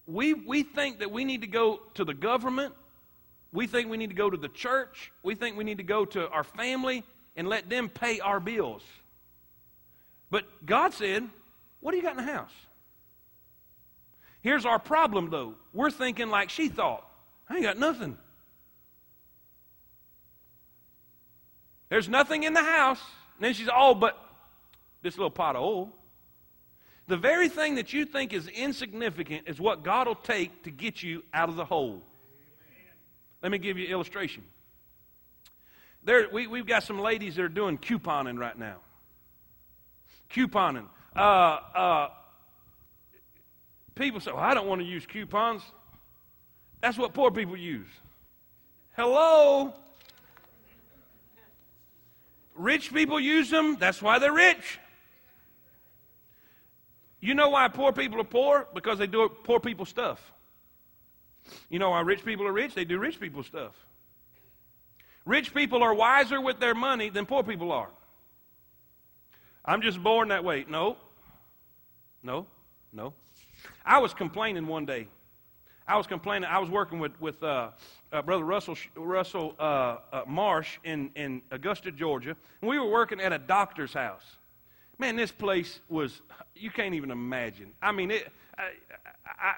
we, 0.07 0.33
we 0.33 0.63
think 0.63 1.01
that 1.01 1.11
we 1.11 1.25
need 1.25 1.43
to 1.43 1.47
go 1.47 1.81
to 1.95 2.05
the 2.05 2.15
government. 2.15 2.75
We 3.53 3.67
think 3.67 3.91
we 3.91 3.97
need 3.97 4.11
to 4.11 4.17
go 4.17 4.31
to 4.31 4.37
the 4.37 4.49
church. 4.49 5.13
We 5.23 5.35
think 5.35 5.57
we 5.57 5.65
need 5.65 5.79
to 5.79 5.85
go 5.85 6.05
to 6.07 6.29
our 6.29 6.45
family 6.45 7.03
and 7.37 7.49
let 7.49 7.69
them 7.69 7.89
pay 7.89 8.21
our 8.21 8.41
bills. 8.41 8.83
But 10.31 10.45
God 10.65 10.95
said, 10.95 11.29
What 11.81 11.93
do 11.93 11.97
you 11.97 12.03
got 12.03 12.19
in 12.19 12.25
the 12.25 12.33
house? 12.33 12.53
Here's 14.41 14.65
our 14.65 14.79
problem, 14.79 15.31
though. 15.31 15.55
We're 15.75 15.91
thinking 15.91 16.31
like 16.31 16.51
she 16.51 16.69
thought. 16.69 17.07
I 17.49 17.57
ain't 17.57 17.65
got 17.65 17.79
nothing. 17.79 18.17
There's 21.89 22.09
nothing 22.09 22.45
in 22.45 22.53
the 22.53 22.63
house. 22.63 23.01
And 23.37 23.45
then 23.45 23.55
she's, 23.55 23.69
oh, 23.73 23.95
but 23.95 24.19
this 25.03 25.17
little 25.17 25.31
pot 25.31 25.57
of 25.57 25.63
oil. 25.63 25.93
The 27.07 27.17
very 27.17 27.49
thing 27.49 27.77
that 27.77 27.93
you 27.93 28.05
think 28.05 28.33
is 28.33 28.49
insignificant 28.49 29.49
is 29.49 29.59
what 29.59 29.83
God 29.83 30.07
will 30.07 30.15
take 30.15 30.65
to 30.65 30.71
get 30.71 31.03
you 31.03 31.25
out 31.33 31.49
of 31.49 31.57
the 31.57 31.65
hole. 31.65 32.03
Let 33.43 33.51
me 33.51 33.59
give 33.59 33.79
you 33.79 33.87
an 33.87 33.93
illustration. 33.93 34.43
There, 36.05 36.29
we, 36.31 36.47
we've 36.47 36.67
got 36.67 36.83
some 36.83 37.01
ladies 37.01 37.37
that 37.37 37.43
are 37.43 37.49
doing 37.49 37.79
couponing 37.79 38.39
right 38.39 38.59
now. 38.59 38.77
Couponing. 40.31 40.87
Uh, 41.17 41.21
uh, 41.21 42.09
people 43.95 44.21
say, 44.21 44.33
well, 44.33 44.43
I 44.43 44.55
don't 44.55 44.67
want 44.67 44.81
to 44.81 44.87
use 44.87 45.07
coupons. 45.07 45.63
That's 46.81 46.99
what 46.99 47.15
poor 47.15 47.31
people 47.31 47.57
use. 47.57 47.89
Hello? 48.97 49.73
Rich 52.55 52.93
people 52.93 53.19
use 53.19 53.51
them. 53.51 53.77
That's 53.79 54.03
why 54.03 54.19
they're 54.19 54.33
rich. 54.33 54.79
You 57.21 57.35
know 57.35 57.49
why 57.51 57.69
poor 57.69 57.93
people 57.93 58.21
are 58.21 58.25
poor? 58.25 58.67
Because 58.75 58.99
they 58.99 59.07
do 59.07 59.29
poor 59.29 59.61
people 59.61 59.85
stuff. 59.85 60.21
You 61.69 61.79
know 61.79 61.91
why 61.91 62.01
rich 62.01 62.25
people 62.25 62.47
are 62.47 62.53
rich? 62.53 62.75
They 62.75 62.85
do 62.85 62.99
rich 62.99 63.19
people 63.19 63.43
stuff. 63.43 63.73
Rich 65.25 65.55
people 65.55 65.83
are 65.83 65.93
wiser 65.93 66.41
with 66.41 66.61
their 66.61 66.75
money 66.75 67.11
than 67.11 67.27
poor 67.27 67.43
people 67.43 67.73
are. 67.73 67.91
I'm 69.65 69.83
just 69.83 70.03
born 70.03 70.29
that 70.29 70.45
way. 70.45 70.65
No. 70.69 70.97
No. 72.23 72.47
No. 72.93 73.13
I 73.85 73.99
was 73.99 74.15
complaining 74.15 74.67
one 74.67 74.87
day. 74.87 75.09
I 75.87 75.97
was 75.97 76.07
complaining. 76.07 76.49
I 76.49 76.59
was 76.59 76.71
working 76.71 76.99
with, 76.99 77.19
with 77.21 77.43
uh, 77.43 77.71
uh, 78.13 78.23
Brother 78.23 78.45
Russell, 78.45 78.77
Russell 78.95 79.55
uh, 79.59 79.97
uh, 80.13 80.23
Marsh 80.27 80.79
in, 80.85 81.11
in 81.15 81.43
Augusta, 81.51 81.91
Georgia. 81.91 82.37
And 82.61 82.69
we 82.69 82.79
were 82.79 82.91
working 82.91 83.21
at 83.21 83.33
a 83.33 83.39
doctor's 83.39 83.93
house. 83.93 84.25
Man, 84.99 85.17
this 85.17 85.31
place 85.31 85.81
was, 85.89 86.21
you 86.57 86.71
can't 86.71 86.95
even 86.95 87.11
imagine. 87.11 87.73
I 87.81 87.93
mean, 87.93 88.11
it, 88.11 88.29
I, 88.57 88.71
I, 89.25 89.55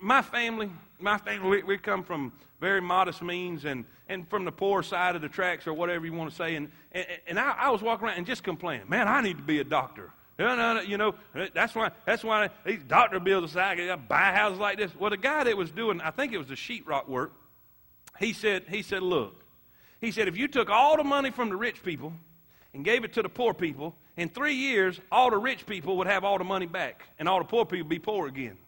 my 0.00 0.20
family, 0.20 0.70
my 0.98 1.16
family, 1.18 1.62
we, 1.62 1.78
come 1.78 2.02
from 2.02 2.32
very 2.60 2.80
modest 2.80 3.22
means 3.22 3.64
and, 3.64 3.84
and 4.08 4.28
from 4.28 4.44
the 4.44 4.50
poor 4.50 4.82
side 4.82 5.14
of 5.14 5.22
the 5.22 5.28
tracks 5.28 5.66
or 5.68 5.74
whatever 5.74 6.06
you 6.06 6.12
want 6.12 6.30
to 6.30 6.36
say. 6.36 6.56
And, 6.56 6.70
and, 6.90 7.06
and 7.28 7.38
I, 7.38 7.54
I 7.58 7.70
was 7.70 7.82
walking 7.82 8.08
around 8.08 8.18
and 8.18 8.26
just 8.26 8.42
complaining, 8.42 8.88
man, 8.88 9.06
I 9.06 9.20
need 9.20 9.36
to 9.36 9.42
be 9.44 9.60
a 9.60 9.64
doctor. 9.64 10.10
No, 10.40 10.56
no, 10.56 10.74
no, 10.74 10.80
You 10.80 10.96
know, 10.96 11.14
that's 11.54 11.74
why 11.74 11.90
that's 12.06 12.24
why 12.24 12.48
these 12.64 12.82
doctor 12.82 13.20
bills 13.20 13.44
aside, 13.44 13.78
I 13.78 13.96
buy 13.96 14.32
houses 14.32 14.58
like 14.58 14.78
this. 14.78 14.90
Well, 14.98 15.10
the 15.10 15.18
guy 15.18 15.44
that 15.44 15.54
was 15.54 15.70
doing, 15.70 16.00
I 16.00 16.10
think 16.10 16.32
it 16.32 16.38
was 16.38 16.46
the 16.46 16.54
sheetrock 16.54 17.08
work, 17.08 17.32
he 18.18 18.32
said, 18.32 18.64
he 18.68 18.82
said, 18.82 19.02
look, 19.02 19.44
he 20.00 20.10
said, 20.10 20.28
if 20.28 20.38
you 20.38 20.48
took 20.48 20.70
all 20.70 20.96
the 20.96 21.04
money 21.04 21.30
from 21.30 21.50
the 21.50 21.56
rich 21.56 21.82
people 21.82 22.14
and 22.72 22.84
gave 22.86 23.04
it 23.04 23.12
to 23.14 23.22
the 23.22 23.28
poor 23.28 23.52
people, 23.52 23.94
in 24.20 24.28
three 24.28 24.52
years, 24.54 25.00
all 25.10 25.30
the 25.30 25.38
rich 25.38 25.64
people 25.64 25.96
would 25.96 26.06
have 26.06 26.24
all 26.24 26.36
the 26.36 26.44
money 26.44 26.66
back, 26.66 27.04
and 27.18 27.26
all 27.26 27.38
the 27.38 27.44
poor 27.46 27.64
people 27.64 27.84
would 27.84 27.88
be 27.88 27.98
poor 27.98 28.26
again. 28.26 28.58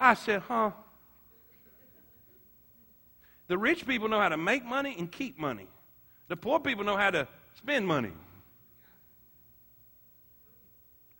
I 0.00 0.14
said, 0.14 0.40
huh? 0.40 0.70
The 3.48 3.58
rich 3.58 3.86
people 3.86 4.08
know 4.08 4.20
how 4.20 4.30
to 4.30 4.38
make 4.38 4.64
money 4.64 4.96
and 4.98 5.12
keep 5.12 5.38
money. 5.38 5.66
The 6.28 6.36
poor 6.36 6.58
people 6.60 6.82
know 6.82 6.96
how 6.96 7.10
to 7.10 7.28
spend 7.58 7.86
money. 7.86 8.12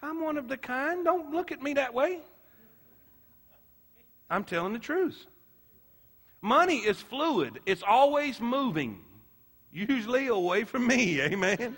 I'm 0.01 0.23
one 0.23 0.39
of 0.39 0.49
the 0.49 0.57
kind. 0.57 1.05
Don't 1.05 1.33
look 1.33 1.53
at 1.53 1.61
me 1.61 1.75
that 1.75 1.93
way. 1.93 2.21
I'm 4.31 4.45
telling 4.45 4.73
the 4.73 4.79
truth. 4.79 5.27
Money 6.41 6.79
is 6.79 6.97
fluid, 7.03 7.61
it's 7.67 7.83
always 7.87 8.41
moving, 8.41 9.01
usually 9.73 10.29
away 10.29 10.65
from 10.65 10.87
me. 10.87 11.21
Amen. 11.21 11.77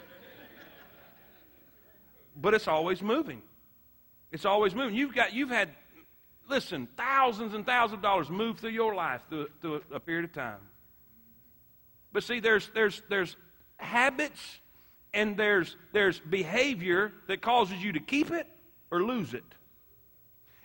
but 2.36 2.54
it's 2.54 2.68
always 2.68 3.02
moving. 3.02 3.42
It's 4.32 4.44
always 4.44 4.74
moving. 4.74 4.94
You've 4.94 5.14
got, 5.14 5.32
you've 5.32 5.50
had, 5.50 5.70
listen, 6.48 6.88
thousands 6.96 7.54
and 7.54 7.66
thousands 7.66 7.98
of 7.98 8.02
dollars 8.02 8.30
move 8.30 8.58
through 8.58 8.70
your 8.70 8.94
life 8.94 9.22
through, 9.28 9.48
through 9.60 9.82
a 9.92 10.00
period 10.00 10.24
of 10.24 10.32
time. 10.32 10.60
But 12.12 12.24
see, 12.24 12.40
there's, 12.40 12.70
there's, 12.74 13.02
there's 13.08 13.36
habits 13.76 14.60
and 15.12 15.36
there's, 15.36 15.76
there's 15.92 16.20
behavior 16.20 17.12
that 17.28 17.40
causes 17.40 17.82
you 17.82 17.92
to 17.92 18.00
keep 18.00 18.30
it 18.30 18.46
or 18.90 19.02
lose 19.02 19.34
it. 19.34 19.44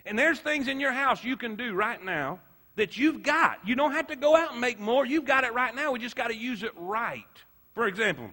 And 0.04 0.16
there's 0.18 0.38
things 0.38 0.68
in 0.68 0.78
your 0.78 0.92
house 0.92 1.24
you 1.24 1.36
can 1.36 1.56
do 1.56 1.74
right 1.74 2.02
now 2.04 2.38
that 2.76 2.96
you've 2.96 3.22
got. 3.22 3.58
You 3.66 3.74
don't 3.74 3.92
have 3.92 4.06
to 4.08 4.16
go 4.16 4.36
out 4.36 4.52
and 4.52 4.60
make 4.60 4.78
more. 4.78 5.04
You've 5.04 5.24
got 5.24 5.44
it 5.44 5.52
right 5.52 5.74
now. 5.74 5.92
We 5.92 5.98
just 5.98 6.16
got 6.16 6.28
to 6.28 6.36
use 6.36 6.62
it 6.62 6.72
right. 6.76 7.24
For 7.74 7.86
example, 7.86 8.30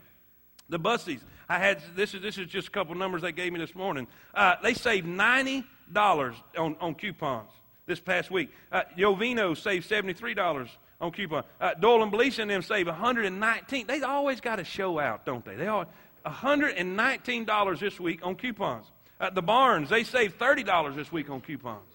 the 0.70 0.80
buses. 0.80 1.20
I 1.50 1.60
had 1.60 1.82
this 1.96 2.14
is 2.14 2.22
this 2.22 2.38
is 2.38 2.48
just 2.48 2.70
a 2.70 2.72
couple 2.72 2.96
numbers 2.96 3.22
they 3.22 3.32
gave 3.32 3.52
me 3.52 3.60
this 3.60 3.76
morning. 3.76 4.08
Uh, 4.34 4.56
they 4.64 4.74
saved 4.74 5.06
ninety 5.06 5.66
dollars 5.92 6.36
on, 6.58 6.78
on 6.80 6.96
coupons 6.96 7.50
this 7.86 8.00
past 8.00 8.32
week. 8.32 8.50
Uh, 8.72 8.84
Jovino 8.98 9.58
saved 9.58 9.86
seventy 9.86 10.14
three 10.14 10.34
dollars 10.34 10.70
on 11.02 11.12
coupon. 11.12 11.44
Uh, 11.60 11.74
Doyle 11.74 12.04
and 12.04 12.12
Belisa 12.12 12.40
and 12.40 12.50
them 12.50 12.62
saved 12.62 12.88
one 12.88 12.98
hundred 12.98 13.26
and 13.26 13.40
nineteen. 13.40 13.88
They 13.88 14.02
always 14.02 14.40
got 14.40 14.60
a 14.60 14.64
show 14.64 15.00
out, 15.00 15.26
don't 15.26 15.44
they? 15.44 15.56
They 15.56 15.68
always 15.68 15.90
one 16.24 16.34
hundred 16.34 16.76
and 16.78 16.96
nineteen 16.96 17.44
dollars 17.44 17.80
this 17.82 18.00
week 18.00 18.22
on 18.24 18.36
coupons. 18.36 18.86
At 19.20 19.36
the 19.36 19.42
Barnes, 19.42 19.90
they 19.90 20.06
saved 20.06 20.40
thirty 20.40 20.64
dollars 20.64 20.96
this 20.96 21.12
week 21.12 21.30
on 21.30 21.42
coupons. 21.42 21.93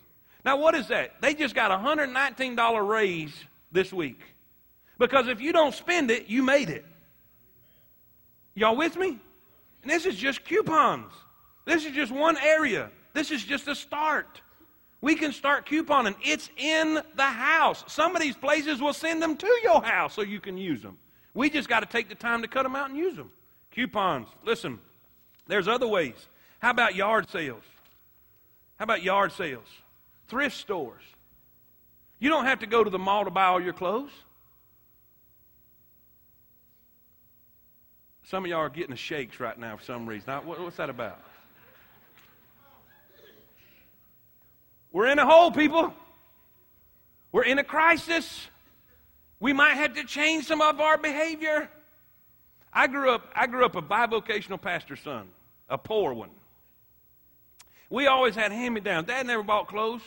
Now, 0.49 0.57
what 0.57 0.75
is 0.75 0.89
that? 0.89 1.21
They 1.21 1.35
just 1.35 1.55
got 1.55 1.71
a 1.71 1.77
$119 1.77 2.89
raise 2.89 3.45
this 3.71 3.93
week. 3.93 4.19
Because 4.97 5.29
if 5.29 5.43
you 5.43 5.53
don't 5.53 5.75
spend 5.75 6.11
it, 6.11 6.29
you 6.29 6.43
made 6.43 6.71
it. 6.71 6.87
Y'all 8.55 8.75
with 8.75 8.97
me? 8.97 9.19
And 9.83 9.91
this 9.91 10.07
is 10.07 10.17
just 10.17 10.47
coupons. 10.47 11.13
This 11.67 11.85
is 11.85 11.93
just 11.93 12.11
one 12.11 12.39
area. 12.39 12.91
This 13.13 13.31
is 13.31 13.45
just 13.45 13.69
a 13.69 13.75
start. 13.75 14.41
We 15.03 15.17
can 15.17 15.33
start 15.33 15.69
couponing. 15.69 16.17
It's 16.25 16.49
in 16.57 16.99
the 17.15 17.23
house. 17.27 17.85
Some 17.87 18.17
of 18.17 18.23
these 18.23 18.35
places 18.35 18.81
will 18.81 18.95
send 18.95 19.21
them 19.21 19.37
to 19.37 19.61
your 19.63 19.83
house 19.83 20.15
so 20.15 20.23
you 20.23 20.41
can 20.41 20.57
use 20.57 20.81
them. 20.81 20.97
We 21.35 21.51
just 21.51 21.69
got 21.69 21.81
to 21.81 21.87
take 21.87 22.09
the 22.09 22.15
time 22.15 22.41
to 22.41 22.49
cut 22.49 22.63
them 22.63 22.75
out 22.75 22.89
and 22.89 22.99
use 22.99 23.17
them. 23.17 23.31
Coupons. 23.71 24.29
Listen, 24.47 24.79
there's 25.47 25.69
other 25.69 25.87
ways. 25.87 26.27
How 26.61 26.71
about 26.71 26.95
yard 26.95 27.29
sales? 27.29 27.65
How 28.79 28.85
about 28.85 29.03
yard 29.03 29.33
sales? 29.33 29.69
Thrift 30.29 30.57
stores. 30.57 31.03
You 32.19 32.29
don't 32.31 32.45
have 32.45 32.61
to 32.61 32.67
go 32.67 32.85
to 32.85 32.91
the 32.91 32.99
mall 32.99 33.25
to 33.25 33.31
buy 33.31 33.47
all 33.47 33.61
your 33.61 33.73
clothes. 33.73 34.11
Some 38.25 38.45
of 38.45 38.51
y'all 38.51 38.61
are 38.61 38.69
getting 38.69 38.91
the 38.91 38.97
shakes 38.97 39.41
right 39.41 39.59
now 39.59 39.77
for 39.77 39.85
some 39.85 40.07
reason. 40.07 40.35
What's 40.45 40.77
that 40.77 40.91
about? 40.91 41.19
We're 44.93 45.07
in 45.07 45.19
a 45.19 45.25
hole, 45.25 45.51
people. 45.51 45.95
We're 47.33 47.45
in 47.45 47.59
a 47.59 47.65
crisis. 47.65 48.49
We 49.41 49.53
might 49.53 49.75
have 49.75 49.95
to 49.95 50.05
change 50.05 50.47
some 50.47 50.61
of 50.61 50.81
our 50.81 50.99
behavior. 50.99 51.71
I 52.73 52.87
grew 52.87 53.13
up, 53.13 53.31
I 53.35 53.47
grew 53.47 53.65
up 53.65 53.77
a 53.77 53.83
bivocational 53.83 54.61
pastor's 54.61 55.01
son, 55.01 55.29
a 55.71 55.79
poor 55.79 56.13
one. 56.13 56.31
We 57.89 58.07
always 58.07 58.35
had 58.35 58.53
hand-me-downs. 58.53 59.07
Dad 59.07 59.27
never 59.27 59.43
bought 59.43 59.69
clothes 59.69 60.03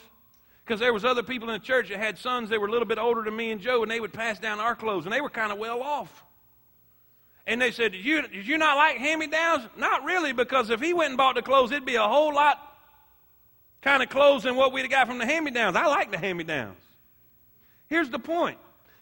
because 0.71 0.79
there 0.79 0.93
was 0.93 1.03
other 1.03 1.21
people 1.21 1.49
in 1.49 1.59
the 1.59 1.65
church 1.67 1.89
that 1.89 1.97
had 1.97 2.17
sons 2.17 2.47
that 2.47 2.61
were 2.61 2.67
a 2.67 2.71
little 2.71 2.87
bit 2.87 2.97
older 2.97 3.21
than 3.23 3.35
me 3.35 3.51
and 3.51 3.59
Joe, 3.59 3.81
and 3.83 3.91
they 3.91 3.99
would 3.99 4.13
pass 4.13 4.39
down 4.39 4.61
our 4.61 4.73
clothes, 4.73 5.03
and 5.03 5.11
they 5.11 5.19
were 5.19 5.29
kind 5.29 5.51
of 5.51 5.57
well 5.57 5.81
off. 5.81 6.23
And 7.45 7.61
they 7.61 7.71
said, 7.71 7.91
did 7.91 8.05
you, 8.05 8.25
did 8.25 8.47
you 8.47 8.57
not 8.57 8.77
like 8.77 8.95
hand-me-downs? 8.95 9.67
Not 9.75 10.05
really, 10.05 10.31
because 10.31 10.69
if 10.69 10.79
he 10.79 10.93
went 10.93 11.09
and 11.09 11.17
bought 11.17 11.35
the 11.35 11.41
clothes, 11.41 11.71
it'd 11.71 11.83
be 11.83 11.95
a 11.95 12.07
whole 12.07 12.33
lot 12.33 12.57
kind 13.81 14.01
of 14.01 14.07
clothes 14.07 14.43
than 14.43 14.55
what 14.55 14.71
we'd 14.71 14.83
have 14.83 14.91
got 14.91 15.07
from 15.07 15.17
the 15.17 15.25
hand-me-downs. 15.25 15.75
I 15.75 15.87
like 15.87 16.09
the 16.09 16.17
hand-me-downs. 16.17 16.77
Here's 17.89 18.09
the 18.09 18.19
point. 18.19 18.57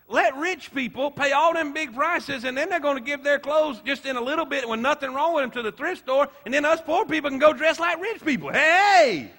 Let 0.08 0.38
rich 0.38 0.74
people 0.74 1.12
pay 1.12 1.34
all 1.34 1.54
them 1.54 1.74
big 1.74 1.94
prices, 1.94 2.46
and 2.46 2.58
then 2.58 2.72
they're 2.72 2.80
going 2.80 2.98
to 2.98 3.04
give 3.04 3.24
their 3.24 3.38
clothes 3.38 3.80
just 3.86 4.08
in 4.08 4.16
a 4.16 4.22
little 4.22 4.46
bit 4.46 4.68
when 4.68 4.82
nothing 4.82 5.14
wrong 5.14 5.36
with 5.36 5.44
them 5.44 5.52
to 5.52 5.62
the 5.62 5.72
thrift 5.72 6.02
store, 6.02 6.30
and 6.46 6.52
then 6.52 6.66
us 6.66 6.82
poor 6.84 7.06
people 7.06 7.30
can 7.30 7.38
go 7.38 7.54
dress 7.54 7.80
like 7.80 8.02
rich 8.02 8.26
people. 8.26 8.52
Hey! 8.52 9.34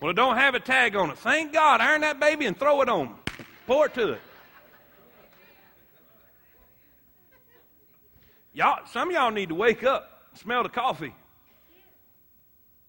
Well, 0.00 0.10
it 0.10 0.14
don't 0.14 0.36
have 0.36 0.54
a 0.54 0.60
tag 0.60 0.96
on 0.96 1.10
it. 1.10 1.18
Thank 1.18 1.52
God. 1.52 1.80
Iron 1.80 2.02
that 2.02 2.20
baby 2.20 2.46
and 2.46 2.58
throw 2.58 2.82
it 2.82 2.88
on. 2.88 3.14
Pour 3.66 3.86
it 3.86 3.94
to 3.94 4.12
it. 4.12 4.20
Y'all, 8.52 8.86
some 8.86 9.08
of 9.08 9.14
y'all 9.14 9.30
need 9.32 9.48
to 9.48 9.54
wake 9.54 9.82
up, 9.82 10.28
smell 10.34 10.62
the 10.62 10.68
coffee. 10.68 11.12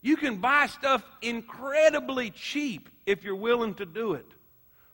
You 0.04 0.16
can 0.16 0.38
buy 0.38 0.68
stuff 0.68 1.04
incredibly 1.24 2.30
cheap 2.30 2.90
if 3.08 3.24
you're 3.24 3.36
willing 3.36 3.74
to 3.76 3.86
do 3.86 4.14
it. 4.14 4.28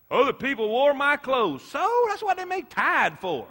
Other 0.10 0.32
people 0.32 0.70
wore 0.70 0.94
my 0.94 1.18
clothes. 1.18 1.64
So 1.64 2.06
that's 2.08 2.24
what 2.24 2.38
they 2.38 2.46
make 2.46 2.70
Tide 2.70 3.20
for. 3.20 3.48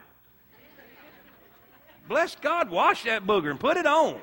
Bless 2.09 2.35
God, 2.37 2.71
wash 2.71 3.05
that 3.05 3.27
booger 3.27 3.51
and 3.51 3.61
put 3.61 3.77
it 3.77 3.87
on. 3.87 4.19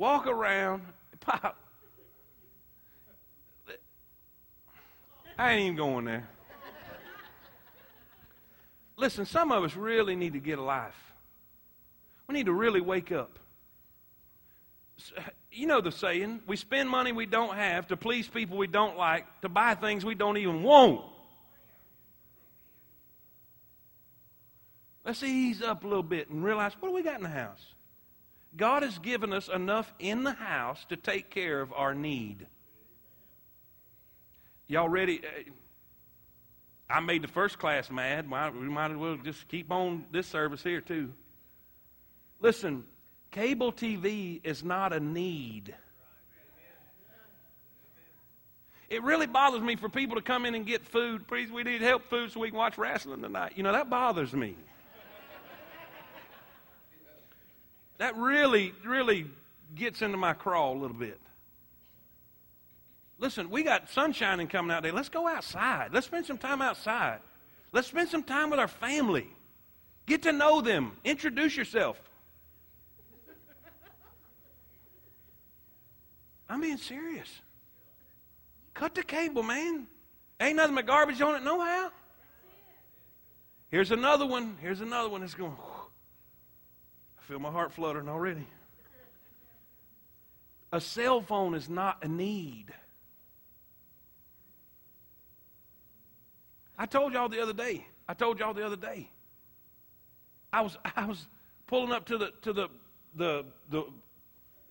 Walk 0.00 0.26
around, 0.26 0.82
pop. 1.20 1.56
I 5.38 5.52
ain't 5.52 5.62
even 5.62 5.76
going 5.76 6.04
there. 6.06 6.28
Listen, 8.96 9.24
some 9.24 9.52
of 9.52 9.62
us 9.62 9.76
really 9.76 10.16
need 10.16 10.32
to 10.32 10.38
get 10.38 10.58
a 10.58 10.62
life. 10.62 11.12
We 12.26 12.34
need 12.34 12.46
to 12.46 12.52
really 12.52 12.80
wake 12.80 13.12
up. 13.12 13.38
You 15.50 15.66
know 15.66 15.80
the 15.80 15.90
saying 15.90 16.40
we 16.46 16.56
spend 16.56 16.88
money 16.88 17.12
we 17.12 17.24
don't 17.24 17.56
have 17.56 17.88
to 17.88 17.96
please 17.96 18.28
people 18.28 18.58
we 18.58 18.66
don't 18.66 18.96
like, 18.96 19.24
to 19.40 19.48
buy 19.48 19.74
things 19.74 20.04
we 20.04 20.14
don't 20.14 20.36
even 20.36 20.62
want. 20.62 21.02
Let's 25.04 25.22
ease 25.22 25.62
up 25.62 25.84
a 25.84 25.88
little 25.88 26.02
bit 26.02 26.28
and 26.28 26.44
realize 26.44 26.72
what 26.80 26.90
do 26.90 26.94
we 26.94 27.02
got 27.02 27.16
in 27.16 27.22
the 27.22 27.30
house? 27.30 27.74
God 28.56 28.82
has 28.82 28.98
given 28.98 29.32
us 29.32 29.48
enough 29.48 29.92
in 29.98 30.24
the 30.24 30.32
house 30.32 30.84
to 30.88 30.96
take 30.96 31.30
care 31.30 31.60
of 31.60 31.72
our 31.72 31.94
need. 31.94 32.46
Y'all 34.66 34.88
ready? 34.88 35.20
Uh, 35.24 35.50
I 36.88 37.00
made 37.00 37.22
the 37.22 37.28
first 37.28 37.58
class 37.58 37.90
mad. 37.90 38.28
We 38.28 38.68
might 38.68 38.90
as 38.90 38.96
well 38.96 39.16
just 39.16 39.46
keep 39.48 39.70
on 39.70 40.04
this 40.10 40.26
service 40.26 40.62
here, 40.62 40.80
too. 40.80 41.12
Listen, 42.40 42.84
cable 43.30 43.72
TV 43.72 44.40
is 44.42 44.64
not 44.64 44.92
a 44.92 45.00
need. 45.00 45.74
It 48.88 49.04
really 49.04 49.26
bothers 49.26 49.62
me 49.62 49.76
for 49.76 49.88
people 49.88 50.16
to 50.16 50.22
come 50.22 50.44
in 50.44 50.56
and 50.56 50.66
get 50.66 50.84
food. 50.84 51.28
Please, 51.28 51.52
we 51.52 51.62
need 51.62 51.80
help 51.80 52.10
food 52.10 52.32
so 52.32 52.40
we 52.40 52.48
can 52.48 52.58
watch 52.58 52.76
wrestling 52.76 53.22
tonight. 53.22 53.52
You 53.54 53.62
know, 53.62 53.72
that 53.72 53.88
bothers 53.88 54.32
me. 54.32 54.56
That 58.00 58.16
really, 58.16 58.72
really 58.82 59.26
gets 59.74 60.00
into 60.00 60.16
my 60.16 60.32
crawl 60.32 60.72
a 60.72 60.78
little 60.80 60.96
bit. 60.96 61.20
Listen, 63.18 63.50
we 63.50 63.62
got 63.62 63.90
sunshine 63.90 64.46
coming 64.46 64.74
out 64.74 64.82
there. 64.82 64.92
Let's 64.92 65.10
go 65.10 65.28
outside. 65.28 65.90
Let's 65.92 66.06
spend 66.06 66.24
some 66.24 66.38
time 66.38 66.62
outside. 66.62 67.18
Let's 67.72 67.88
spend 67.88 68.08
some 68.08 68.22
time 68.22 68.48
with 68.48 68.58
our 68.58 68.68
family. 68.68 69.28
Get 70.06 70.22
to 70.22 70.32
know 70.32 70.62
them. 70.62 70.92
Introduce 71.04 71.54
yourself. 71.58 72.00
I'm 76.48 76.62
being 76.62 76.78
serious. 76.78 77.28
Cut 78.72 78.94
the 78.94 79.02
cable, 79.02 79.42
man. 79.42 79.86
Ain't 80.40 80.56
nothing 80.56 80.74
but 80.74 80.86
garbage 80.86 81.20
on 81.20 81.34
it, 81.34 81.42
no 81.42 81.60
how. 81.60 81.90
Here's 83.70 83.90
another 83.90 84.24
one. 84.24 84.56
Here's 84.62 84.80
another 84.80 85.10
one 85.10 85.20
that's 85.20 85.34
going 85.34 85.54
feel 87.30 87.38
my 87.38 87.52
heart 87.52 87.70
fluttering 87.70 88.08
already. 88.08 88.44
A 90.72 90.80
cell 90.80 91.20
phone 91.20 91.54
is 91.54 91.68
not 91.68 91.98
a 92.02 92.08
need. 92.08 92.74
I 96.76 96.86
told 96.86 97.12
y'all 97.12 97.28
the 97.28 97.40
other 97.40 97.52
day. 97.52 97.86
I 98.08 98.14
told 98.14 98.40
y'all 98.40 98.52
the 98.52 98.66
other 98.66 98.74
day. 98.74 99.08
I 100.52 100.62
was 100.62 100.76
I 100.96 101.06
was 101.06 101.24
pulling 101.68 101.92
up 101.92 102.06
to 102.06 102.18
the 102.18 102.32
to 102.42 102.52
the 102.52 102.68
the 103.14 103.44
the 103.68 103.84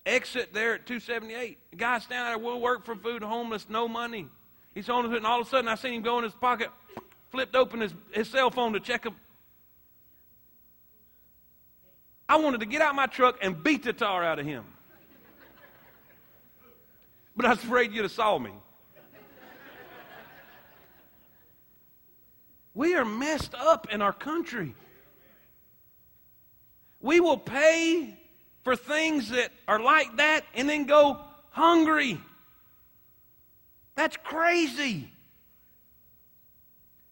exit 0.04 0.52
there 0.52 0.74
at 0.74 0.84
278. 0.84 1.56
The 1.70 1.76
guy 1.76 1.98
standing 1.98 2.26
there, 2.26 2.38
we'll 2.38 2.60
work 2.60 2.84
for 2.84 2.94
food, 2.94 3.22
homeless, 3.22 3.70
no 3.70 3.88
money. 3.88 4.28
He's 4.74 4.86
homeless, 4.86 5.16
and 5.16 5.24
all 5.24 5.40
of 5.40 5.46
a 5.46 5.50
sudden 5.50 5.66
I 5.66 5.76
seen 5.76 5.94
him 5.94 6.02
go 6.02 6.18
in 6.18 6.24
his 6.24 6.34
pocket, 6.34 6.68
flipped 7.30 7.56
open 7.56 7.80
his, 7.80 7.94
his 8.12 8.28
cell 8.28 8.50
phone 8.50 8.74
to 8.74 8.80
check 8.80 9.06
a 9.06 9.12
I 12.30 12.36
wanted 12.36 12.60
to 12.60 12.66
get 12.66 12.80
out 12.80 12.94
my 12.94 13.06
truck 13.06 13.38
and 13.42 13.60
beat 13.60 13.82
the 13.82 13.92
tar 13.92 14.22
out 14.22 14.38
of 14.38 14.46
him. 14.46 14.64
But 17.34 17.44
I 17.44 17.48
was 17.48 17.58
afraid 17.58 17.92
you'd 17.92 18.02
have 18.02 18.12
saw 18.12 18.38
me. 18.38 18.52
We 22.72 22.94
are 22.94 23.04
messed 23.04 23.56
up 23.56 23.88
in 23.90 24.00
our 24.00 24.12
country. 24.12 24.76
We 27.00 27.18
will 27.18 27.36
pay 27.36 28.16
for 28.62 28.76
things 28.76 29.30
that 29.30 29.50
are 29.66 29.80
like 29.80 30.18
that 30.18 30.44
and 30.54 30.68
then 30.68 30.84
go 30.84 31.18
hungry. 31.50 32.20
That's 33.96 34.16
crazy. 34.16 35.10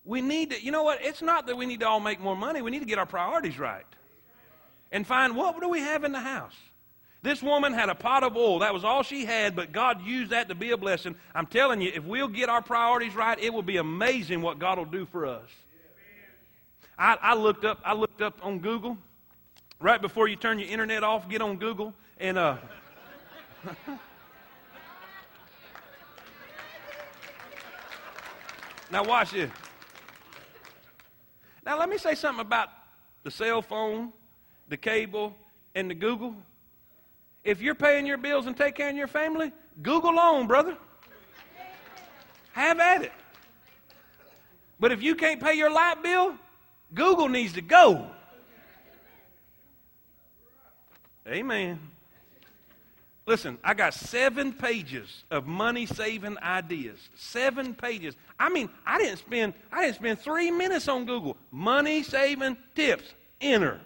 We 0.05 0.21
need 0.21 0.51
to, 0.51 0.63
you 0.63 0.71
know 0.71 0.85
what? 0.85 1.01
It's 1.03 1.23
not 1.23 1.49
that 1.49 1.57
we 1.57 1.67
need 1.67 1.81
to 1.81 1.89
all 1.89 1.99
make 1.99 2.21
more 2.21 2.37
money. 2.37 2.63
We 2.63 2.71
need 2.71 2.79
to 2.79 2.87
get 2.87 3.01
our 3.01 3.07
priorities 3.07 3.59
right 3.59 3.85
and 4.91 5.07
find 5.07 5.37
what 5.37 5.61
do 5.61 5.69
we 5.69 5.81
have 5.81 6.05
in 6.05 6.13
the 6.13 6.21
house. 6.21 6.55
This 7.21 7.43
woman 7.43 7.73
had 7.73 7.89
a 7.89 7.95
pot 7.97 8.23
of 8.23 8.37
oil. 8.37 8.61
That 8.61 8.73
was 8.73 8.85
all 8.85 9.03
she 9.03 9.25
had, 9.25 9.57
but 9.57 9.73
God 9.73 10.03
used 10.03 10.31
that 10.31 10.49
to 10.49 10.55
be 10.55 10.71
a 10.71 10.77
blessing. 10.77 11.17
I'm 11.35 11.47
telling 11.47 11.81
you, 11.81 11.91
if 11.93 12.05
we'll 12.05 12.29
get 12.29 12.49
our 12.49 12.63
priorities 12.63 13.17
right, 13.17 13.37
it 13.41 13.53
will 13.53 13.63
be 13.63 13.79
amazing 13.79 14.41
what 14.41 14.61
God 14.61 14.79
will 14.79 14.85
do 14.85 15.05
for 15.05 15.27
us. 15.27 15.49
I, 16.97 17.19
I 17.21 17.35
looked 17.35 17.65
up. 17.65 17.81
I 17.85 17.95
looked 17.95 18.23
up 18.23 18.39
on 18.43 18.61
Google 18.61 18.97
right 19.81 20.01
before 20.01 20.29
you 20.29 20.37
turn 20.37 20.59
your 20.61 20.69
internet 20.69 21.03
off. 21.05 21.29
Get 21.29 21.43
on 21.43 21.57
Google 21.57 21.93
and. 22.19 22.39
Uh, 22.39 22.57
now 28.91 29.05
watch 29.05 29.33
this. 29.33 29.51
Now 31.67 31.79
let 31.79 31.89
me 31.89 31.99
say 31.99 32.15
something 32.15 32.41
about 32.41 32.71
the 33.25 33.31
cell 33.31 33.61
phone, 33.61 34.13
the 34.69 34.77
cable, 34.77 35.35
and 35.75 35.91
the 35.91 35.95
Google. 35.95 36.35
If 37.45 37.61
you're 37.61 37.75
paying 37.75 38.07
your 38.07 38.19
bills 38.19 38.47
and 38.47 38.57
take 38.57 38.75
care 38.75 38.91
of 38.91 38.97
your 38.97 39.07
family, 39.07 39.53
Google 39.83 40.19
on, 40.19 40.47
brother. 40.47 40.77
Have 42.53 42.81
at 42.81 43.03
it. 43.03 43.13
But 44.81 44.93
if 44.93 45.03
you 45.03 45.15
can't 45.15 45.41
pay 45.41 45.55
your 45.55 45.73
light 45.73 46.03
bill, 46.03 46.35
Google 46.95 47.29
needs 47.29 47.55
to 47.55 47.61
go. 47.61 48.07
Amen. 51.27 51.79
Listen, 53.27 53.59
I 53.63 53.75
got 53.75 53.93
seven 53.93 54.55
pages 54.55 55.25
of 55.31 55.47
money 55.47 55.85
saving 55.85 56.39
ideas. 56.39 56.99
Seven 57.15 57.75
pages. 57.75 58.17
I 58.41 58.49
mean, 58.49 58.71
I 58.87 58.97
didn't 58.99 59.19
spend 59.19 59.53
I 59.71 59.85
didn't 59.85 59.97
spend 59.97 60.19
three 60.21 60.51
minutes 60.51 60.89
on 60.89 61.05
Google. 61.05 61.37
Money 61.51 62.03
saving 62.03 62.57
tips. 62.75 63.13
Enter. 63.41 63.81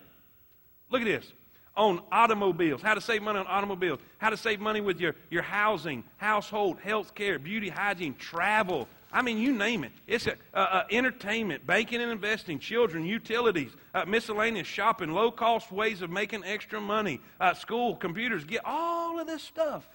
Look 0.93 1.01
at 1.01 1.07
this 1.07 1.33
on 1.75 2.03
automobiles, 2.13 2.83
how 2.83 2.93
to 2.93 3.01
save 3.01 3.23
money 3.23 3.39
on 3.39 3.47
automobiles, 3.47 3.99
how 4.19 4.29
to 4.29 4.37
save 4.37 4.61
money 4.61 4.83
with 4.83 5.01
your, 5.01 5.17
your 5.31 5.43
housing, 5.43 6.05
household, 6.19 6.79
health 6.81 7.15
care, 7.15 7.39
beauty, 7.39 7.71
hygiene, 7.71 8.15
travel. 8.17 8.87
I 9.11 9.23
mean, 9.23 9.39
you 9.39 9.53
name 9.53 9.85
it. 9.85 9.93
It's 10.07 10.27
a, 10.27 10.33
uh, 10.53 10.59
uh, 10.59 10.85
entertainment, 10.91 11.67
banking 11.67 12.03
and 12.03 12.13
investing, 12.13 12.59
children, 12.59 13.07
utilities, 13.07 13.71
uh, 13.95 14.05
miscellaneous 14.05 14.67
shopping, 14.67 15.13
low 15.13 15.31
cost 15.31 15.73
ways 15.73 16.03
of 16.03 16.11
making 16.11 16.45
extra 16.45 16.79
money, 16.79 17.21
uh, 17.41 17.55
school, 17.55 17.97
computers, 17.97 18.45
get 18.45 18.61
all 18.67 19.19
of 19.19 19.27
this 19.27 19.43
stuff. 19.43 19.89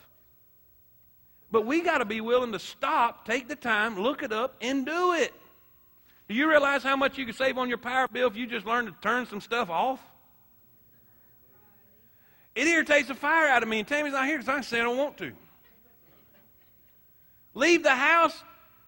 But 1.51 1.67
we 1.67 1.81
got 1.81 1.99
to 1.99 2.05
be 2.05 2.21
willing 2.21 2.53
to 2.53 2.59
stop, 2.59 3.23
take 3.23 3.47
the 3.47 3.55
time, 3.55 3.99
look 3.99 4.23
it 4.23 4.31
up, 4.31 4.55
and 4.61 4.83
do 4.83 5.13
it. 5.13 5.31
Do 6.27 6.33
you 6.33 6.49
realize 6.49 6.81
how 6.81 6.95
much 6.95 7.19
you 7.19 7.25
can 7.25 7.35
save 7.35 7.59
on 7.59 7.69
your 7.69 7.77
power 7.77 8.07
bill 8.07 8.27
if 8.27 8.35
you 8.35 8.47
just 8.47 8.65
learn 8.65 8.87
to 8.87 8.95
turn 9.01 9.27
some 9.27 9.41
stuff 9.41 9.69
off? 9.69 9.99
It 12.57 12.65
irritates 12.65 13.07
the 13.07 13.13
fire 13.13 13.47
out 13.47 13.61
of 13.61 13.69
me, 13.69 13.77
and 13.77 13.87
Tammy's 13.87 14.13
not 14.13 14.25
here 14.25 14.39
because 14.39 14.49
I 14.49 14.61
say 14.61 14.79
I 14.79 14.83
don't 14.83 14.97
want 14.97 15.15
to. 15.19 15.31
Leave 17.53 17.83
the 17.83 17.95
house, 17.95 18.43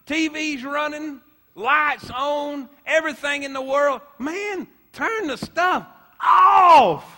TV's 0.07 0.63
running, 0.63 1.21
lights 1.53 2.09
on, 2.09 2.67
everything 2.87 3.43
in 3.43 3.53
the 3.53 3.61
world. 3.61 4.01
Man, 4.17 4.67
turn 4.91 5.27
the 5.27 5.37
stuff 5.37 5.85
off. 6.19 7.15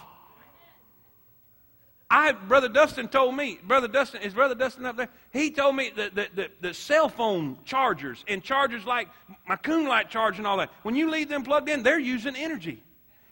I, 2.10 2.34
Brother 2.34 2.68
Dustin 2.68 3.08
told 3.08 3.38
me, 3.38 3.58
Brother 3.66 3.88
Dustin, 3.88 4.22
is 4.22 4.34
Brother 4.34 4.54
Dustin 4.54 4.86
up 4.86 4.97
there? 4.97 5.08
He 5.32 5.52
told 5.52 5.78
me 5.78 5.93
that 5.95 6.16
the, 6.16 6.28
the, 6.36 6.52
the 6.60 6.74
cell 6.74 7.08
phone 7.08 7.60
chargers 7.64 8.26
and 8.28 8.43
chargers 8.43 8.86
like 8.86 9.08
my 9.47 9.56
Coon 9.56 9.88
light 9.88 10.10
charge 10.10 10.38
and 10.38 10.45
all 10.45 10.58
that, 10.58 10.70
when 10.84 10.97
you 10.97 11.10
leave 11.10 11.30
them 11.30 11.43
plugged 11.43 11.70
in, 11.70 11.82
they're 11.82 11.97
using 11.97 12.36
energy. 12.36 12.84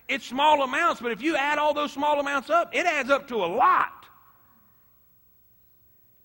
It's 0.10 0.26
small 0.26 0.64
amounts, 0.64 0.99
but 0.99 1.12
if 1.12 1.22
you 1.22 1.36
add 1.36 1.60
all 1.60 1.76
those 1.76 1.93
small 1.93 2.20
amounts 2.20 2.49
up, 2.49 2.74
it 2.74 2.88
adds 2.88 3.12
up 3.12 3.28
to 3.28 3.36
a 3.36 3.45
lot. 3.45 4.07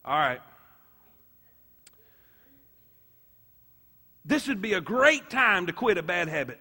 All 0.06 0.18
right. 0.18 0.40
This 4.24 4.48
would 4.48 4.62
be 4.62 4.72
a 4.72 4.80
great 4.80 5.28
time 5.28 5.66
to 5.66 5.74
quit 5.74 5.98
a 5.98 6.02
bad 6.02 6.28
habit. 6.28 6.58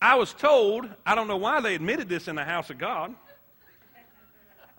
I 0.00 0.16
was 0.16 0.34
told, 0.34 0.88
I 1.06 1.14
don't 1.14 1.28
know 1.28 1.36
why 1.36 1.60
they 1.60 1.76
admitted 1.76 2.08
this 2.08 2.26
in 2.26 2.34
the 2.34 2.42
house 2.42 2.70
of 2.70 2.78
God. 2.78 3.14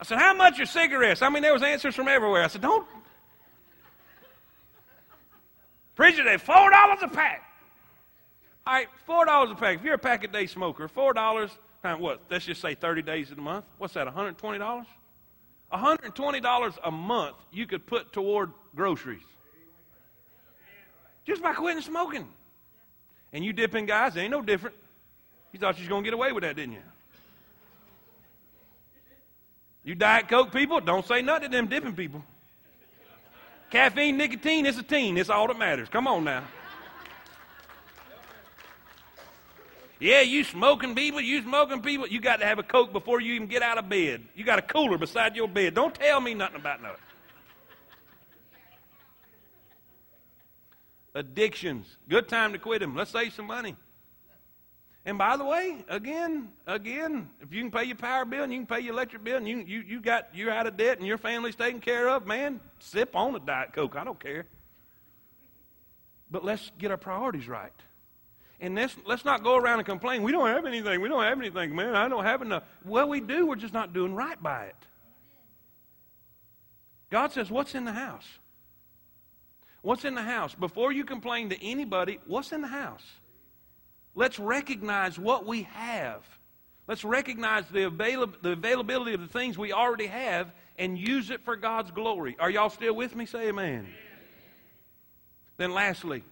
I 0.02 0.04
said, 0.04 0.20
How 0.20 0.34
much 0.34 0.60
are 0.60 0.66
cigarettes? 0.66 1.22
I 1.22 1.30
mean, 1.30 1.44
there 1.44 1.54
was 1.54 1.64
answers 1.64 1.96
from 1.96 2.10
everywhere. 2.10 2.44
I 2.44 2.48
said, 2.48 2.60
Don't. 2.60 2.86
Preacher, 5.96 6.26
they're 6.26 6.40
$4 6.40 7.04
a 7.04 7.08
pack. 7.08 7.53
All 8.66 8.74
right, 8.74 8.88
four 9.06 9.26
dollars 9.26 9.52
a 9.52 9.56
pack. 9.56 9.78
If 9.78 9.84
you're 9.84 9.96
a 9.96 10.00
pack 10.00 10.24
a 10.24 10.28
day 10.28 10.46
smoker, 10.48 10.88
four 10.88 11.14
dollars 11.14 11.52
times 11.82 12.02
what? 12.02 12.22
Let's 12.30 12.46
just 12.46 12.62
say 12.62 12.76
thirty 12.76 13.02
days 13.02 13.32
in 13.32 13.38
a 13.38 13.42
month. 13.42 13.66
What's 13.78 13.94
that? 13.96 14.06
One 14.06 14.14
hundred 14.14 14.38
twenty 14.38 14.60
dollars. 14.60 14.88
One 15.70 15.82
hundred 15.82 16.16
twenty 16.16 16.40
dollars 16.40 16.74
a 16.84 16.92
month 16.92 17.36
you 17.52 17.66
could 17.66 17.86
put 17.86 18.14
toward 18.14 18.52
groceries 18.76 19.24
just 21.26 21.42
by 21.42 21.54
quitting 21.54 21.82
smoking. 21.82 22.28
And 23.34 23.44
you 23.44 23.52
dipping 23.52 23.86
guys, 23.86 24.16
ain't 24.16 24.32
no 24.32 24.42
different. 24.42 24.76
You 25.52 25.60
thought 25.60 25.78
you 25.78 25.84
was 25.84 25.90
gonna 25.90 26.04
get 26.04 26.14
away 26.14 26.32
with 26.32 26.44
that, 26.44 26.56
didn't 26.56 26.74
you? 26.74 26.82
You 29.84 29.96
Diet 29.96 30.30
Coke 30.30 30.54
people, 30.54 30.80
don't 30.80 31.06
say 31.06 31.22
nothing 31.22 31.50
to 31.50 31.58
them 31.58 31.68
dipping 31.68 31.94
people. 31.94 32.24
Caffeine, 33.70 34.18
nicotine, 34.18 34.66
it's 34.66 34.78
a 34.78 34.84
teen. 34.84 35.18
It's 35.18 35.30
all 35.30 35.48
that 35.48 35.58
matters. 35.58 35.90
Come 35.90 36.08
on 36.08 36.24
now. 36.24 36.44
Yeah, 40.04 40.20
you 40.20 40.44
smoking 40.44 40.96
people, 40.96 41.22
you 41.22 41.42
smoking 41.44 41.82
people. 41.82 42.06
You 42.10 42.20
got 42.20 42.42
to 42.42 42.46
have 42.46 42.60
a 42.60 42.64
Coke 42.64 42.92
before 42.92 43.22
you 43.22 43.36
even 43.36 43.48
get 43.48 43.62
out 43.62 43.78
of 43.78 43.88
bed. 43.88 44.22
You 44.36 44.44
got 44.44 44.60
a 44.60 44.62
cooler 44.62 44.98
beside 44.98 45.34
your 45.34 45.48
bed. 45.48 45.76
Don't 45.76 45.96
tell 45.96 46.20
me 46.20 46.34
nothing 46.34 46.58
about 46.58 46.82
nothing. 46.82 46.98
Addictions. 51.16 51.88
Good 52.10 52.28
time 52.28 52.52
to 52.52 52.60
quit 52.60 52.82
them. 52.82 52.98
Let's 52.98 53.12
save 53.12 53.32
some 53.32 53.48
money. 53.48 53.78
And 55.06 55.18
by 55.18 55.38
the 55.38 55.46
way, 55.46 55.86
again, 55.88 56.50
again, 56.68 57.30
if 57.40 57.54
you 57.54 57.62
can 57.62 57.72
pay 57.72 57.86
your 57.86 57.96
power 57.96 58.26
bill 58.26 58.44
and 58.44 58.52
you 58.52 58.60
can 58.60 58.68
pay 58.68 58.82
your 58.82 58.94
electric 58.94 59.24
bill 59.24 59.38
and 59.38 59.48
you, 59.48 59.60
you, 59.60 59.84
you 59.88 60.02
got, 60.02 60.28
you're 60.34 60.52
out 60.52 60.68
of 60.68 60.76
debt 60.76 60.98
and 60.98 61.08
your 61.08 61.18
family's 61.18 61.56
taken 61.56 61.80
care 61.80 62.10
of, 62.10 62.28
man, 62.28 62.60
sip 62.80 63.16
on 63.16 63.36
a 63.36 63.40
Diet 63.40 63.72
Coke. 63.72 63.96
I 63.96 64.04
don't 64.04 64.20
care. 64.20 64.48
But 66.30 66.44
let's 66.44 66.74
get 66.78 66.92
our 66.92 66.98
priorities 66.98 67.48
right. 67.48 67.72
And 68.60 68.76
let's, 68.76 68.96
let's 69.06 69.26
not 69.26 69.44
go 69.44 69.58
around 69.58 69.80
and 69.80 69.86
complain. 69.86 70.24
We 70.24 70.32
don't 70.32 70.48
have 70.48 70.66
anything. 70.66 71.02
We 71.02 71.10
don't 71.10 71.24
have 71.24 71.40
anything, 71.40 71.76
man. 71.76 71.96
I 71.96 72.08
don't 72.08 72.24
have 72.24 72.42
enough. 72.42 72.64
Well, 72.86 73.10
we 73.10 73.20
do. 73.20 73.46
We're 73.46 73.56
just 73.56 73.74
not 73.74 73.94
doing 73.94 74.16
right 74.16 74.42
by 74.42 74.66
it. 74.66 74.76
God 77.10 77.32
says, 77.32 77.52
What's 77.52 77.76
in 77.76 77.86
the 77.86 77.92
house? 77.92 78.26
What's 79.82 80.06
in 80.06 80.16
the 80.16 80.24
house? 80.24 80.56
Before 80.56 80.92
you 80.92 81.04
complain 81.04 81.50
to 81.50 81.62
anybody, 81.64 82.20
what's 82.26 82.54
in 82.54 82.62
the 82.62 82.68
house? 82.68 83.04
Let's 84.16 84.40
recognize 84.40 85.20
what 85.20 85.46
we 85.46 85.64
have. 85.64 86.24
Let's 86.88 87.04
recognize 87.04 87.68
the, 87.70 87.88
avail- 87.88 88.34
the 88.42 88.52
availability 88.52 89.14
of 89.14 89.22
the 89.22 89.28
things 89.28 89.58
we 89.58 89.74
already 89.74 90.08
have 90.08 90.54
and 90.78 90.98
use 90.98 91.30
it 91.30 91.42
for 91.44 91.56
God's 91.56 91.92
glory. 91.92 92.36
Are 92.40 92.50
y'all 92.50 92.70
still 92.70 92.96
with 92.96 93.16
me? 93.16 93.26
Say 93.26 93.50
amen. 93.50 93.66
amen. 93.68 93.88
Then, 95.58 95.74
lastly, 95.74 96.24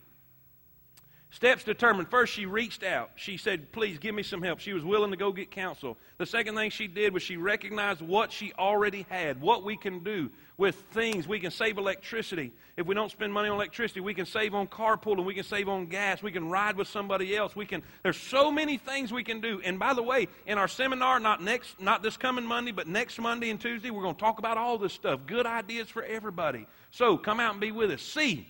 Steps 1.34 1.64
determined. 1.64 2.10
First, 2.10 2.34
she 2.34 2.46
reached 2.46 2.84
out. 2.84 3.12
She 3.16 3.38
said, 3.38 3.72
Please 3.72 3.98
give 3.98 4.14
me 4.14 4.22
some 4.22 4.42
help. 4.42 4.60
She 4.60 4.74
was 4.74 4.84
willing 4.84 5.12
to 5.12 5.18
go 5.18 5.32
get 5.32 5.50
counsel. 5.50 5.98
The 6.18 6.26
second 6.26 6.56
thing 6.56 6.72
she 6.72 6.88
did 6.88 7.14
was 7.14 7.24
she 7.24 7.38
recognized 7.38 8.02
what 8.02 8.34
she 8.34 8.52
already 8.60 9.06
had, 9.08 9.40
what 9.40 9.64
we 9.64 9.78
can 9.78 10.00
do 10.04 10.30
with 10.58 10.76
things. 10.92 11.30
We 11.30 11.40
can 11.40 11.50
save 11.50 11.78
electricity. 11.78 12.52
If 12.76 12.86
we 12.86 12.96
don't 12.96 13.10
spend 13.10 13.32
money 13.32 13.48
on 13.48 13.56
electricity, 13.56 14.02
we 14.02 14.14
can 14.14 14.26
save 14.26 14.54
on 14.54 14.68
carpooling. 14.68 15.24
We 15.24 15.34
can 15.34 15.46
save 15.46 15.70
on 15.70 15.86
gas. 15.86 16.22
We 16.22 16.34
can 16.34 16.50
ride 16.50 16.76
with 16.76 16.90
somebody 16.90 17.36
else. 17.38 17.56
We 17.56 17.66
can, 17.66 17.82
there's 18.04 18.18
so 18.18 18.52
many 18.52 18.78
things 18.78 19.14
we 19.14 19.24
can 19.24 19.40
do. 19.40 19.62
And 19.64 19.80
by 19.80 19.94
the 19.94 20.04
way, 20.04 20.28
in 20.46 20.58
our 20.58 20.68
seminar, 20.68 21.22
not 21.22 21.42
next, 21.42 21.80
not 21.80 22.04
this 22.04 22.18
coming 22.18 22.46
Monday, 22.46 22.74
but 22.74 22.88
next 22.88 23.18
Monday 23.18 23.50
and 23.50 23.60
Tuesday, 23.60 23.90
we're 23.90 24.04
going 24.04 24.16
to 24.16 24.22
talk 24.22 24.38
about 24.38 24.58
all 24.58 24.78
this 24.78 24.92
stuff. 24.92 25.22
Good 25.28 25.46
ideas 25.46 25.88
for 25.88 26.04
everybody. 26.04 26.68
So 26.92 27.18
come 27.18 27.40
out 27.40 27.54
and 27.54 27.62
be 27.62 27.72
with 27.72 27.90
us. 27.90 28.02
See, 28.02 28.50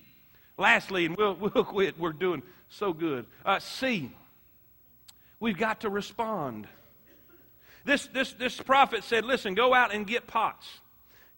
lastly, 0.58 1.06
and 1.06 1.16
we'll, 1.16 1.34
we'll 1.54 1.64
quit. 1.64 1.96
We're 1.96 2.12
doing 2.12 2.42
so 2.72 2.92
good. 2.92 3.26
Uh, 3.44 3.60
we've 5.40 5.58
got 5.58 5.82
to 5.82 5.90
respond. 5.90 6.66
This, 7.84 8.06
this, 8.08 8.32
this 8.32 8.56
prophet 8.60 9.04
said, 9.04 9.24
listen, 9.24 9.54
go 9.54 9.74
out 9.74 9.92
and 9.92 10.06
get 10.06 10.26
pots. 10.26 10.66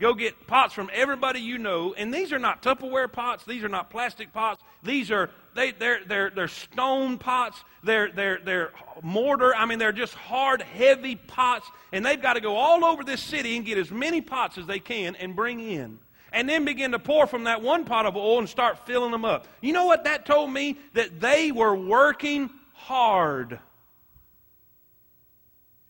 Go 0.01 0.13
get 0.13 0.47
pots 0.47 0.75
from 0.75 0.91
everybody 0.93 1.41
you 1.41 1.57
know. 1.57 1.95
And 1.95 2.13
these 2.13 2.33
are 2.33 2.39
not 2.39 2.63
Tupperware 2.63 3.11
pots. 3.11 3.45
These 3.45 3.65
are 3.65 3.69
not 3.69 3.91
plastic 3.91 4.33
pots. 4.33 4.63
These 4.83 5.11
are, 5.11 5.31
they, 5.55 5.71
they're, 5.71 6.01
they're, 6.05 6.31
they're 6.31 6.49
stone 6.49 7.17
pots. 7.17 7.63
They're, 7.83 8.11
they're, 8.11 8.41
they're 8.45 8.73
mortar. 9.03 9.55
I 9.55 9.67
mean, 9.67 9.79
they're 9.79 9.93
just 9.93 10.15
hard, 10.15 10.63
heavy 10.63 11.17
pots. 11.17 11.69
And 11.93 12.05
they've 12.05 12.21
got 12.21 12.35
to 12.35 12.41
go 12.41 12.57
all 12.57 12.85
over 12.85 13.05
this 13.05 13.23
city 13.23 13.57
and 13.57 13.65
get 13.65 13.79
as 13.79 13.91
many 13.91 14.21
pots 14.21 14.59
as 14.59 14.67
they 14.67 14.81
can 14.81 15.15
and 15.17 15.35
bring 15.35 15.61
in 15.61 15.99
and 16.35 16.49
then 16.49 16.65
begin 16.65 16.91
to 16.91 16.99
pour 16.99 17.29
from 17.29 17.45
that 17.45 17.63
one 17.63 17.85
pot 17.85 18.07
of 18.07 18.17
oil 18.17 18.41
and 18.41 18.49
start 18.49 18.85
filling 18.87 19.13
them 19.13 19.25
up. 19.25 19.47
You 19.61 19.73
know 19.73 19.87
what 19.87 20.03
that 20.05 20.27
told 20.27 20.53
me? 20.53 20.77
That 20.93 21.21
they 21.21 21.53
were 21.53 21.77
working 21.77 22.51
hard. 22.73 23.61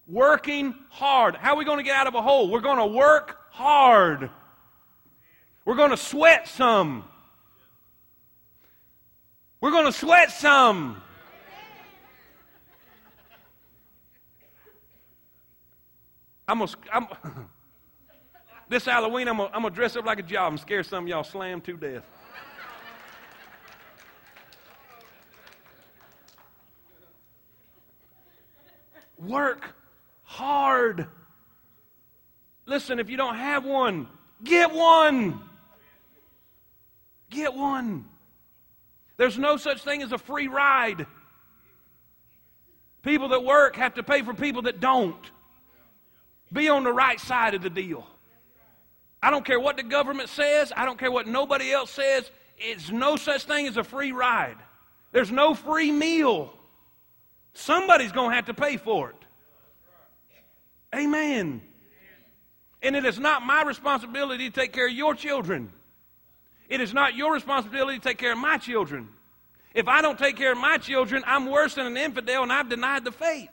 Working 0.07 0.75
hard. 0.91 1.35
How 1.35 1.55
are 1.55 1.57
we 1.57 1.65
going 1.65 1.79
to 1.79 1.83
get 1.83 1.97
out 1.97 2.07
of 2.07 2.15
a 2.15 2.21
hole? 2.21 2.51
We're 2.51 2.61
going 2.61 2.77
to 2.77 2.87
work 2.87 3.39
hard. 3.51 4.29
We're 5.65 5.77
going 5.77 5.91
to 5.91 5.97
sweat 5.97 6.47
some. 6.47 7.05
We're 9.63 9.71
going 9.71 9.87
to 9.87 9.93
sweat 9.93 10.31
some. 10.31 11.01
I'm 16.47 16.59
gonna, 16.59 16.71
I'm, 16.93 17.07
this 18.69 18.85
Halloween, 18.85 19.29
I'm 19.29 19.41
I'm 19.41 19.51
gonna 19.53 19.71
dress 19.71 19.97
up 19.97 20.05
like 20.05 20.19
a 20.19 20.23
job 20.23 20.53
and 20.53 20.61
scare 20.61 20.83
some 20.83 21.05
of 21.05 21.09
y'all 21.09 21.25
slam 21.25 21.61
to 21.63 21.77
death. 21.77 22.05
Work 29.19 29.75
hard. 30.23 31.07
Listen, 32.67 32.99
if 32.99 33.11
you 33.11 33.17
don't 33.17 33.37
have 33.37 33.65
one, 33.65 34.09
get 34.43 34.73
one. 34.73 35.41
Get 37.31 37.55
one. 37.55 38.07
There's 39.17 39.39
no 39.39 39.57
such 39.57 39.83
thing 39.83 40.03
as 40.03 40.13
a 40.13 40.19
free 40.19 40.49
ride. 40.49 41.07
People 43.03 43.29
that 43.29 43.45
work 43.45 43.77
have 43.77 43.95
to 43.95 44.03
pay 44.03 44.23
for 44.23 44.35
people 44.35 44.63
that 44.63 44.81
don't. 44.81 45.31
Be 46.53 46.69
on 46.69 46.85
the 46.85 46.93
right 46.93 47.21
side 47.21 47.55
of 47.55 47.63
the 47.63 47.71
deal. 47.71 48.07
I 49.25 49.31
don't 49.31 49.43
care 49.43 49.59
what 49.59 49.79
the 49.79 49.83
government 49.83 50.29
says, 50.29 50.71
I 50.77 50.85
don't 50.85 50.99
care 50.99 51.11
what 51.11 51.27
nobody 51.27 51.73
else 51.73 51.91
says. 51.91 52.31
It's 52.59 52.91
no 52.91 53.17
such 53.17 53.45
thing 53.45 53.67
as 53.67 53.79
a 53.79 53.83
free 53.83 54.13
ride. 54.13 54.57
There's 55.13 55.33
no 55.33 55.55
free 55.55 55.91
meal. 55.91 56.53
Somebody's 57.55 58.13
going 58.13 58.31
to 58.31 58.37
have 58.37 58.45
to 58.47 58.55
pay 58.55 58.77
for 58.77 59.09
it. 59.09 59.17
Amen. 60.95 61.63
And 62.83 62.95
it 62.95 63.07
is 63.07 63.19
not 63.19 63.43
my 63.43 63.63
responsibility 63.63 64.51
to 64.51 64.55
take 64.55 64.75
care 64.75 64.89
of 64.89 64.93
your 64.93 65.15
children. 65.15 65.73
It 66.69 66.83
is 66.83 66.93
not 66.93 67.17
your 67.17 67.33
responsibility 67.33 67.99
to 68.01 68.05
take 68.05 68.19
care 68.19 68.33
of 68.33 68.39
my 68.39 68.59
children. 68.59 69.09
If 69.73 69.89
I 69.89 70.03
don't 70.03 70.19
take 70.19 70.37
care 70.37 70.53
of 70.53 70.59
my 70.59 70.77
children, 70.77 71.25
I'm 71.27 71.47
worse 71.47 71.77
than 71.77 71.87
an 71.87 71.97
infidel 71.97 72.43
and 72.43 72.53
I've 72.53 72.69
denied 72.69 73.07
the 73.07 73.13
faith. 73.13 73.49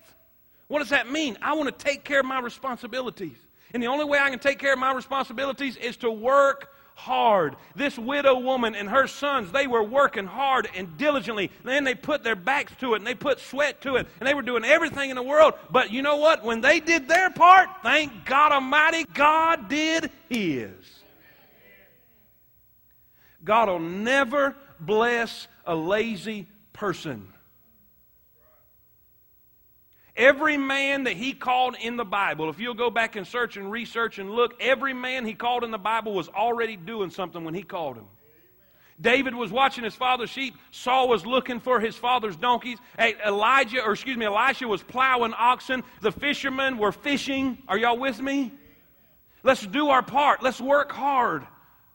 What 0.68 0.80
does 0.80 0.90
that 0.90 1.10
mean? 1.10 1.38
I 1.42 1.54
want 1.54 1.70
to 1.70 1.86
take 1.86 2.04
care 2.04 2.20
of 2.20 2.26
my 2.26 2.42
responsibilities. 2.42 3.38
And 3.74 3.82
the 3.82 3.88
only 3.88 4.06
way 4.06 4.20
I 4.20 4.30
can 4.30 4.40
take 4.40 4.60
care 4.60 4.74
of 4.74 4.80
my 4.80 4.94
responsibilities 4.94 5.78
is 5.78 5.98
to 5.98 6.12
work 6.12 6.74
hard. 6.96 7.56
This 7.76 7.98
widow 7.98 8.40
woman 8.40 8.76
and 8.76 8.88
her 8.90 9.08
sons, 9.08 9.52
they 9.52 9.66
were 9.66 9.84
working 9.84 10.28
hard 10.28 10.70
and 10.76 10.98
diligently. 10.98 11.50
And 11.60 11.68
then 11.68 11.84
they 11.84 11.96
put 11.96 12.24
their 12.24 12.36
backs 12.36 12.74
to 12.80 12.94
it 12.94 12.98
and 12.98 13.08
they 13.08 13.16
put 13.16 13.40
sweat 13.40 13.82
to 13.82 13.96
it 13.96 14.08
and 14.20 14.28
they 14.28 14.34
were 14.34 14.42
doing 14.42 14.64
everything 14.64 15.10
in 15.10 15.16
the 15.16 15.24
world. 15.24 15.56
But 15.72 15.92
you 15.92 16.02
know 16.02 16.18
what? 16.18 16.44
When 16.44 16.62
they 16.62 16.80
did 16.80 17.08
their 17.08 17.32
part, 17.32 17.70
thank 17.82 18.26
God 18.26 18.52
Almighty, 18.52 19.06
God 19.14 19.68
did 19.68 20.12
His. 20.30 20.72
God 23.44 23.70
will 23.70 23.80
never 23.80 24.56
bless 24.80 25.48
a 25.66 25.76
lazy 25.76 26.48
person. 26.74 27.31
Every 30.22 30.56
man 30.56 31.06
that 31.06 31.18
he 31.18 31.34
called 31.34 31.76
in 31.82 31.98
the 31.98 32.06
Bible, 32.06 32.52
if 32.52 32.60
you'll 32.60 32.76
go 32.76 32.92
back 32.92 33.16
and 33.16 33.26
search 33.26 33.58
and 33.58 33.72
research 33.72 34.20
and 34.20 34.30
look, 34.30 34.54
every 34.60 34.94
man 34.94 35.26
he 35.26 35.34
called 35.34 35.64
in 35.64 35.72
the 35.72 35.80
Bible 35.80 36.14
was 36.14 36.30
already 36.30 36.76
doing 36.76 37.10
something 37.10 37.44
when 37.44 37.56
he 37.56 37.64
called 37.64 37.98
him. 37.98 38.06
David 39.02 39.34
was 39.34 39.52
watching 39.52 39.84
his 39.84 39.96
father's 39.96 40.30
sheep. 40.30 40.54
Saul 40.70 41.10
was 41.10 41.26
looking 41.26 41.60
for 41.60 41.80
his 41.80 41.96
father's 41.96 42.36
donkeys. 42.36 42.78
Hey, 43.00 43.16
Elijah, 43.26 43.82
or 43.82 43.94
excuse 43.94 44.16
me, 44.16 44.28
Elisha 44.28 44.68
was 44.68 44.84
plowing 44.84 45.34
oxen. 45.36 45.84
The 46.02 46.12
fishermen 46.12 46.78
were 46.78 46.92
fishing. 46.92 47.58
Are 47.68 47.80
y'all 47.80 47.98
with 47.98 48.22
me? 48.22 48.52
Let's 49.42 49.66
do 49.66 49.90
our 49.90 50.04
part. 50.04 50.44
Let's 50.44 50.62
work 50.62 50.92
hard. 50.92 51.48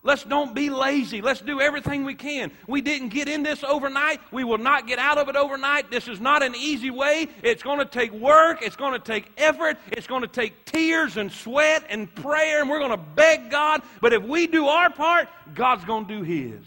Let's 0.06 0.22
don't 0.22 0.54
be 0.54 0.70
lazy. 0.70 1.20
Let's 1.20 1.40
do 1.40 1.60
everything 1.60 2.04
we 2.04 2.14
can. 2.14 2.52
We 2.68 2.80
didn't 2.80 3.08
get 3.08 3.28
in 3.28 3.42
this 3.42 3.64
overnight. 3.64 4.20
We 4.30 4.44
will 4.44 4.56
not 4.56 4.86
get 4.86 5.00
out 5.00 5.18
of 5.18 5.28
it 5.28 5.34
overnight. 5.34 5.90
This 5.90 6.06
is 6.06 6.20
not 6.20 6.44
an 6.44 6.54
easy 6.54 6.90
way. 6.90 7.26
It's 7.42 7.64
going 7.64 7.80
to 7.80 7.84
take 7.84 8.12
work. 8.12 8.62
It's 8.62 8.76
going 8.76 8.92
to 8.92 9.00
take 9.00 9.32
effort. 9.36 9.78
It's 9.90 10.06
going 10.06 10.22
to 10.22 10.28
take 10.28 10.64
tears 10.64 11.16
and 11.16 11.30
sweat 11.32 11.84
and 11.88 12.14
prayer, 12.14 12.60
and 12.60 12.70
we're 12.70 12.78
going 12.78 12.92
to 12.92 12.96
beg 12.96 13.50
God. 13.50 13.82
But 14.00 14.12
if 14.12 14.22
we 14.22 14.46
do 14.46 14.68
our 14.68 14.90
part, 14.90 15.28
God's 15.56 15.84
going 15.84 16.06
to 16.06 16.18
do 16.18 16.22
His. 16.22 16.62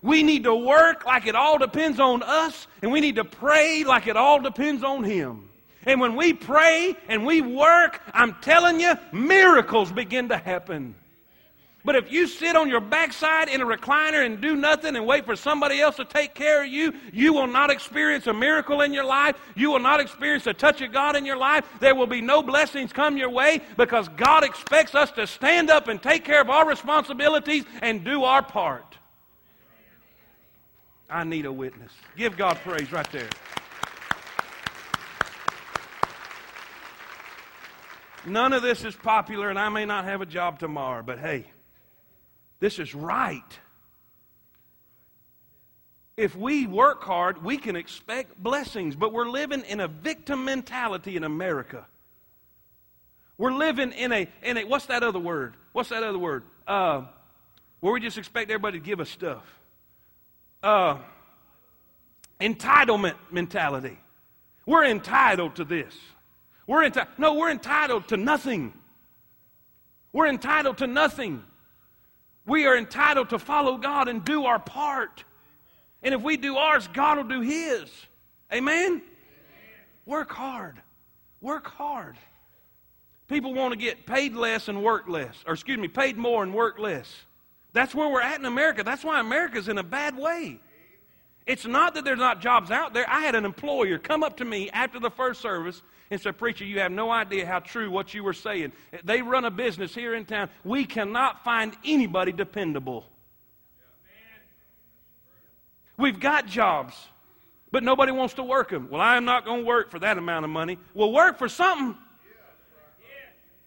We 0.00 0.22
need 0.22 0.44
to 0.44 0.54
work 0.54 1.04
like 1.06 1.26
it 1.26 1.34
all 1.34 1.58
depends 1.58 1.98
on 1.98 2.22
us, 2.22 2.68
and 2.82 2.92
we 2.92 3.00
need 3.00 3.16
to 3.16 3.24
pray 3.24 3.82
like 3.82 4.06
it 4.06 4.16
all 4.16 4.40
depends 4.40 4.84
on 4.84 5.02
Him. 5.02 5.48
And 5.84 6.00
when 6.00 6.14
we 6.14 6.32
pray 6.32 6.94
and 7.08 7.26
we 7.26 7.40
work, 7.40 8.00
I'm 8.12 8.36
telling 8.42 8.78
you, 8.78 8.94
miracles 9.10 9.90
begin 9.90 10.28
to 10.28 10.36
happen. 10.36 10.94
But 11.86 11.94
if 11.94 12.10
you 12.10 12.26
sit 12.26 12.56
on 12.56 12.68
your 12.68 12.80
backside 12.80 13.48
in 13.48 13.60
a 13.60 13.64
recliner 13.64 14.26
and 14.26 14.40
do 14.40 14.56
nothing 14.56 14.96
and 14.96 15.06
wait 15.06 15.24
for 15.24 15.36
somebody 15.36 15.80
else 15.80 15.94
to 15.96 16.04
take 16.04 16.34
care 16.34 16.64
of 16.64 16.68
you, 16.68 16.92
you 17.12 17.32
will 17.32 17.46
not 17.46 17.70
experience 17.70 18.26
a 18.26 18.34
miracle 18.34 18.80
in 18.80 18.92
your 18.92 19.04
life. 19.04 19.36
You 19.54 19.70
will 19.70 19.78
not 19.78 20.00
experience 20.00 20.48
a 20.48 20.52
touch 20.52 20.82
of 20.82 20.92
God 20.92 21.14
in 21.14 21.24
your 21.24 21.36
life. 21.36 21.64
There 21.78 21.94
will 21.94 22.08
be 22.08 22.20
no 22.20 22.42
blessings 22.42 22.92
come 22.92 23.16
your 23.16 23.30
way 23.30 23.60
because 23.76 24.08
God 24.08 24.42
expects 24.42 24.96
us 24.96 25.12
to 25.12 25.28
stand 25.28 25.70
up 25.70 25.86
and 25.86 26.02
take 26.02 26.24
care 26.24 26.40
of 26.40 26.50
our 26.50 26.66
responsibilities 26.68 27.62
and 27.80 28.02
do 28.02 28.24
our 28.24 28.42
part. 28.42 28.98
I 31.08 31.22
need 31.22 31.46
a 31.46 31.52
witness. 31.52 31.92
Give 32.16 32.36
God 32.36 32.56
praise 32.64 32.90
right 32.90 33.10
there. 33.12 33.30
None 38.26 38.52
of 38.52 38.62
this 38.62 38.84
is 38.84 38.96
popular, 38.96 39.50
and 39.50 39.58
I 39.58 39.68
may 39.68 39.84
not 39.84 40.04
have 40.04 40.20
a 40.20 40.26
job 40.26 40.58
tomorrow, 40.58 41.04
but 41.04 41.20
hey, 41.20 41.46
this 42.60 42.78
is 42.78 42.94
right. 42.94 43.42
If 46.16 46.34
we 46.34 46.66
work 46.66 47.02
hard, 47.02 47.44
we 47.44 47.58
can 47.58 47.76
expect 47.76 48.42
blessings, 48.42 48.96
but 48.96 49.12
we're 49.12 49.28
living 49.28 49.62
in 49.64 49.80
a 49.80 49.88
victim 49.88 50.44
mentality 50.46 51.16
in 51.16 51.24
America. 51.24 51.86
We're 53.36 53.52
living 53.52 53.92
in 53.92 54.12
a, 54.12 54.26
in 54.42 54.56
a 54.56 54.64
what's 54.64 54.86
that 54.86 55.02
other 55.02 55.18
word? 55.18 55.54
What's 55.72 55.90
that 55.90 56.02
other 56.02 56.18
word? 56.18 56.44
Uh, 56.66 57.02
where 57.80 57.92
we 57.92 58.00
just 58.00 58.16
expect 58.16 58.50
everybody 58.50 58.78
to 58.78 58.84
give 58.84 58.98
us 58.98 59.10
stuff. 59.10 59.44
Uh, 60.62 60.96
entitlement 62.40 63.14
mentality. 63.30 63.98
We're 64.64 64.86
entitled 64.86 65.56
to 65.56 65.64
this. 65.64 65.94
We're 66.66 66.84
entitled. 66.84 67.18
No, 67.18 67.34
we're 67.34 67.50
entitled 67.50 68.08
to 68.08 68.16
nothing. 68.16 68.72
We're 70.12 70.26
entitled 70.28 70.78
to 70.78 70.86
nothing. 70.86 71.44
We 72.46 72.66
are 72.66 72.76
entitled 72.76 73.30
to 73.30 73.38
follow 73.38 73.76
God 73.76 74.08
and 74.08 74.24
do 74.24 74.44
our 74.46 74.58
part. 74.58 75.24
And 76.02 76.14
if 76.14 76.22
we 76.22 76.36
do 76.36 76.56
ours, 76.56 76.88
God 76.92 77.16
will 77.16 77.24
do 77.24 77.40
His. 77.40 77.90
Amen? 78.52 78.84
Amen? 78.84 79.02
Work 80.06 80.30
hard. 80.30 80.80
Work 81.40 81.66
hard. 81.66 82.16
People 83.28 83.54
want 83.54 83.72
to 83.72 83.78
get 83.78 84.06
paid 84.06 84.34
less 84.34 84.68
and 84.68 84.82
work 84.82 85.08
less. 85.08 85.34
Or, 85.46 85.54
excuse 85.54 85.78
me, 85.78 85.88
paid 85.88 86.16
more 86.16 86.44
and 86.44 86.54
work 86.54 86.78
less. 86.78 87.12
That's 87.72 87.94
where 87.94 88.08
we're 88.08 88.22
at 88.22 88.38
in 88.38 88.46
America. 88.46 88.84
That's 88.84 89.04
why 89.04 89.18
America's 89.18 89.68
in 89.68 89.78
a 89.78 89.82
bad 89.82 90.16
way. 90.16 90.60
It's 91.46 91.64
not 91.64 91.94
that 91.94 92.04
there's 92.04 92.18
not 92.18 92.40
jobs 92.40 92.72
out 92.72 92.92
there. 92.92 93.08
I 93.08 93.20
had 93.20 93.36
an 93.36 93.44
employer 93.44 93.98
come 93.98 94.24
up 94.24 94.38
to 94.38 94.44
me 94.44 94.68
after 94.70 94.98
the 94.98 95.10
first 95.10 95.40
service 95.40 95.80
and 96.10 96.20
said, 96.20 96.36
Preacher, 96.36 96.64
you 96.64 96.80
have 96.80 96.90
no 96.90 97.10
idea 97.10 97.46
how 97.46 97.60
true 97.60 97.88
what 97.88 98.12
you 98.12 98.24
were 98.24 98.32
saying. 98.32 98.72
They 99.04 99.22
run 99.22 99.44
a 99.44 99.50
business 99.50 99.94
here 99.94 100.14
in 100.14 100.24
town. 100.24 100.50
We 100.64 100.84
cannot 100.84 101.44
find 101.44 101.76
anybody 101.84 102.32
dependable. 102.32 103.06
We've 105.96 106.18
got 106.18 106.46
jobs, 106.46 106.94
but 107.70 107.82
nobody 107.82 108.12
wants 108.12 108.34
to 108.34 108.42
work 108.42 108.70
them. 108.70 108.88
Well, 108.90 109.00
I 109.00 109.16
am 109.16 109.24
not 109.24 109.44
going 109.44 109.60
to 109.60 109.66
work 109.66 109.90
for 109.90 110.00
that 110.00 110.18
amount 110.18 110.44
of 110.44 110.50
money. 110.50 110.78
Well, 110.94 111.12
work 111.12 111.38
for 111.38 111.48
something. 111.48 111.96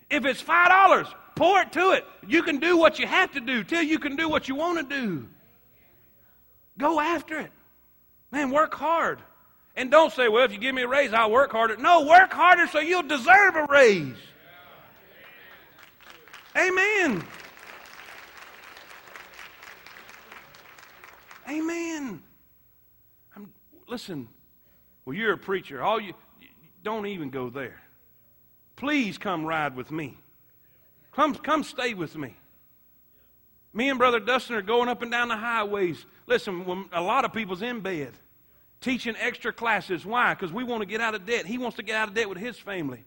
If 0.09 0.25
it's 0.25 0.43
$5, 0.43 1.13
pour 1.35 1.61
it 1.61 1.71
to 1.71 1.91
it. 1.91 2.05
You 2.27 2.43
can 2.43 2.57
do 2.57 2.77
what 2.77 2.99
you 2.99 3.07
have 3.07 3.31
to 3.33 3.39
do 3.39 3.63
till 3.63 3.81
you 3.81 3.99
can 3.99 4.15
do 4.15 4.27
what 4.27 4.47
you 4.47 4.55
want 4.55 4.89
to 4.89 4.95
do. 4.95 5.27
Go 6.77 6.99
after 6.99 7.39
it. 7.39 7.51
Man, 8.31 8.51
work 8.51 8.73
hard. 8.75 9.19
And 9.75 9.89
don't 9.89 10.11
say, 10.11 10.27
well, 10.27 10.43
if 10.43 10.51
you 10.51 10.57
give 10.57 10.75
me 10.75 10.81
a 10.81 10.87
raise, 10.87 11.13
I'll 11.13 11.31
work 11.31 11.51
harder. 11.51 11.77
No, 11.77 12.05
work 12.05 12.31
harder 12.31 12.67
so 12.67 12.79
you'll 12.79 13.03
deserve 13.03 13.55
a 13.55 13.65
raise. 13.69 14.15
Amen. 16.57 17.23
Amen. 21.49 22.21
I'm, 23.35 23.53
listen, 23.87 24.27
well, 25.05 25.15
you're 25.15 25.33
a 25.33 25.37
preacher. 25.37 25.81
All 25.81 25.99
you 25.99 26.13
don't 26.83 27.05
even 27.05 27.29
go 27.29 27.49
there. 27.49 27.81
Please 28.75 29.17
come 29.17 29.45
ride 29.45 29.75
with 29.75 29.91
me. 29.91 30.17
Come, 31.11 31.35
come 31.35 31.63
stay 31.63 31.93
with 31.93 32.15
me. 32.15 32.35
Me 33.73 33.89
and 33.89 33.99
Brother 33.99 34.19
Dustin 34.19 34.55
are 34.55 34.61
going 34.61 34.89
up 34.89 35.01
and 35.01 35.11
down 35.11 35.27
the 35.27 35.37
highways. 35.37 36.05
Listen, 36.27 36.65
when 36.65 36.85
a 36.91 37.01
lot 37.01 37.25
of 37.25 37.33
people's 37.33 37.61
in 37.61 37.81
bed. 37.81 38.13
Teaching 38.81 39.15
extra 39.19 39.51
classes. 39.51 40.05
Why? 40.05 40.33
Because 40.33 40.53
we 40.53 40.63
want 40.63 40.81
to 40.81 40.85
get 40.85 41.01
out 41.01 41.13
of 41.13 41.25
debt. 41.25 41.45
He 41.45 41.57
wants 41.57 41.77
to 41.77 41.83
get 41.83 41.95
out 41.95 42.07
of 42.07 42.13
debt 42.13 42.29
with 42.29 42.37
his 42.37 42.57
family. 42.57 43.03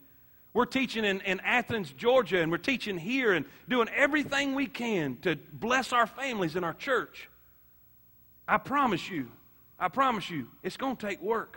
We're 0.54 0.66
teaching 0.66 1.04
in, 1.04 1.22
in 1.22 1.40
Athens, 1.40 1.90
Georgia, 1.92 2.42
and 2.42 2.52
we're 2.52 2.58
teaching 2.58 2.98
here 2.98 3.32
and 3.32 3.46
doing 3.68 3.88
everything 3.88 4.54
we 4.54 4.66
can 4.66 5.16
to 5.22 5.36
bless 5.52 5.92
our 5.94 6.06
families 6.06 6.56
and 6.56 6.64
our 6.64 6.74
church. 6.74 7.28
I 8.46 8.58
promise 8.58 9.08
you, 9.08 9.28
I 9.80 9.88
promise 9.88 10.28
you, 10.28 10.48
it's 10.62 10.76
going 10.76 10.96
to 10.96 11.06
take 11.06 11.22
work. 11.22 11.56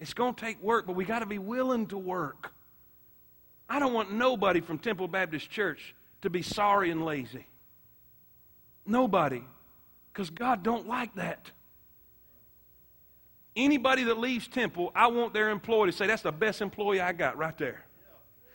It's 0.00 0.14
going 0.14 0.34
to 0.34 0.44
take 0.44 0.60
work, 0.62 0.86
but 0.86 0.96
we 0.96 1.04
got 1.04 1.20
to 1.20 1.26
be 1.26 1.38
willing 1.38 1.86
to 1.88 1.98
work. 1.98 2.52
I 3.68 3.78
don't 3.78 3.92
want 3.92 4.12
nobody 4.12 4.60
from 4.60 4.78
Temple 4.78 5.06
Baptist 5.06 5.48
Church 5.48 5.94
to 6.22 6.30
be 6.30 6.42
sorry 6.42 6.90
and 6.90 7.04
lazy. 7.04 7.46
Nobody. 8.88 9.42
Because 10.12 10.30
God 10.30 10.62
don't 10.62 10.88
like 10.88 11.14
that. 11.14 11.50
Anybody 13.54 14.04
that 14.04 14.18
leaves 14.18 14.48
Temple, 14.48 14.90
I 14.94 15.08
want 15.08 15.34
their 15.34 15.50
employee 15.50 15.90
to 15.90 15.96
say, 15.96 16.06
that's 16.06 16.22
the 16.22 16.32
best 16.32 16.60
employee 16.60 17.00
I 17.00 17.12
got 17.12 17.36
right 17.36 17.56
there. 17.58 17.84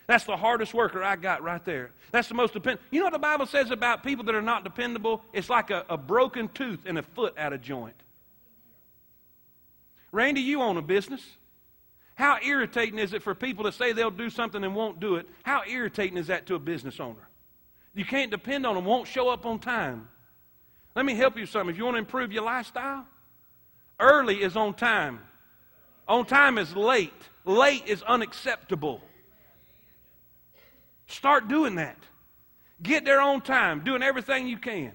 That's 0.08 0.26
the 0.26 0.36
hardest 0.36 0.74
worker 0.74 1.02
I 1.02 1.16
got 1.16 1.44
right 1.44 1.64
there. 1.64 1.92
That's 2.12 2.28
the 2.28 2.34
most 2.34 2.54
dependent. 2.54 2.82
You 2.92 3.00
know 3.00 3.06
what 3.06 3.14
the 3.14 3.20
Bible 3.20 3.46
says 3.46 3.72
about 3.72 4.04
people 4.04 4.26
that 4.26 4.36
are 4.36 4.42
not 4.42 4.64
dependable? 4.64 5.24
It's 5.32 5.50
like 5.50 5.72
a, 5.72 5.86
a 5.90 5.98
broken 5.98 6.50
tooth 6.50 6.82
and 6.86 6.98
a 6.98 7.04
foot 7.04 7.38
out 7.38 7.54
of 7.54 7.62
joint. 7.62 7.96
Randy, 10.12 10.42
you 10.42 10.62
own 10.62 10.78
a 10.78 10.82
business. 10.82 11.22
How 12.16 12.38
irritating 12.44 13.00
is 13.00 13.14
it 13.14 13.24
for 13.24 13.34
people 13.34 13.64
to 13.64 13.72
say 13.72 13.94
they'll 13.94 14.12
do 14.12 14.30
something 14.30 14.64
and 14.64 14.76
won't 14.76 15.00
do 15.00 15.16
it? 15.16 15.28
How 15.44 15.64
irritating 15.68 16.18
is 16.18 16.28
that 16.28 16.46
to 16.48 16.56
a 16.56 16.60
business 16.60 17.00
owner? 17.00 17.28
You 17.96 18.06
can't 18.06 18.30
depend 18.30 18.66
on 18.66 18.76
them, 18.76 18.86
won't 18.86 19.08
show 19.08 19.30
up 19.30 19.46
on 19.46 19.60
time. 19.60 20.08
Let 20.96 21.06
me 21.06 21.16
help 21.16 21.38
you 21.38 21.46
something. 21.46 21.70
If 21.70 21.78
you 21.78 21.86
want 21.86 21.96
to 21.96 22.00
improve 22.00 22.32
your 22.32 22.44
lifestyle, 22.44 23.06
early 24.00 24.42
is 24.42 24.56
on 24.56 24.74
time. 24.74 25.20
On 26.08 26.26
time 26.26 26.58
is 26.58 26.76
late. 26.76 27.14
Late 27.46 27.88
is 27.88 28.04
unacceptable. 28.04 29.02
Start 31.08 31.48
doing 31.48 31.76
that. 31.76 31.98
Get 32.82 33.06
there 33.06 33.22
on 33.22 33.42
time, 33.42 33.84
doing 33.84 34.04
everything 34.04 34.48
you 34.48 34.58
can. 34.58 34.92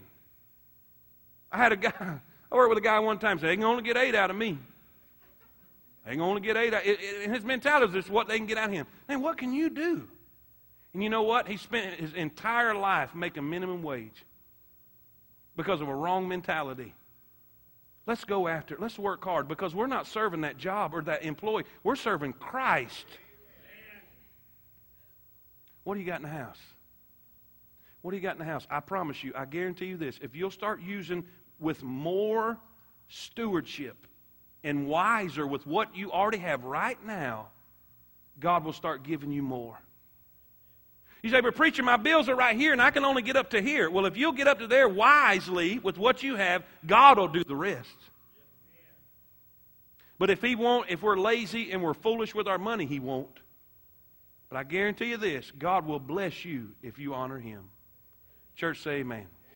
I 1.51 1.57
had 1.57 1.73
a 1.73 1.77
guy, 1.77 1.93
I 2.53 2.55
worked 2.55 2.69
with 2.71 2.79
a 2.79 2.83
guy 2.83 2.99
one 3.01 3.19
time, 3.19 3.39
said, 3.39 3.49
they 3.49 3.57
can 3.57 3.65
only 3.65 3.83
get 3.83 3.97
eight 3.97 4.15
out 4.15 4.31
of 4.31 4.37
me. 4.37 4.59
They 6.05 6.13
can 6.13 6.21
only 6.21 6.41
get 6.41 6.57
eight 6.57 6.73
out. 6.75 6.87
It, 6.87 6.99
it, 7.01 7.31
his 7.31 7.45
mentality 7.45 7.99
is 7.99 8.09
what 8.09 8.29
they 8.29 8.37
can 8.39 8.47
get 8.47 8.59
out 8.59 8.69
of 8.69 8.75
him. 8.75 8.87
Man, 9.09 9.21
what 9.21 9.37
can 9.37 9.53
you 9.53 9.69
do? 9.71 10.09
And 10.95 11.03
you 11.03 11.11
know 11.11 11.23
what? 11.23 11.49
He 11.49 11.57
spent 11.57 12.01
his 12.01 12.13
entire 12.15 12.75
life 12.75 13.15
making 13.15 13.49
minimum 13.49 13.83
wage 13.83 14.25
because 15.59 15.81
of 15.81 15.89
a 15.89 15.95
wrong 15.95 16.29
mentality. 16.29 16.95
Let's 18.07 18.25
go 18.25 18.47
after 18.47 18.75
it. 18.75 18.81
Let's 18.81 18.97
work 18.97 19.23
hard 19.25 19.49
because 19.49 19.75
we're 19.75 19.89
not 19.89 20.07
serving 20.07 20.43
that 20.43 20.57
job 20.57 20.95
or 20.95 21.03
that 21.03 21.25
employee. 21.25 21.65
We're 21.83 21.97
serving 21.97 22.35
Christ. 22.35 23.05
What 25.83 25.95
do 25.95 26.01
you 26.01 26.07
got 26.07 26.21
in 26.21 26.23
the 26.23 26.29
house? 26.29 26.61
What 28.03 28.13
do 28.13 28.17
you 28.17 28.23
got 28.23 28.37
in 28.37 28.39
the 28.39 28.45
house? 28.45 28.69
I 28.71 28.79
promise 28.79 29.25
you, 29.25 29.33
I 29.35 29.47
guarantee 29.47 29.87
you 29.87 29.97
this. 29.97 30.21
If 30.23 30.37
you'll 30.37 30.53
start 30.53 30.81
using 30.81 31.25
with 31.59 31.83
more 31.83 32.57
stewardship 33.09 34.07
and 34.63 34.87
wiser 34.87 35.45
with 35.45 35.67
what 35.67 35.95
you 35.97 36.13
already 36.13 36.39
have 36.39 36.63
right 36.63 37.05
now, 37.05 37.49
God 38.39 38.65
will 38.65 38.73
start 38.73 39.03
giving 39.03 39.33
you 39.33 39.43
more. 39.43 39.77
You 41.23 41.31
say, 41.31 41.41
but 41.41 41.55
preacher, 41.55 41.83
my 41.83 41.97
bills 41.97 42.29
are 42.29 42.37
right 42.37 42.57
here 42.57 42.73
and 42.73 42.81
I 42.81 42.91
can 42.91 43.05
only 43.05 43.23
get 43.23 43.37
up 43.37 43.51
to 43.51 43.61
here. 43.61 43.91
Well, 43.91 44.07
if 44.07 44.17
you'll 44.17 44.33
get 44.33 44.47
up 44.47 44.61
to 44.61 44.67
there 44.67 44.89
wisely 44.89 45.79
with 45.79 45.99
what 45.99 46.23
you 46.23 46.37
have, 46.37 46.63
God 46.87 47.19
will 47.19 47.29
do 47.29 47.43
the 47.43 47.57
rest. 47.57 47.89
But 50.19 50.31
if 50.31 50.43
he 50.43 50.55
won't, 50.55 50.91
if 50.91 51.03
we're 51.03 51.19
lazy 51.19 51.71
and 51.71 51.83
we're 51.83 51.95
foolish 51.95 52.35
with 52.35 52.49
our 52.49 52.59
money, 52.59 52.87
he 52.87 53.01
won't. 53.01 53.41
But 54.49 54.59
I 54.59 54.65
guarantee 54.65 55.07
you 55.07 55.17
this 55.17 55.51
God 55.59 55.87
will 55.87 56.01
bless 56.01 56.45
you 56.45 56.71
if 56.83 56.99
you 56.99 57.15
honor 57.15 57.39
him. 57.39 57.65
Church, 58.57 58.83
say 58.83 59.01
amen. 59.01 59.27